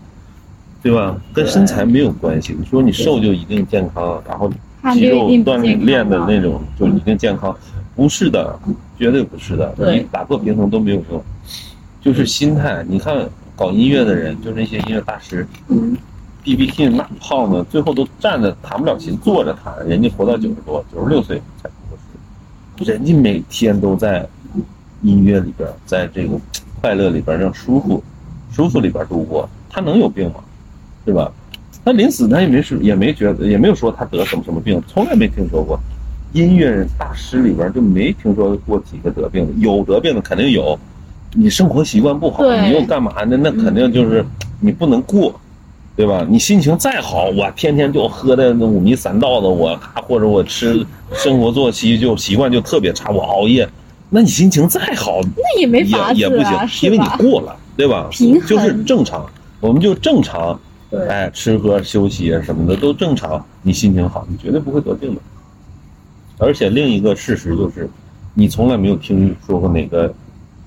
[0.82, 1.20] 对吧？
[1.34, 2.54] 跟身材没有关系。
[2.56, 4.48] 你说你瘦就一定健康，然后
[4.92, 7.52] 肌肉锻炼的那种就一定健康，
[7.96, 8.56] 不是的，
[8.96, 9.74] 绝对不是的。
[9.92, 11.20] 你打破平衡都没有用，
[12.00, 12.84] 就是心态。
[12.86, 15.96] 你看搞音乐的人，就是那些音乐大师嗯
[16.44, 21.98] ，B B King 那胖的，最后都站着弹不了琴，坐着弹，人家活到九十多、九十六岁才过
[22.76, 24.24] 世，人家每天都在
[25.02, 26.38] 音乐里边，在这个
[26.80, 28.02] 快乐里边让舒服、
[28.52, 30.36] 舒服里边度过，他能有病吗？
[31.04, 31.30] 对吧？
[31.84, 35.78] 他临死他也没说，也没觉得，也没有说他得什么什么病，从来没听说过。
[36.32, 40.78] 音乐人大师里边就没听说过几个得病的，有得病的肯定有。
[41.32, 43.36] 你生活习惯不好，你又干嘛呢？
[43.36, 44.24] 那肯定就是
[44.58, 45.38] 你不能过，
[45.94, 46.26] 对吧？
[46.28, 53.68] 你心情再好，我天天就喝的那五迷三道的，我或者我吃生活作息就习惯就特别差，我熬夜，
[54.08, 56.36] 那你心情再好那也没法也也不
[56.68, 57.04] 行，因为你？
[57.18, 58.08] 过了，对吧？
[58.10, 59.26] 平衡就是正常，
[59.60, 60.58] 我们就正常，
[60.90, 65.20] 对哎，吃喝休息啊什么的都正常，你心情好，你绝对不会得病的。
[66.38, 67.88] 而且另一个事实就是，
[68.34, 70.14] 你从来没有听说过哪个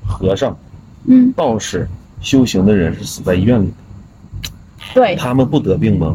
[0.05, 0.57] 和尚、
[1.05, 1.87] 嗯，道士、
[2.21, 3.73] 修行的人是死在医院里的，
[4.95, 6.13] 对，他们不得病吗？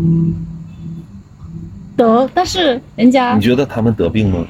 [1.96, 4.44] 得，但是人家你觉得他们得病吗？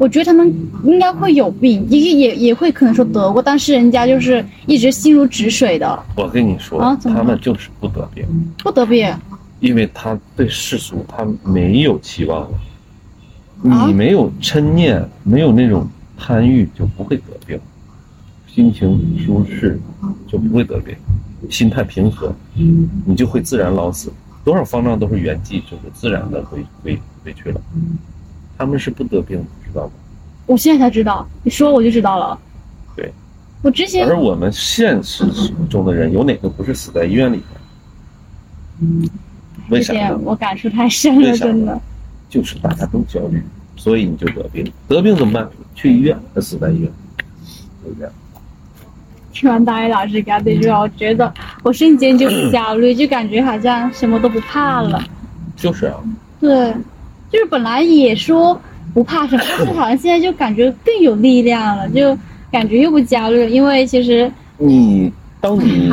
[0.00, 0.50] 我觉得他们
[0.82, 8.24] 应该会有病，也也也会可能说得过，但是人家就是一直心如止水的，我跟你说，他们就是不得病，
[8.64, 9.14] 不得病。
[9.60, 12.58] 因为他对世俗他没有期望了。
[13.70, 15.86] 啊你没有嗔念，没有那种
[16.16, 17.60] 贪欲，就不会得病。
[18.46, 19.78] 心情舒适，
[20.26, 20.96] 就不会得病。
[21.50, 22.34] 心态平和，
[23.04, 24.10] 你就会自然老死。
[24.42, 27.60] 多少方丈都是圆寂，就是自然的回回回去了。
[28.56, 29.92] 他们是不得病的，知道吗？
[30.46, 32.38] 我现在才知道，你说我就知道了。
[32.96, 33.12] 对，
[33.62, 35.24] 我之前而我们现实
[35.70, 39.10] 中的人，有哪个不是死在医院里的？
[39.68, 40.18] 为这啥呢？
[40.24, 41.80] 我感触太深了，真的。
[42.28, 43.42] 就是大家都焦虑，
[43.76, 44.64] 所以你就得病。
[44.88, 45.48] 得病怎么办？
[45.74, 46.90] 去医院，死在医院，
[47.84, 48.12] 就这样。
[49.32, 55.02] 听完大一老师讲这句话，我觉得我瞬间就不焦虑， 就感觉好像什么都不怕了。
[55.56, 55.96] 就是啊，
[56.40, 56.72] 对，
[57.30, 58.60] 就是本来也说
[58.94, 62.16] 不怕什么，但是好像现在就感觉更有力量了，就
[62.50, 65.90] 感觉又不焦虑了，因为其实你当你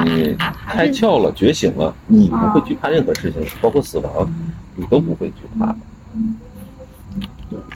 [0.67, 4.29] 开窍了、觉醒了，你不会惧怕任何事情，包括死亡，
[4.75, 5.75] 你都不会惧怕。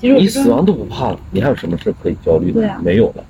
[0.02, 2.76] 你死亡都不怕了，你还有什么事可以焦虑的？
[2.84, 3.24] 没有了，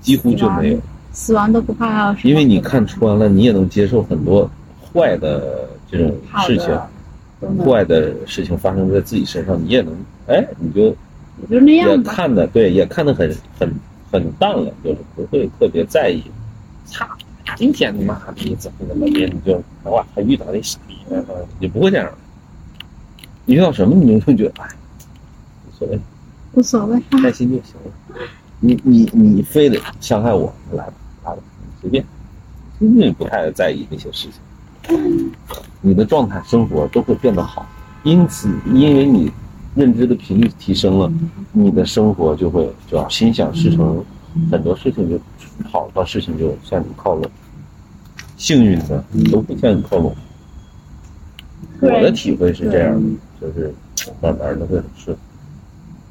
[0.00, 0.78] 几乎就没有。
[1.12, 4.48] 死亡都不怕，还有什么因为你看穿了，你也能接受很多
[4.92, 6.14] 坏的这种
[6.46, 6.78] 事情，
[7.64, 9.92] 坏的事情发生在自己身上，你也能，
[10.28, 10.94] 哎，你就也
[11.48, 12.12] 就那也样吧。
[12.12, 13.74] 看的对，也看得很很
[14.10, 16.22] 很淡了，就是不会特别在意。
[16.84, 17.06] 操，
[17.56, 21.24] 今天他妈逼怎么怎么的，你就哇，还遇到那傻逼了，
[21.58, 22.10] 你不会这样。
[23.44, 24.68] 你遇到什么你就会觉得哎，
[25.66, 26.00] 无所谓，
[26.52, 27.00] 无所谓。
[27.22, 28.20] 开心就行了。
[28.60, 30.92] 你你你非得伤害我，来吧
[31.24, 31.38] 来吧，
[31.80, 32.04] 随便，
[32.78, 35.32] 根本不太在意那些事情。
[35.80, 37.66] 你的状态、生活都会变得好，
[38.02, 39.32] 因此，因为你
[39.80, 41.10] 认知的频率提升了，
[41.52, 42.70] 你的生活就会
[43.08, 44.04] 心想事成，
[44.52, 45.18] 很多事情就
[45.64, 47.24] 好多事情就向你靠拢，
[48.36, 49.02] 幸运的
[49.32, 50.14] 都会向你靠拢。
[51.80, 53.08] 我的体会是这样的，
[53.40, 53.72] 就是
[54.20, 55.16] 慢慢的会很顺。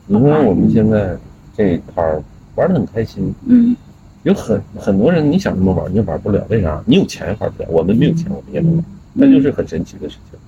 [0.07, 1.15] 你看我们现在
[1.55, 2.24] 这一摊儿
[2.55, 3.76] 玩的很开心，嗯，
[4.24, 6.82] 有很很多人你想这么玩，你就玩不了，为啥？
[6.88, 10.39] 你有钱玩不了，我们没有钱，我们也能玩，那就是很神奇的事情，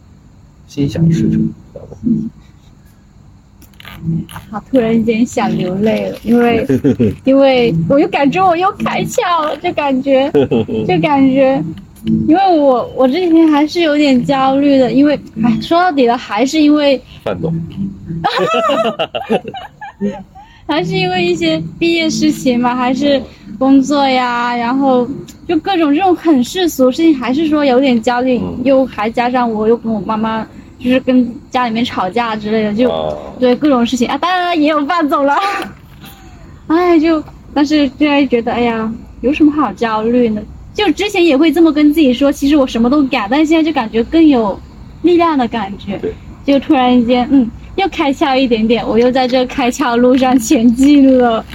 [0.68, 1.98] 心想事成，知道吧？
[4.50, 6.66] 好，突然间想流泪了，因为
[7.26, 10.32] 因为我又感觉我又开窍了，就感觉
[10.88, 11.62] 就感觉，
[12.28, 17.54] 因为我我这几天还是有点焦虑的，因为哎，说到底了，还是因为范总，
[20.68, 23.22] 还是因为一些毕业事情嘛，还是
[23.60, 25.08] 工作呀，然后
[25.48, 28.60] 就各种这种很世俗的事情，还是说有点焦虑，嗯。
[28.64, 30.48] 又还加上我又跟我妈妈
[30.84, 35.38] 就是跟家里面吵架之类的，就、啊，对各种事情啊，当然也有伴走了，
[36.68, 37.24] 哎，就
[37.54, 40.42] 但是现在觉得，哎呀，有什么好焦虑呢？
[40.74, 44.60] 就之前也会这么跟自己说，其实我什么都敢，但是现在就感觉更有
[45.04, 46.14] 力量的感觉对，
[46.46, 51.46] 就突然间，嗯，又开窍一点点，我又在这开窍路上前进了。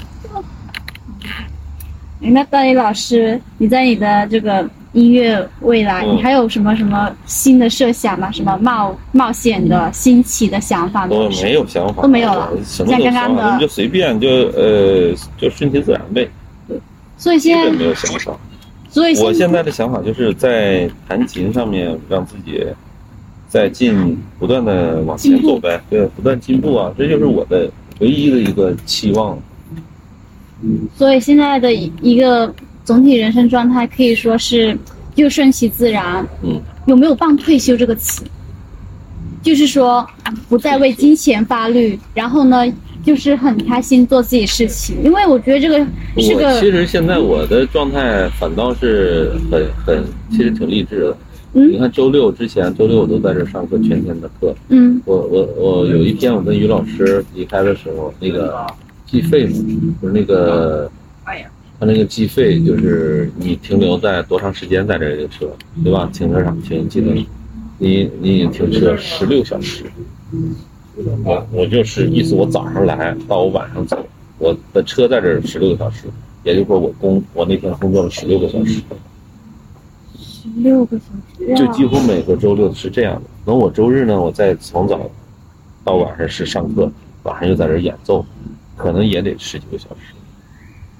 [2.22, 8.32] 哎那大一老师，你在你的这个音乐未来，嗯你还有什么什么新的设想吗？
[8.32, 11.14] 什么冒冒险的、新奇的想法吗？
[11.14, 16.26] 我没有想法，都没有了什么都像刚刚的，你就随便就呃就顺其自然呗，
[16.66, 16.80] 对
[17.18, 18.34] 所以现在，没有想法。
[18.88, 22.64] 所以我现在的想法就是在弹琴上面让自己
[23.48, 29.38] 在进不断的往前走呗，对，不断进步啊，这就是我的唯一的一个期望。
[30.96, 32.50] 所以现在的一个
[32.86, 34.74] 总体人生状态可以说是
[35.16, 36.26] 又顺其自然。
[36.42, 38.24] 嗯，有没有放退休这个词？
[39.42, 42.64] 就是说啊不再为金钱发虑，然后呢，
[43.04, 44.96] 就是很开心做自己事情。
[45.04, 45.78] 因为我觉得这个
[46.20, 51.16] 是我个其实现在我的状态反倒是很很，其实挺励志的。
[51.52, 54.54] 你嗯看周六之前，周六我都在这上课，全天的课。
[54.68, 58.66] 嗯我我我有一天我跟于老师离开的时候，那个
[59.06, 59.52] 计费嘛，
[60.02, 60.90] 就是那个，
[61.78, 65.46] 他那个计费就是你停留在多长时间在这个车，
[65.84, 66.08] 对吧？
[66.12, 67.12] 停车场停，记得
[67.78, 69.84] 你你停车十六小时，
[71.22, 73.98] 我我就是意思我早上来到我晚上走，
[74.38, 76.04] 我的车在这儿十六个小时，
[76.44, 78.80] 也就是说我工我那天工作了十六个小时。
[80.18, 81.04] 十六个小
[81.44, 83.22] 时啊，就几乎每个周六是这样的。
[83.44, 85.10] 等我周日呢，我再从早
[85.84, 86.90] 到晚上是上课，
[87.24, 88.24] 晚上又在这儿演奏，
[88.76, 90.14] 可能也得十几个小时。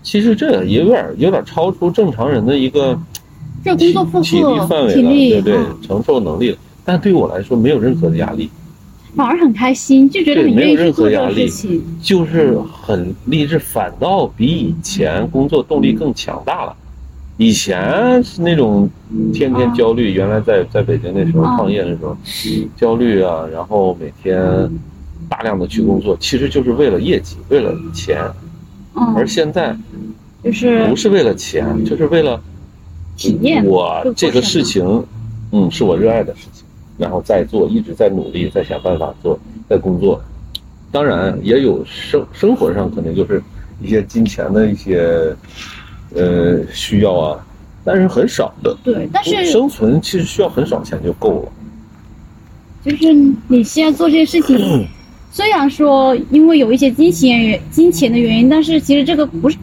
[0.07, 2.97] 其实这也有点有点超出正常人的一个
[3.65, 6.59] 这工作负体力范、围了，对对嗯，承受能力了。
[6.85, 8.49] 但对我来说没有任何的压力，
[9.17, 16.77] 反而很开心，就觉得，很愿意去没有任何做这个压力事情。，就是很励志，反倒比以前工作动力更强大了。
[17.37, 18.89] 以前是那种
[19.35, 22.17] 天天焦虑，原来在在北京那时候嗯创业的时候，
[22.77, 24.41] 焦虑啊，然后每天
[25.29, 28.23] 大量的去工作，其实就是为了业绩，为了钱。
[28.97, 29.77] 而嗯，现在
[30.43, 32.41] 就是不是为了钱，就是为了
[33.17, 35.05] 体验我这个事情，
[35.53, 36.65] 嗯，是我热爱的事情，
[36.97, 39.39] 然后在做，一直在努力，在想办法做，
[39.69, 40.21] 在工作。
[40.93, 43.43] 当然也有生生活上可能就是
[43.83, 45.37] 一些金钱的一些
[46.15, 47.47] 呃需要啊，
[47.85, 48.75] 但是很少的。
[48.83, 51.53] 对，但是生存其实需要很少钱就够了。
[52.83, 53.13] 就是
[53.49, 54.89] 你现在做这些事情，
[55.37, 59.59] 虽然说因为有一些金钱原金钱的原因，但是其实这个不是，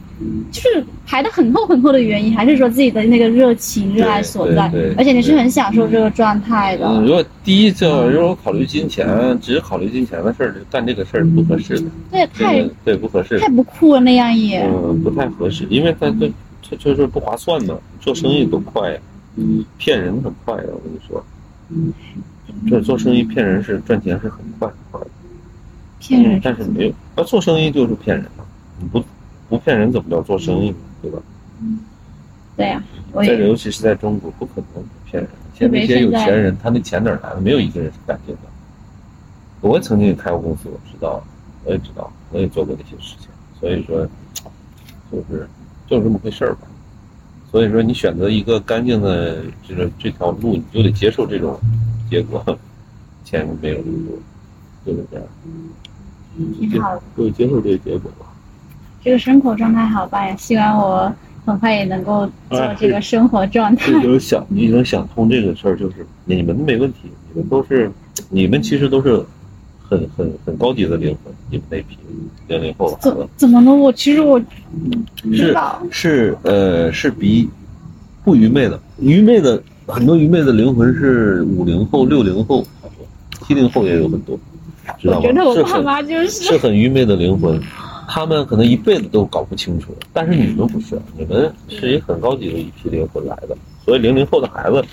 [0.52, 6.86] 就是排的很厚很厚的原因，还是说自己的那个热情、热爱所在而且你是很享受这个状态的。
[6.88, 9.08] 嗯，如果第一就如果考虑金钱，
[9.42, 13.50] 只是考虑金钱的事儿，干这个事儿是不合适的，对，太对对不合适太。
[13.50, 14.62] 不酷了那样也。
[14.68, 17.76] 嗯，不太合适，因为他这这就是不划算嘛。
[18.00, 19.00] 做生意多快呀，
[19.80, 21.26] 骗人很快呀，我跟你说。
[22.70, 25.08] 这做生意骗人是赚钱是很快很快的，
[26.08, 28.26] 骗人嗯但是没有，那做生意就是骗人
[28.92, 29.04] 不
[29.50, 30.76] 不骗人怎么叫做生意呢？
[31.02, 31.20] 对吧？
[31.62, 31.80] 嗯
[32.56, 35.32] 对呀、我在尤其是在中国，不可能骗人。
[35.56, 37.42] 现在那些有钱人，他那钱哪儿来的？
[37.42, 38.40] 没有一个人是干这个。
[39.62, 41.24] 我曾经也开过公司，我知道，
[41.64, 43.30] 我也知道，我也做过那些事情。
[43.60, 44.08] 所以说，
[45.12, 45.48] 就是
[45.88, 46.68] 就是这么回事儿吧。
[47.50, 51.60] 所以说，你选择一个干净的这个这条路，你就得接受这种
[52.08, 52.44] 结果，
[53.26, 53.98] 钱没有那么
[54.86, 55.26] 多，就是这样，
[56.60, 58.26] 挺好的，就接受这个结果吧。
[59.04, 61.14] 这个生活状态好吧呀，希望我
[61.46, 64.02] 很快也能够做这个生活状态这。
[64.02, 67.92] 就是想，你已经想通这个事儿，就是你们没问题，你们都是，
[68.30, 69.22] 你们其实都是
[69.82, 71.98] 很很很高级的灵魂，你们那批
[72.48, 73.74] 零零后怎子怎么呢？
[73.74, 74.40] 我其实我
[75.18, 77.50] 知是道，是呃是比
[78.24, 82.66] 不愚昧的，愚昧的很多愚昧的灵魂是五零后、六零后，
[83.46, 84.40] 七零后也有很多，
[85.04, 85.20] 知道吗？
[85.22, 86.30] 我觉得我爸妈就是。
[86.30, 87.62] 是很愚昧的灵魂，
[88.08, 93.56] 他们可能一辈子都搞不清楚，但是你们不是，你们是一很高级的一批灵魂来的，
[93.86, 94.84] 所以零零后的孩子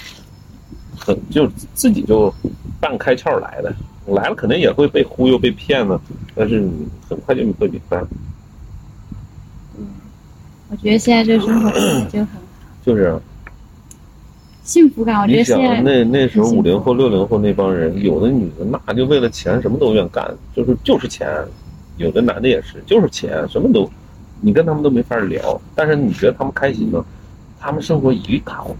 [0.98, 2.32] 很就自己就
[2.80, 3.74] 半开窍来的，
[4.06, 6.00] 来了肯定也会被忽悠、被骗呢，
[6.34, 8.02] 但是你很快就会明白，
[10.70, 11.70] 我觉得现在这个生活
[12.10, 12.40] 就很好
[12.84, 13.20] 就是
[14.62, 15.20] 幸福感。
[15.20, 21.26] 我觉你想得现在那那时候五零后、六零后那帮人，有的女的那就为了钱什么都愿干，就是就是钱；
[21.96, 23.90] 有的男的也是，就是钱，什么都，
[24.40, 25.60] 你跟他们都没法聊。
[25.74, 27.04] 但是你觉得他们开心吗？
[27.58, 28.78] 他们生活一塌糊涂。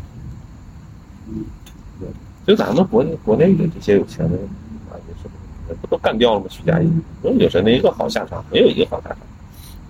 [2.46, 4.44] 就咱们国内国内的这些有钱的人
[4.90, 5.28] 啊，也是
[5.80, 6.46] 不都干掉了吗？
[6.48, 7.02] 徐佳莹，
[7.38, 8.44] 有谁没一个好下场？
[8.50, 9.18] 没有一个好下场，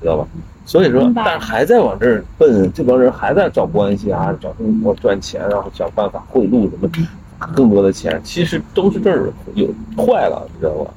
[0.01, 0.27] 知道吧？
[0.67, 6.89] 所以说但是还在往这儿奔，这帮人还在找关系啊，找生活赚钱，然后想办法贿赂什么
[7.55, 9.67] 更多的钱，其实都是这儿有
[9.97, 10.91] 坏了，你知道吧？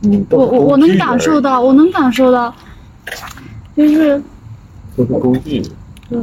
[0.00, 2.54] 你都我我我能感受到，我能感受到，
[3.74, 4.22] 就是
[4.96, 5.62] 都是工具。
[6.08, 6.18] 对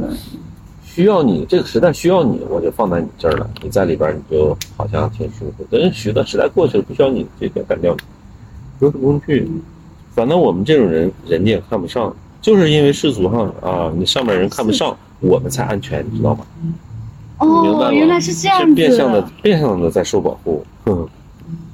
[0.84, 3.50] 需要你，这个时代需要你，我就放在你这儿了。
[3.62, 5.64] 你在里边，你就好像挺舒服。
[5.70, 8.00] 等时代时代过去了，不需要你，这个干掉你，
[8.80, 9.46] 都是工具。
[10.16, 16.44] 反正我们这种人，人家也看不上，就是因为世俗上啊，你上面人看不上，我们才安全，你知道吗？
[16.58, 21.06] 明白哦，吗原来是这样是变相的。，变相的在受保护，哼，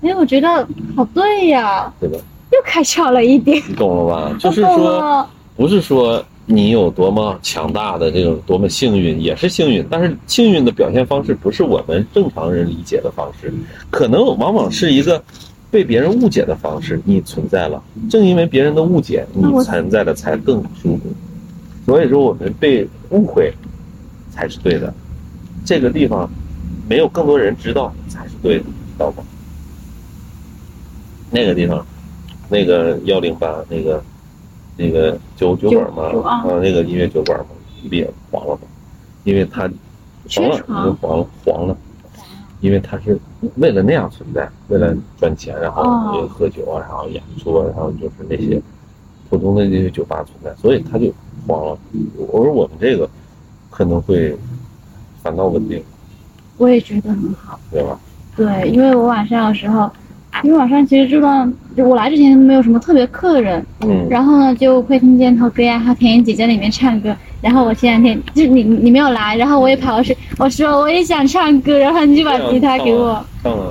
[0.03, 0.67] 哎，我觉得
[0.97, 2.19] 好对呀，对吧？
[2.51, 3.63] 又开窍了一点。
[3.69, 4.35] 你懂了吧？
[4.41, 5.25] 就是说，
[5.57, 13.55] 不是说你有多么强大的这种多么幸运，也是幸运，但是幸运的表现方式不是我们正常人理解的方式，
[13.89, 15.23] 可能往往是一个
[15.73, 21.05] 被别人误解的方式，你存在了，正因为别人的误解，你存在的才更舒服。
[21.87, 23.51] 所以说，我们被误会
[24.31, 24.93] 才是对的，
[25.65, 26.31] 这个地方
[26.87, 29.25] 没有更多人知道才是对的，知道吗？
[31.31, 31.85] 那个地方，
[32.51, 34.05] 那个幺零八那个
[34.77, 36.45] 那个酒酒馆嘛啊。
[36.45, 37.47] 啊，那个音乐酒馆嘛，
[37.89, 38.61] 不也黄了吗？
[39.25, 39.63] 因为它
[40.29, 41.77] 黄了，已经黄了黄了，
[42.63, 43.19] 因为他是
[43.57, 48.63] 为了那样存在，为了赚钱，然后哦也喝酒啊，然后演出啊，然后就是那些
[49.29, 51.13] 普通的那些酒吧存在，所以他就
[51.47, 51.79] 黄了。
[52.33, 53.11] 而我们这个
[53.69, 54.35] 可能会
[55.23, 55.83] 反倒稳定，
[56.57, 57.59] 我也觉得很好。
[57.71, 57.99] 对吧？
[58.37, 59.91] 对，因为我晚上的时候，
[60.43, 67.15] 因为晚上其实这段就我来之前没有什么特别客人，嗯，然后呢就会听见涛哥呀、和田姐在里面唱歌。
[67.41, 73.09] 然后我前两天就你你没有来，然后我也跑过去，我说我也想唱歌，然后你就把吉他给我。
[73.11, 73.25] 啊，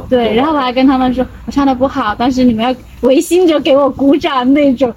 [0.09, 4.93] 对，然后我还跟他们说我唱的不好，但是你们要违心着给我鼓掌那种。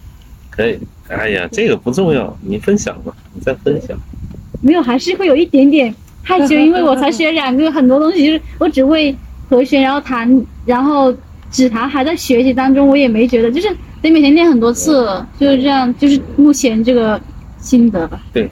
[0.50, 0.78] 可以。
[1.08, 3.96] 哎呀，这个不重要，你分享吧，你再分享。
[4.60, 9.16] 没有，还是会有一点点害羞，因为我才学两个，很多东西就是我只会
[9.48, 10.28] 和弦，然后弹，
[10.68, 11.14] 然后
[11.50, 17.18] 指弹还在学习当中，我也没觉得，就是得每天练很多次，就是这样，就是目前这个
[17.56, 18.20] 心得吧。
[18.34, 18.50] 对，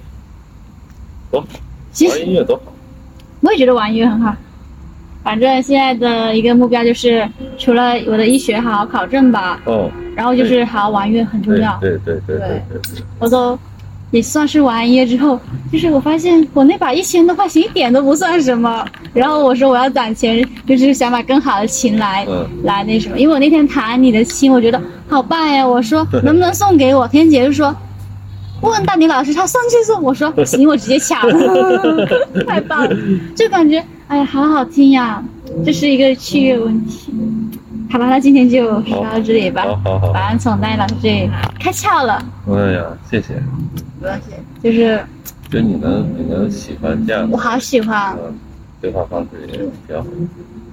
[1.30, 1.46] 多玩
[2.00, 2.72] 音实乐多好。
[3.42, 4.34] 我也觉得玩音乐很好，
[5.22, 7.28] 反正现在的一个目标就是，
[7.58, 11.76] 除了我的医学好好考证吧，哦，然后就是好好玩音乐很重对要。
[11.82, 12.80] 对对对对对，
[13.18, 13.58] 我都
[14.16, 15.38] 也算是玩一夜之后，
[15.70, 18.84] 就是我发现我那把一千多块钱一点都不算什么。
[19.12, 23.18] 然后我说我要攒钱，就是想买更好的琴来、嗯来那什么。
[23.18, 25.66] 因为我那天弹你的琴，我觉得好棒呀！
[25.66, 27.06] 我说能不能送给我？
[27.08, 27.74] 天姐就说。
[28.62, 30.02] 问大迪老师，他送就送。
[30.02, 31.20] 我说 行，我直接抢，
[32.48, 32.96] 太棒了，
[33.36, 35.22] 就感觉哎呀，好好听呀，
[35.64, 37.12] 这是一个趣味问题。
[37.90, 39.62] 好吧，那今天就说到这里吧。
[39.62, 41.30] 好好好，晚安从大迪老师这里
[41.60, 42.22] 开窍了。
[42.48, 43.34] 哎呀，谢谢。
[44.00, 45.00] 不要谢，就是
[45.50, 48.34] 就你能你能喜欢这样的我好喜欢，嗯
[48.80, 50.06] 对话方式也比较好。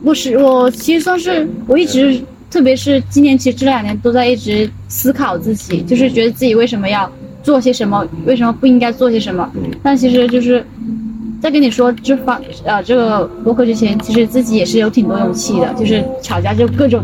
[0.03, 2.21] 我是我其实算是我一直，
[2.51, 7.09] 特别是今年其实这两年都在一直思考自己，就是觉得自己为什么要
[7.41, 9.49] 做些什么，为什么不应该做些什么。
[9.55, 10.65] 嗯但其实就是
[11.43, 17.03] 在跟你说这方呃这个博客之前，其实自己也是有挺多勇气的，就是吵架就各种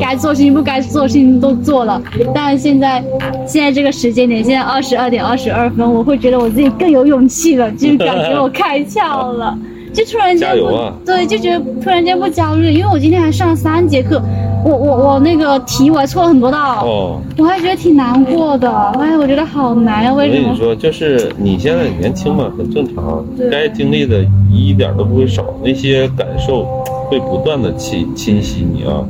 [0.00, 2.00] 该做的事情不该做的事情都做了。
[2.34, 3.04] 但现在
[3.46, 9.54] 现在这个时间点，现在二十二点二十二分，我会觉得我自己更有勇气了，就是 感觉我开窍了。
[9.92, 14.18] 就突然间不啊对，就觉得突然间不焦虑，因为我今天还上了三节课，
[14.64, 20.44] 我我我那个题我还错了很多道，哦，我还觉得挺难过的，哎，我觉得好难呀，我为什么？
[20.48, 26.64] 跟你说，就是你现在年轻嘛，很正常对，该经历的一点都不会少，那些感受
[27.08, 29.04] 会不断的侵侵袭你啊。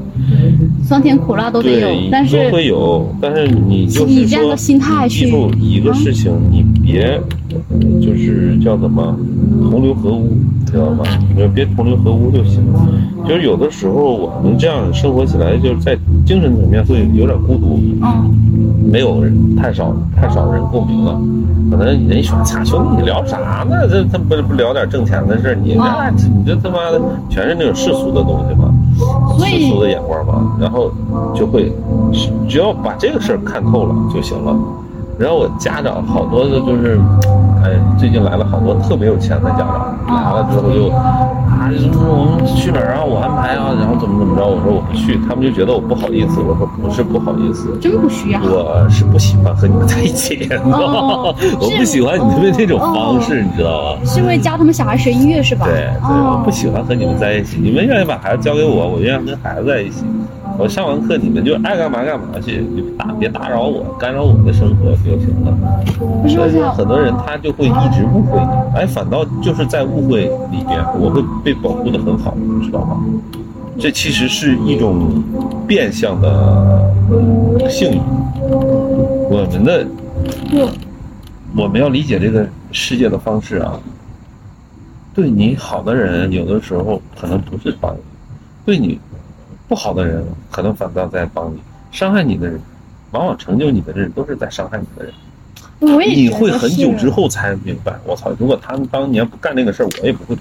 [0.82, 7.20] 酸甜苦辣都得有，，但是都会有，但是你就是说以这样的心态记住一个事情，你别
[8.02, 9.16] 就是叫什么
[9.70, 10.32] 同流合污，
[10.74, 11.04] 知道吗？
[11.32, 12.80] 你就别同流合污就行了。
[13.26, 15.96] 就是有的时候我们这样生活起来，就是在
[16.26, 18.30] 精神层面会有点孤独，嗯，
[18.90, 21.18] 没有人太少太少人共鸣了。
[21.70, 23.88] 可能人一说，操兄弟，你聊啥呢？
[23.88, 28.74] 这他不不聊点挣钱的事儿，你那、你这他妈的全是那种世俗的东西嘛。
[29.38, 30.90] 世俗的眼光嘛，然后
[31.34, 31.72] 就会
[32.12, 34.54] 只只要把这个事儿看透了就行了。
[35.18, 37.00] 然后我家长好多的就是，
[37.62, 48.40] 哎，最近来了好多特别有钱的家长，来了之后就啊，我们去哪儿啊，我安排啊，然后怎么怎么着，我说我不去，他们就觉得我不好意思，我说不是不好意思，真不需要。
[48.42, 54.00] 我是不喜欢和你们在一起， 哦我不喜欢你们这种方式，你知道吗？
[54.04, 55.66] 是因为教他们小孩学音乐是吧？
[55.66, 57.58] 对对，哦我不喜欢和你们在一起。
[57.62, 60.04] 你们愿意把孩子交给我，我愿意跟孩子在一起。
[60.56, 66.28] 我上完课，你们就爱干嘛干嘛去，你打别打扰我，干扰我的生活就行了。
[66.28, 70.22] 所以说，很多人他就会一直误会你，哎，反倒就是在误会
[70.52, 73.04] 里边，我会被保护的很好，你知道吗？
[73.78, 75.22] 这其实是一种
[75.66, 76.88] 变相的
[77.68, 78.00] 幸运。
[79.28, 79.86] 我们的
[81.56, 83.78] 我们要理解这个世界的方式啊，
[85.12, 87.98] 对你好的人，有的时候可能不是帮你；
[88.64, 89.00] 对你
[89.74, 91.58] 不好的人，可能反倒在帮你；
[91.90, 92.60] 伤害你的人，
[93.10, 95.12] 往往成就你的人，都是在伤害你的人。
[95.80, 98.30] 我也你会很久之后才明白，我操！
[98.38, 100.36] 如果他们当年不干那个事儿，我也不会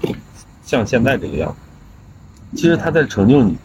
[0.64, 2.56] 像现在这个样子。
[2.56, 3.56] 其实他在成就你。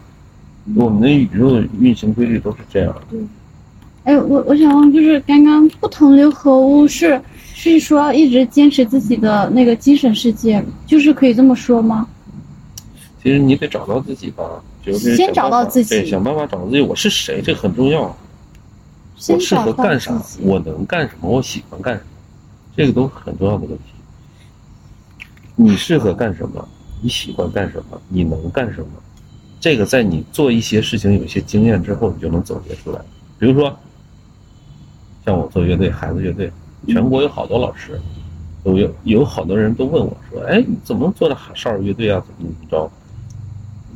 [0.74, 3.18] 我们的宇宙运行规律都是这样的。
[4.02, 7.20] 哎，我我想问，就是刚刚不同流合污是
[7.54, 12.08] 是说一直坚持自己的那个精神世界，就是可以这么说吗？
[13.22, 14.44] 其实你得找到自己吧，
[14.84, 16.80] 就是先找到自己对，想办法找到自己。
[16.80, 18.16] 我是谁，这很重要。
[19.16, 21.28] 先我适合干啥我能干什么？
[21.28, 22.06] 我喜欢干什么？
[22.76, 23.84] 这个都是很重要的问题。
[25.56, 26.66] 你适合干什么？
[27.02, 28.00] 你喜欢干什么？
[28.08, 28.88] 你能干什么？
[29.60, 32.98] 这个在你做一些事情、有一些经验之后，你就能总结出来。
[33.38, 33.78] 比如说，
[35.26, 36.50] 像我做乐队，孩子乐队，
[36.86, 38.00] 全国有好多老师，
[38.64, 42.24] 有有有好多人都问我说：“哎，你怎么能做的少儿乐队啊？
[42.26, 42.90] 怎么怎么着？”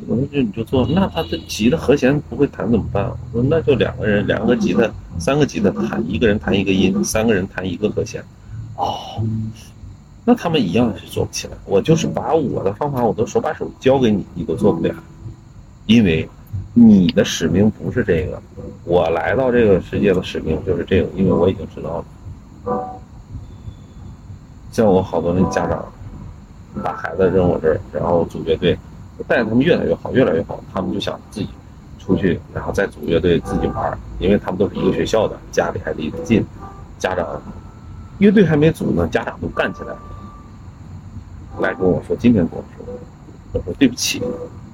[0.07, 8.23] 我说：“就你就做，那他这吉他和弦不会弹怎么办？”我说：“那就两个人，两个吉他，三个吉他弹，一个人弹一个音，三个人弹一个和弦。”
[8.77, 9.23] 哦，
[10.25, 11.57] 那他们一样是做不起来。
[11.65, 14.95] 我就是把我的方法，我都手把手教给你，你都做不了，
[15.87, 16.29] 因为
[16.73, 18.43] 你的使命不是这个。
[18.85, 22.05] 我来到这个世界的使命就是这个，因为我已经知道
[22.65, 23.01] 了。
[24.73, 25.85] 像我好多那家长，
[26.83, 28.77] 把孩子扔我这儿，然后组乐队，
[29.29, 31.49] 带着他们越来越好，越来越好，他们就想自己
[31.99, 36.45] 出去，然后再组乐队自己玩，因为他们都是一个学校的，家里还离得近，
[36.99, 37.41] 家长
[38.19, 39.99] 乐队还没组呢，家长都干起来了。
[41.61, 42.95] 来跟我说，今天跟我说，
[43.53, 44.21] 我说对不起，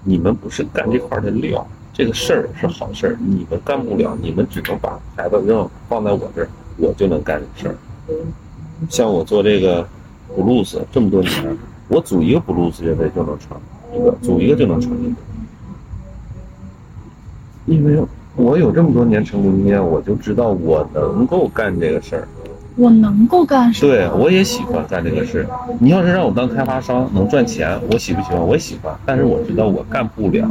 [0.02, 6.48] 你们不是干这块的料，这个事儿是好事儿，你们干不了，你们只能把孩子扔放在我这儿，
[6.78, 7.74] 我就能干这事儿。
[8.88, 9.86] 像我做这个
[10.34, 11.56] 布鲁斯这么多年，
[11.88, 13.60] 我组一个布鲁斯乐队就能成
[13.94, 15.16] 一个，组一个就能成一个，
[17.66, 18.02] 因为
[18.36, 22.28] 我有这么多年成功经验，我就知道我能够干这个事儿。
[22.76, 23.92] 我能够干什么？
[23.92, 25.46] 对，我也喜欢干这个事。
[25.80, 28.40] 你要是让我当开发商，能赚钱，我喜不喜欢？
[28.40, 30.48] 我也喜欢，但是我知道我干不了。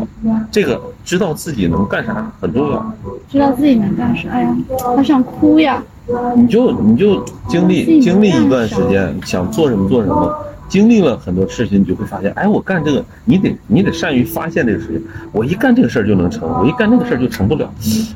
[0.52, 2.94] 这个知道自己能干啥很重要。
[3.30, 4.30] 知道自己能干啥？
[4.30, 5.82] 哎呀，好想哭呀！
[6.36, 10.38] 你就你就经历经历一段时间，想做什么做什么，
[10.70, 15.02] 经历了很多事情，你就会发现，哎，我干这个，你得你得善于发现这个事情。
[15.34, 17.70] 我一干这个事儿就能成，我一干那个事儿就成不了，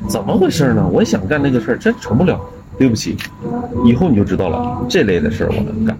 [0.08, 0.88] 怎么回事呢？
[0.90, 2.40] 我想干那个事儿，真成不了。
[2.76, 3.16] 对不起，
[3.84, 5.96] 以后你就知道了，这类的事儿我能干。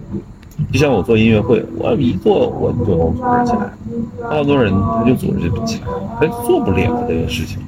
[0.73, 5.87] 就像我做音乐会，我一做我就能组织起来，好多人他就组织不起来，
[6.19, 7.59] 他就做不了这个事情。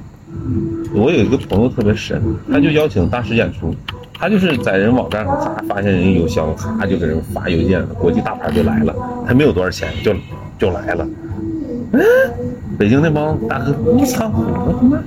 [0.94, 3.74] 我有一个朋友特别神，他就邀请大师演出，
[4.18, 8.92] 他就是在人网站上，咔发现人邮箱，咔就给人发邮件，国际大牌就来了，
[9.24, 10.12] 还没有多少钱就
[10.58, 11.06] 就来了。
[11.92, 12.00] 嗯，
[12.76, 14.98] 北京那帮大哥，我操，我他妈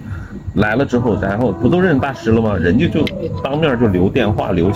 [0.55, 2.57] 来了之后，然后不都认大师了吗？
[2.57, 3.03] 人家就
[3.43, 4.71] 当面就留电话、留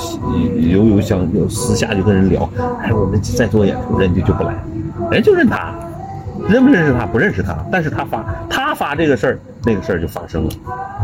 [0.57, 2.49] 留邮箱，就私下就跟人聊，
[2.81, 4.53] 哎，我们再做演出，人家就不来，
[5.11, 5.73] 人家就认他。
[6.47, 10.49] 认不认识他不认识他，但是他发他发这个事儿，那个事儿就发生了。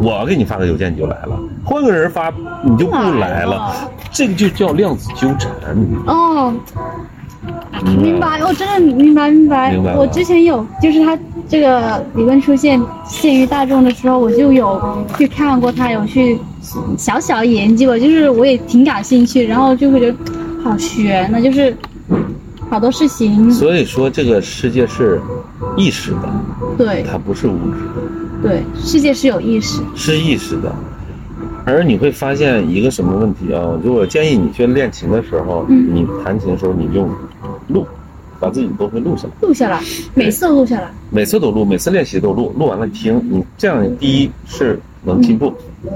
[0.01, 2.31] 我给你发个邮件你就来了，换个人发
[2.63, 3.73] 你就不来了，
[4.11, 5.51] 这个就叫量子纠缠。
[6.05, 6.53] 哦，
[7.84, 9.72] 明白，我真的明白明白。
[9.72, 11.18] 明白我之前有，就是他
[11.49, 16.39] 这个理论出现限于大众的时候，我就有去看过他，有去
[16.97, 20.18] 小小研究过，就是我也挺感兴趣，然后就会觉得
[20.63, 21.76] 好悬呢，就是
[22.72, 25.19] 好多事情，所以说这个世界是
[25.76, 26.34] 意识的，
[26.77, 27.03] 对。
[27.03, 30.73] 它不是物质的，对，世界是有意识，是意识的。
[31.65, 33.77] 而你会发现一个什么问题啊？
[33.84, 35.93] 就我建议你去练琴的时候，嗯。
[35.93, 37.10] 你弹琴的时候你用
[37.68, 37.85] 录，
[38.41, 39.80] 把自己的东西录下来，录下来，
[40.15, 40.91] 每次都录下来。
[41.11, 45.53] 每次都录，每次练习都录，录完了听，你这样第一是能进步，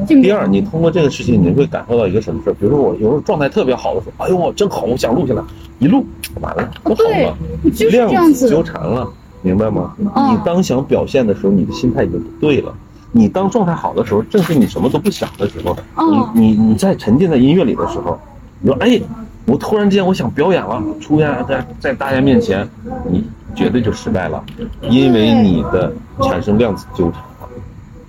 [0.08, 2.54] 第二你通过这个事情你会感受到一个什么事儿？
[2.54, 5.42] 比如说我有时候状态特别好的时候，哎呦我真好，我想录下来，
[5.80, 6.06] 一录
[6.40, 7.38] 完了不好对了，
[7.74, 8.14] 就是这样子。
[8.14, 9.12] 量子纠缠了，
[9.42, 9.96] 明白吗？
[10.14, 10.30] 哦。
[10.32, 12.72] 你当想表现的时候，你的心态已经不对了。
[13.12, 16.30] 你当状态好的时候，正是你什么都不想的时候，哦。
[16.36, 18.20] 你你你在沉浸在音乐里的时候，
[18.60, 19.00] 你说哎，
[19.46, 22.68] 我突然之间我想表演了，出现在在大家面前，
[23.10, 23.24] 你
[23.56, 24.44] 绝对就失败了，
[24.82, 25.94] 因为你的
[26.24, 27.50] 产生量子纠缠了。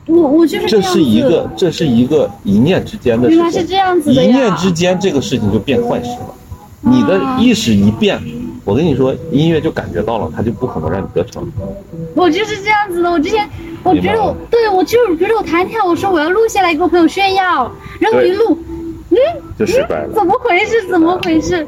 [0.06, 6.34] 我我就是这是一个这是一个一念之间的事情，原来是这样子一念之间这个事情就变坏事了。
[6.80, 8.22] 你的啊意识一变，
[8.64, 11.44] 我跟你说，音乐就感觉到了，它就不可能让你得逞。
[12.14, 13.10] 我就是这样子的。
[13.10, 13.48] 我之前
[13.82, 18.56] 我觉得我对我就是觉得我弹跳，我说我要录下来给我朋友炫耀，然后我一录，
[19.34, 20.12] 嗯，就失败了。
[20.14, 20.86] 怎么回事？
[20.88, 21.66] 怎么回事？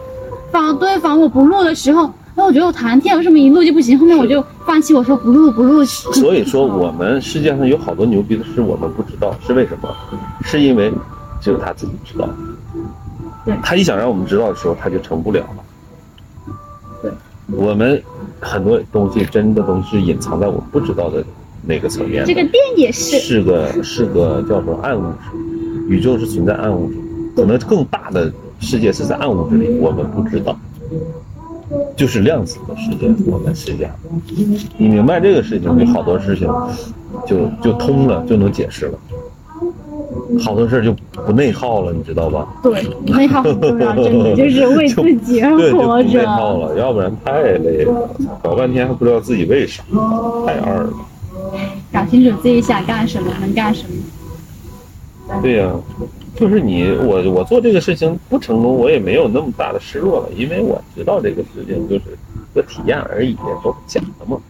[0.51, 3.99] 反而对，反而我不录的时候，那我觉得我弹跳为什么一录就不行？
[3.99, 5.85] 后面我就放弃，我说不录不录。
[5.85, 9.95] 所以说，我们世界上有好多牛逼的事，我们不知道，是为什么？
[10.45, 10.93] 是因为
[11.41, 12.29] 只有他自己知道。
[13.45, 16.55] 对他一想让我们知道的时候，他就成不了了。
[17.03, 17.11] 对，
[17.51, 18.03] 我们
[18.41, 21.25] 很多东西真的都是隐藏在我们不知道的
[21.67, 22.25] 那个层面。
[22.27, 25.39] 这个电也是，是个是个叫做暗物质，
[25.89, 26.97] 宇宙是存在暗物质，
[27.39, 30.59] 可能更大的世界是在暗物质里，我们不知道，
[31.95, 33.95] 就是量子的世界，我们是这样。
[34.77, 36.53] 你明白这个事情，有好多事情
[37.29, 38.99] 就就通了，就能解释了。
[40.41, 42.49] 好多事儿就不内耗了，你知道吧？
[42.61, 46.59] 对，内耗很重要，真的 就是为自己而对，就不内耗。
[46.59, 48.11] 了，要不然太累了，
[48.43, 49.85] 搞半天还不知道自己为啥，
[50.45, 50.93] 太二了。
[51.93, 53.91] 搞清楚自己想干什么，能干什么。
[55.43, 55.71] 对呀、
[56.39, 62.17] 就是你我我做这个事情不成功，我也没有那么大的失落了，因为我知道这个事情就是
[62.55, 63.35] 个体验而已，
[63.65, 64.41] 都是假的嘛，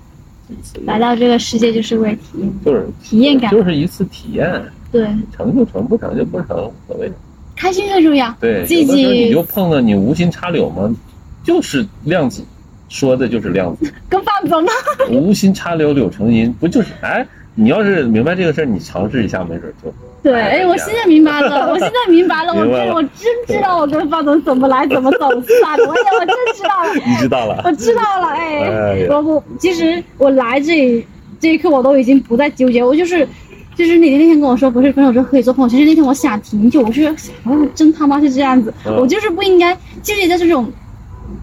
[0.84, 4.62] 来到这个世界就是为体验，就是体验感就是一次体验，
[4.92, 7.10] 对，成就成，不成就不成，无所谓。
[7.56, 8.32] 开心最重要。
[8.38, 10.94] 对，自有的时候你就碰到你无心插柳嘛，
[11.42, 12.42] 就是量子，
[12.88, 14.68] 说的就是量子，跟放走吗？
[15.10, 17.26] 无心插柳柳成荫，不就是哎？
[17.60, 23.10] 你要是明白这个事儿，你尝试一下，没准就对，哎， 我现在明白了，我现在明白了，我真我真
[23.48, 27.60] 知道我跟方总怎么来怎么走算了，我也我真知道了， 你知道了。
[27.64, 31.06] 我知道了，哎，哎我我其实我来这里
[31.40, 33.26] 这一刻我都已经不再纠结，我就是
[33.74, 37.08] 就是你那天跟我说不是分手之后可以做朋友，其实那天我想挺久，我是
[37.42, 40.70] 好像真他妈是这样子，嗯我就是不应该纠结在这种。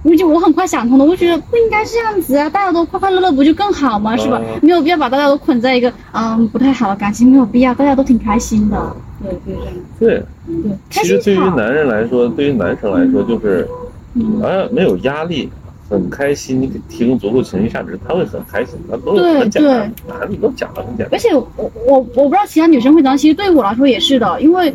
[0.03, 4.15] 我就我很快想通了，我觉得不应该这样子啊，大家都快快乐乐不就更好吗？
[4.17, 4.41] 是吧？
[4.43, 8.95] 嗯没有必要把大家都捆在一个嗯不太好的感情，没有必要，大家都挺开心的。
[9.21, 9.55] 对，对
[9.99, 11.37] 对，对，开其实对于。
[11.55, 13.67] 男人来说，对于男生来说，就是
[14.13, 15.49] 嗯，啊没有压力，
[15.89, 21.09] 很开心，你给提供足够情绪价值，他会很开心，他都对很简单，男的都讲的很简单。
[21.13, 21.47] 而且我
[21.87, 24.73] 我我不知道其他女生会怎样，其实对于我来说也是的，因为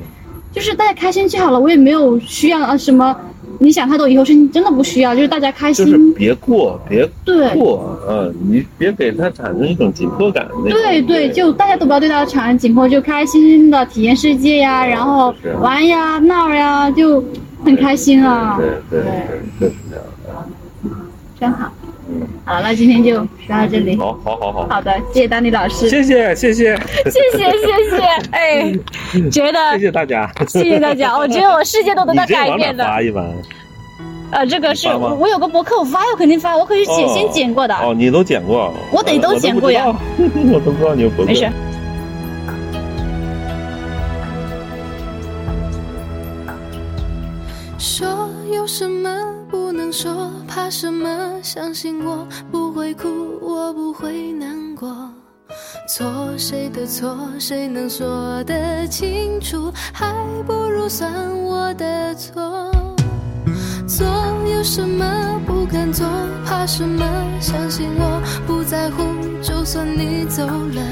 [0.53, 3.16] 就是大家开心就好了，我也没有需要啊什么。
[3.62, 5.85] 你想太多，以后是真的不需要，就是大家开心。
[5.85, 10.49] 就是别过，别对过，嗯，你别给他产生一种紧迫感。
[10.65, 17.23] 对对，就大家都不要对他产生紧迫，就开心心的体验世界呀，然后玩呀闹呀，就
[17.62, 18.59] 很开心啊。
[18.59, 20.45] 对对对，就是这样
[20.82, 20.91] 的。
[21.39, 21.70] 真好。
[22.45, 23.97] 好了，那今天就说到这里。
[23.97, 28.73] 好，好，好，好，好的，谢谢丹妮老师，谢谢谢，谢谢，谢谢谢，哎，
[29.31, 32.85] 觉得谢谢大家，谢谢大家，我觉得我世界都得到改变的。
[32.85, 33.24] 发一般？
[34.32, 37.74] 呃，这个是我有个博客，我发我肯定发，我可以写哦先剪过的。
[37.74, 38.73] 哦，你都剪过？
[38.93, 41.32] 我得都剪过呀我都不知道， 你有博客。
[41.32, 41.49] 没事。
[47.77, 49.30] 说有什么不
[49.93, 51.41] 说，怕什么？
[51.43, 53.09] 相信我不会哭，
[53.41, 54.89] 我不会难过。
[55.89, 56.07] 错
[56.39, 59.73] 谁的错，谁能说得清楚？
[59.93, 60.15] 还
[60.47, 61.12] 不如算
[61.43, 62.71] 我的错。
[63.89, 64.07] 做
[64.55, 66.07] 有什么不敢做，
[66.45, 67.05] 怕什么？
[67.41, 69.03] 相信我不在乎，
[69.43, 70.83] 就算你走了。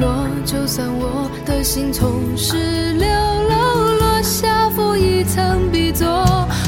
[0.00, 2.56] 落，就算我的心从十
[2.94, 4.61] 六楼落下
[4.96, 6.08] 一层 B 座，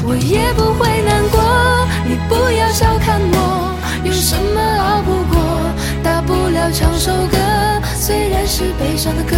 [0.03, 1.41] 我也不会难过。
[2.07, 5.35] 你不要小看我，有什么熬不过？
[6.03, 7.37] 大不了唱首歌，
[7.95, 9.35] 虽然是悲伤的歌，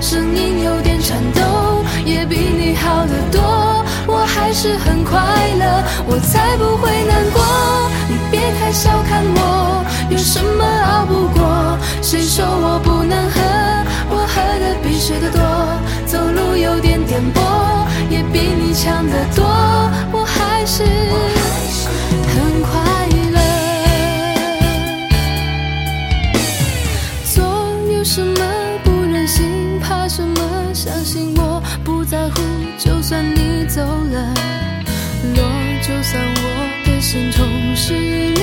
[0.00, 3.84] 声音有点颤抖，也比你好得多。
[4.06, 5.20] 我还是很快
[5.58, 7.42] 乐，我才不会难过。
[8.08, 11.78] 你别太小看我，有什么熬不过？
[12.00, 13.40] 谁说我不能喝？
[14.10, 15.40] 我喝的比谁的多，
[16.06, 17.38] 走路有点颠簸，
[18.10, 19.44] 也比你强得多
[20.12, 23.38] 我还是很快乐。
[27.24, 27.44] 做
[27.92, 28.34] 有什么
[28.84, 32.40] 不忍心怕什么相信我不在乎
[32.78, 34.34] 就算你走了
[35.34, 35.44] 落
[35.82, 38.37] 就算我的心从十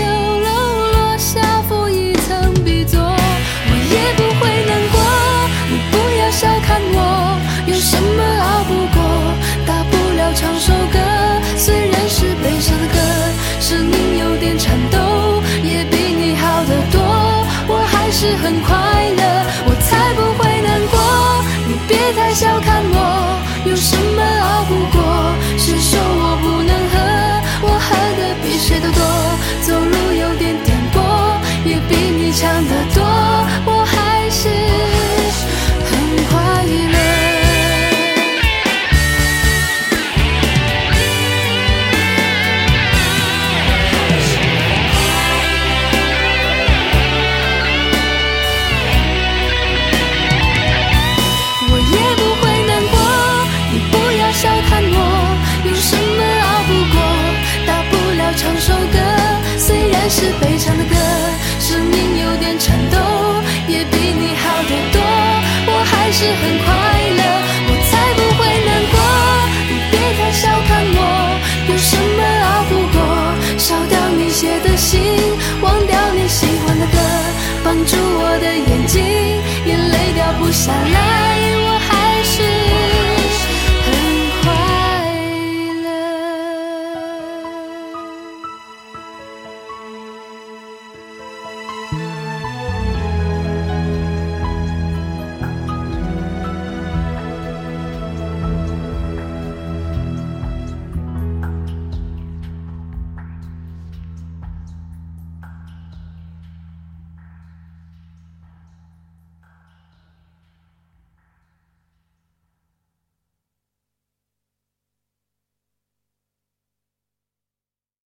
[80.68, 81.25] 你喜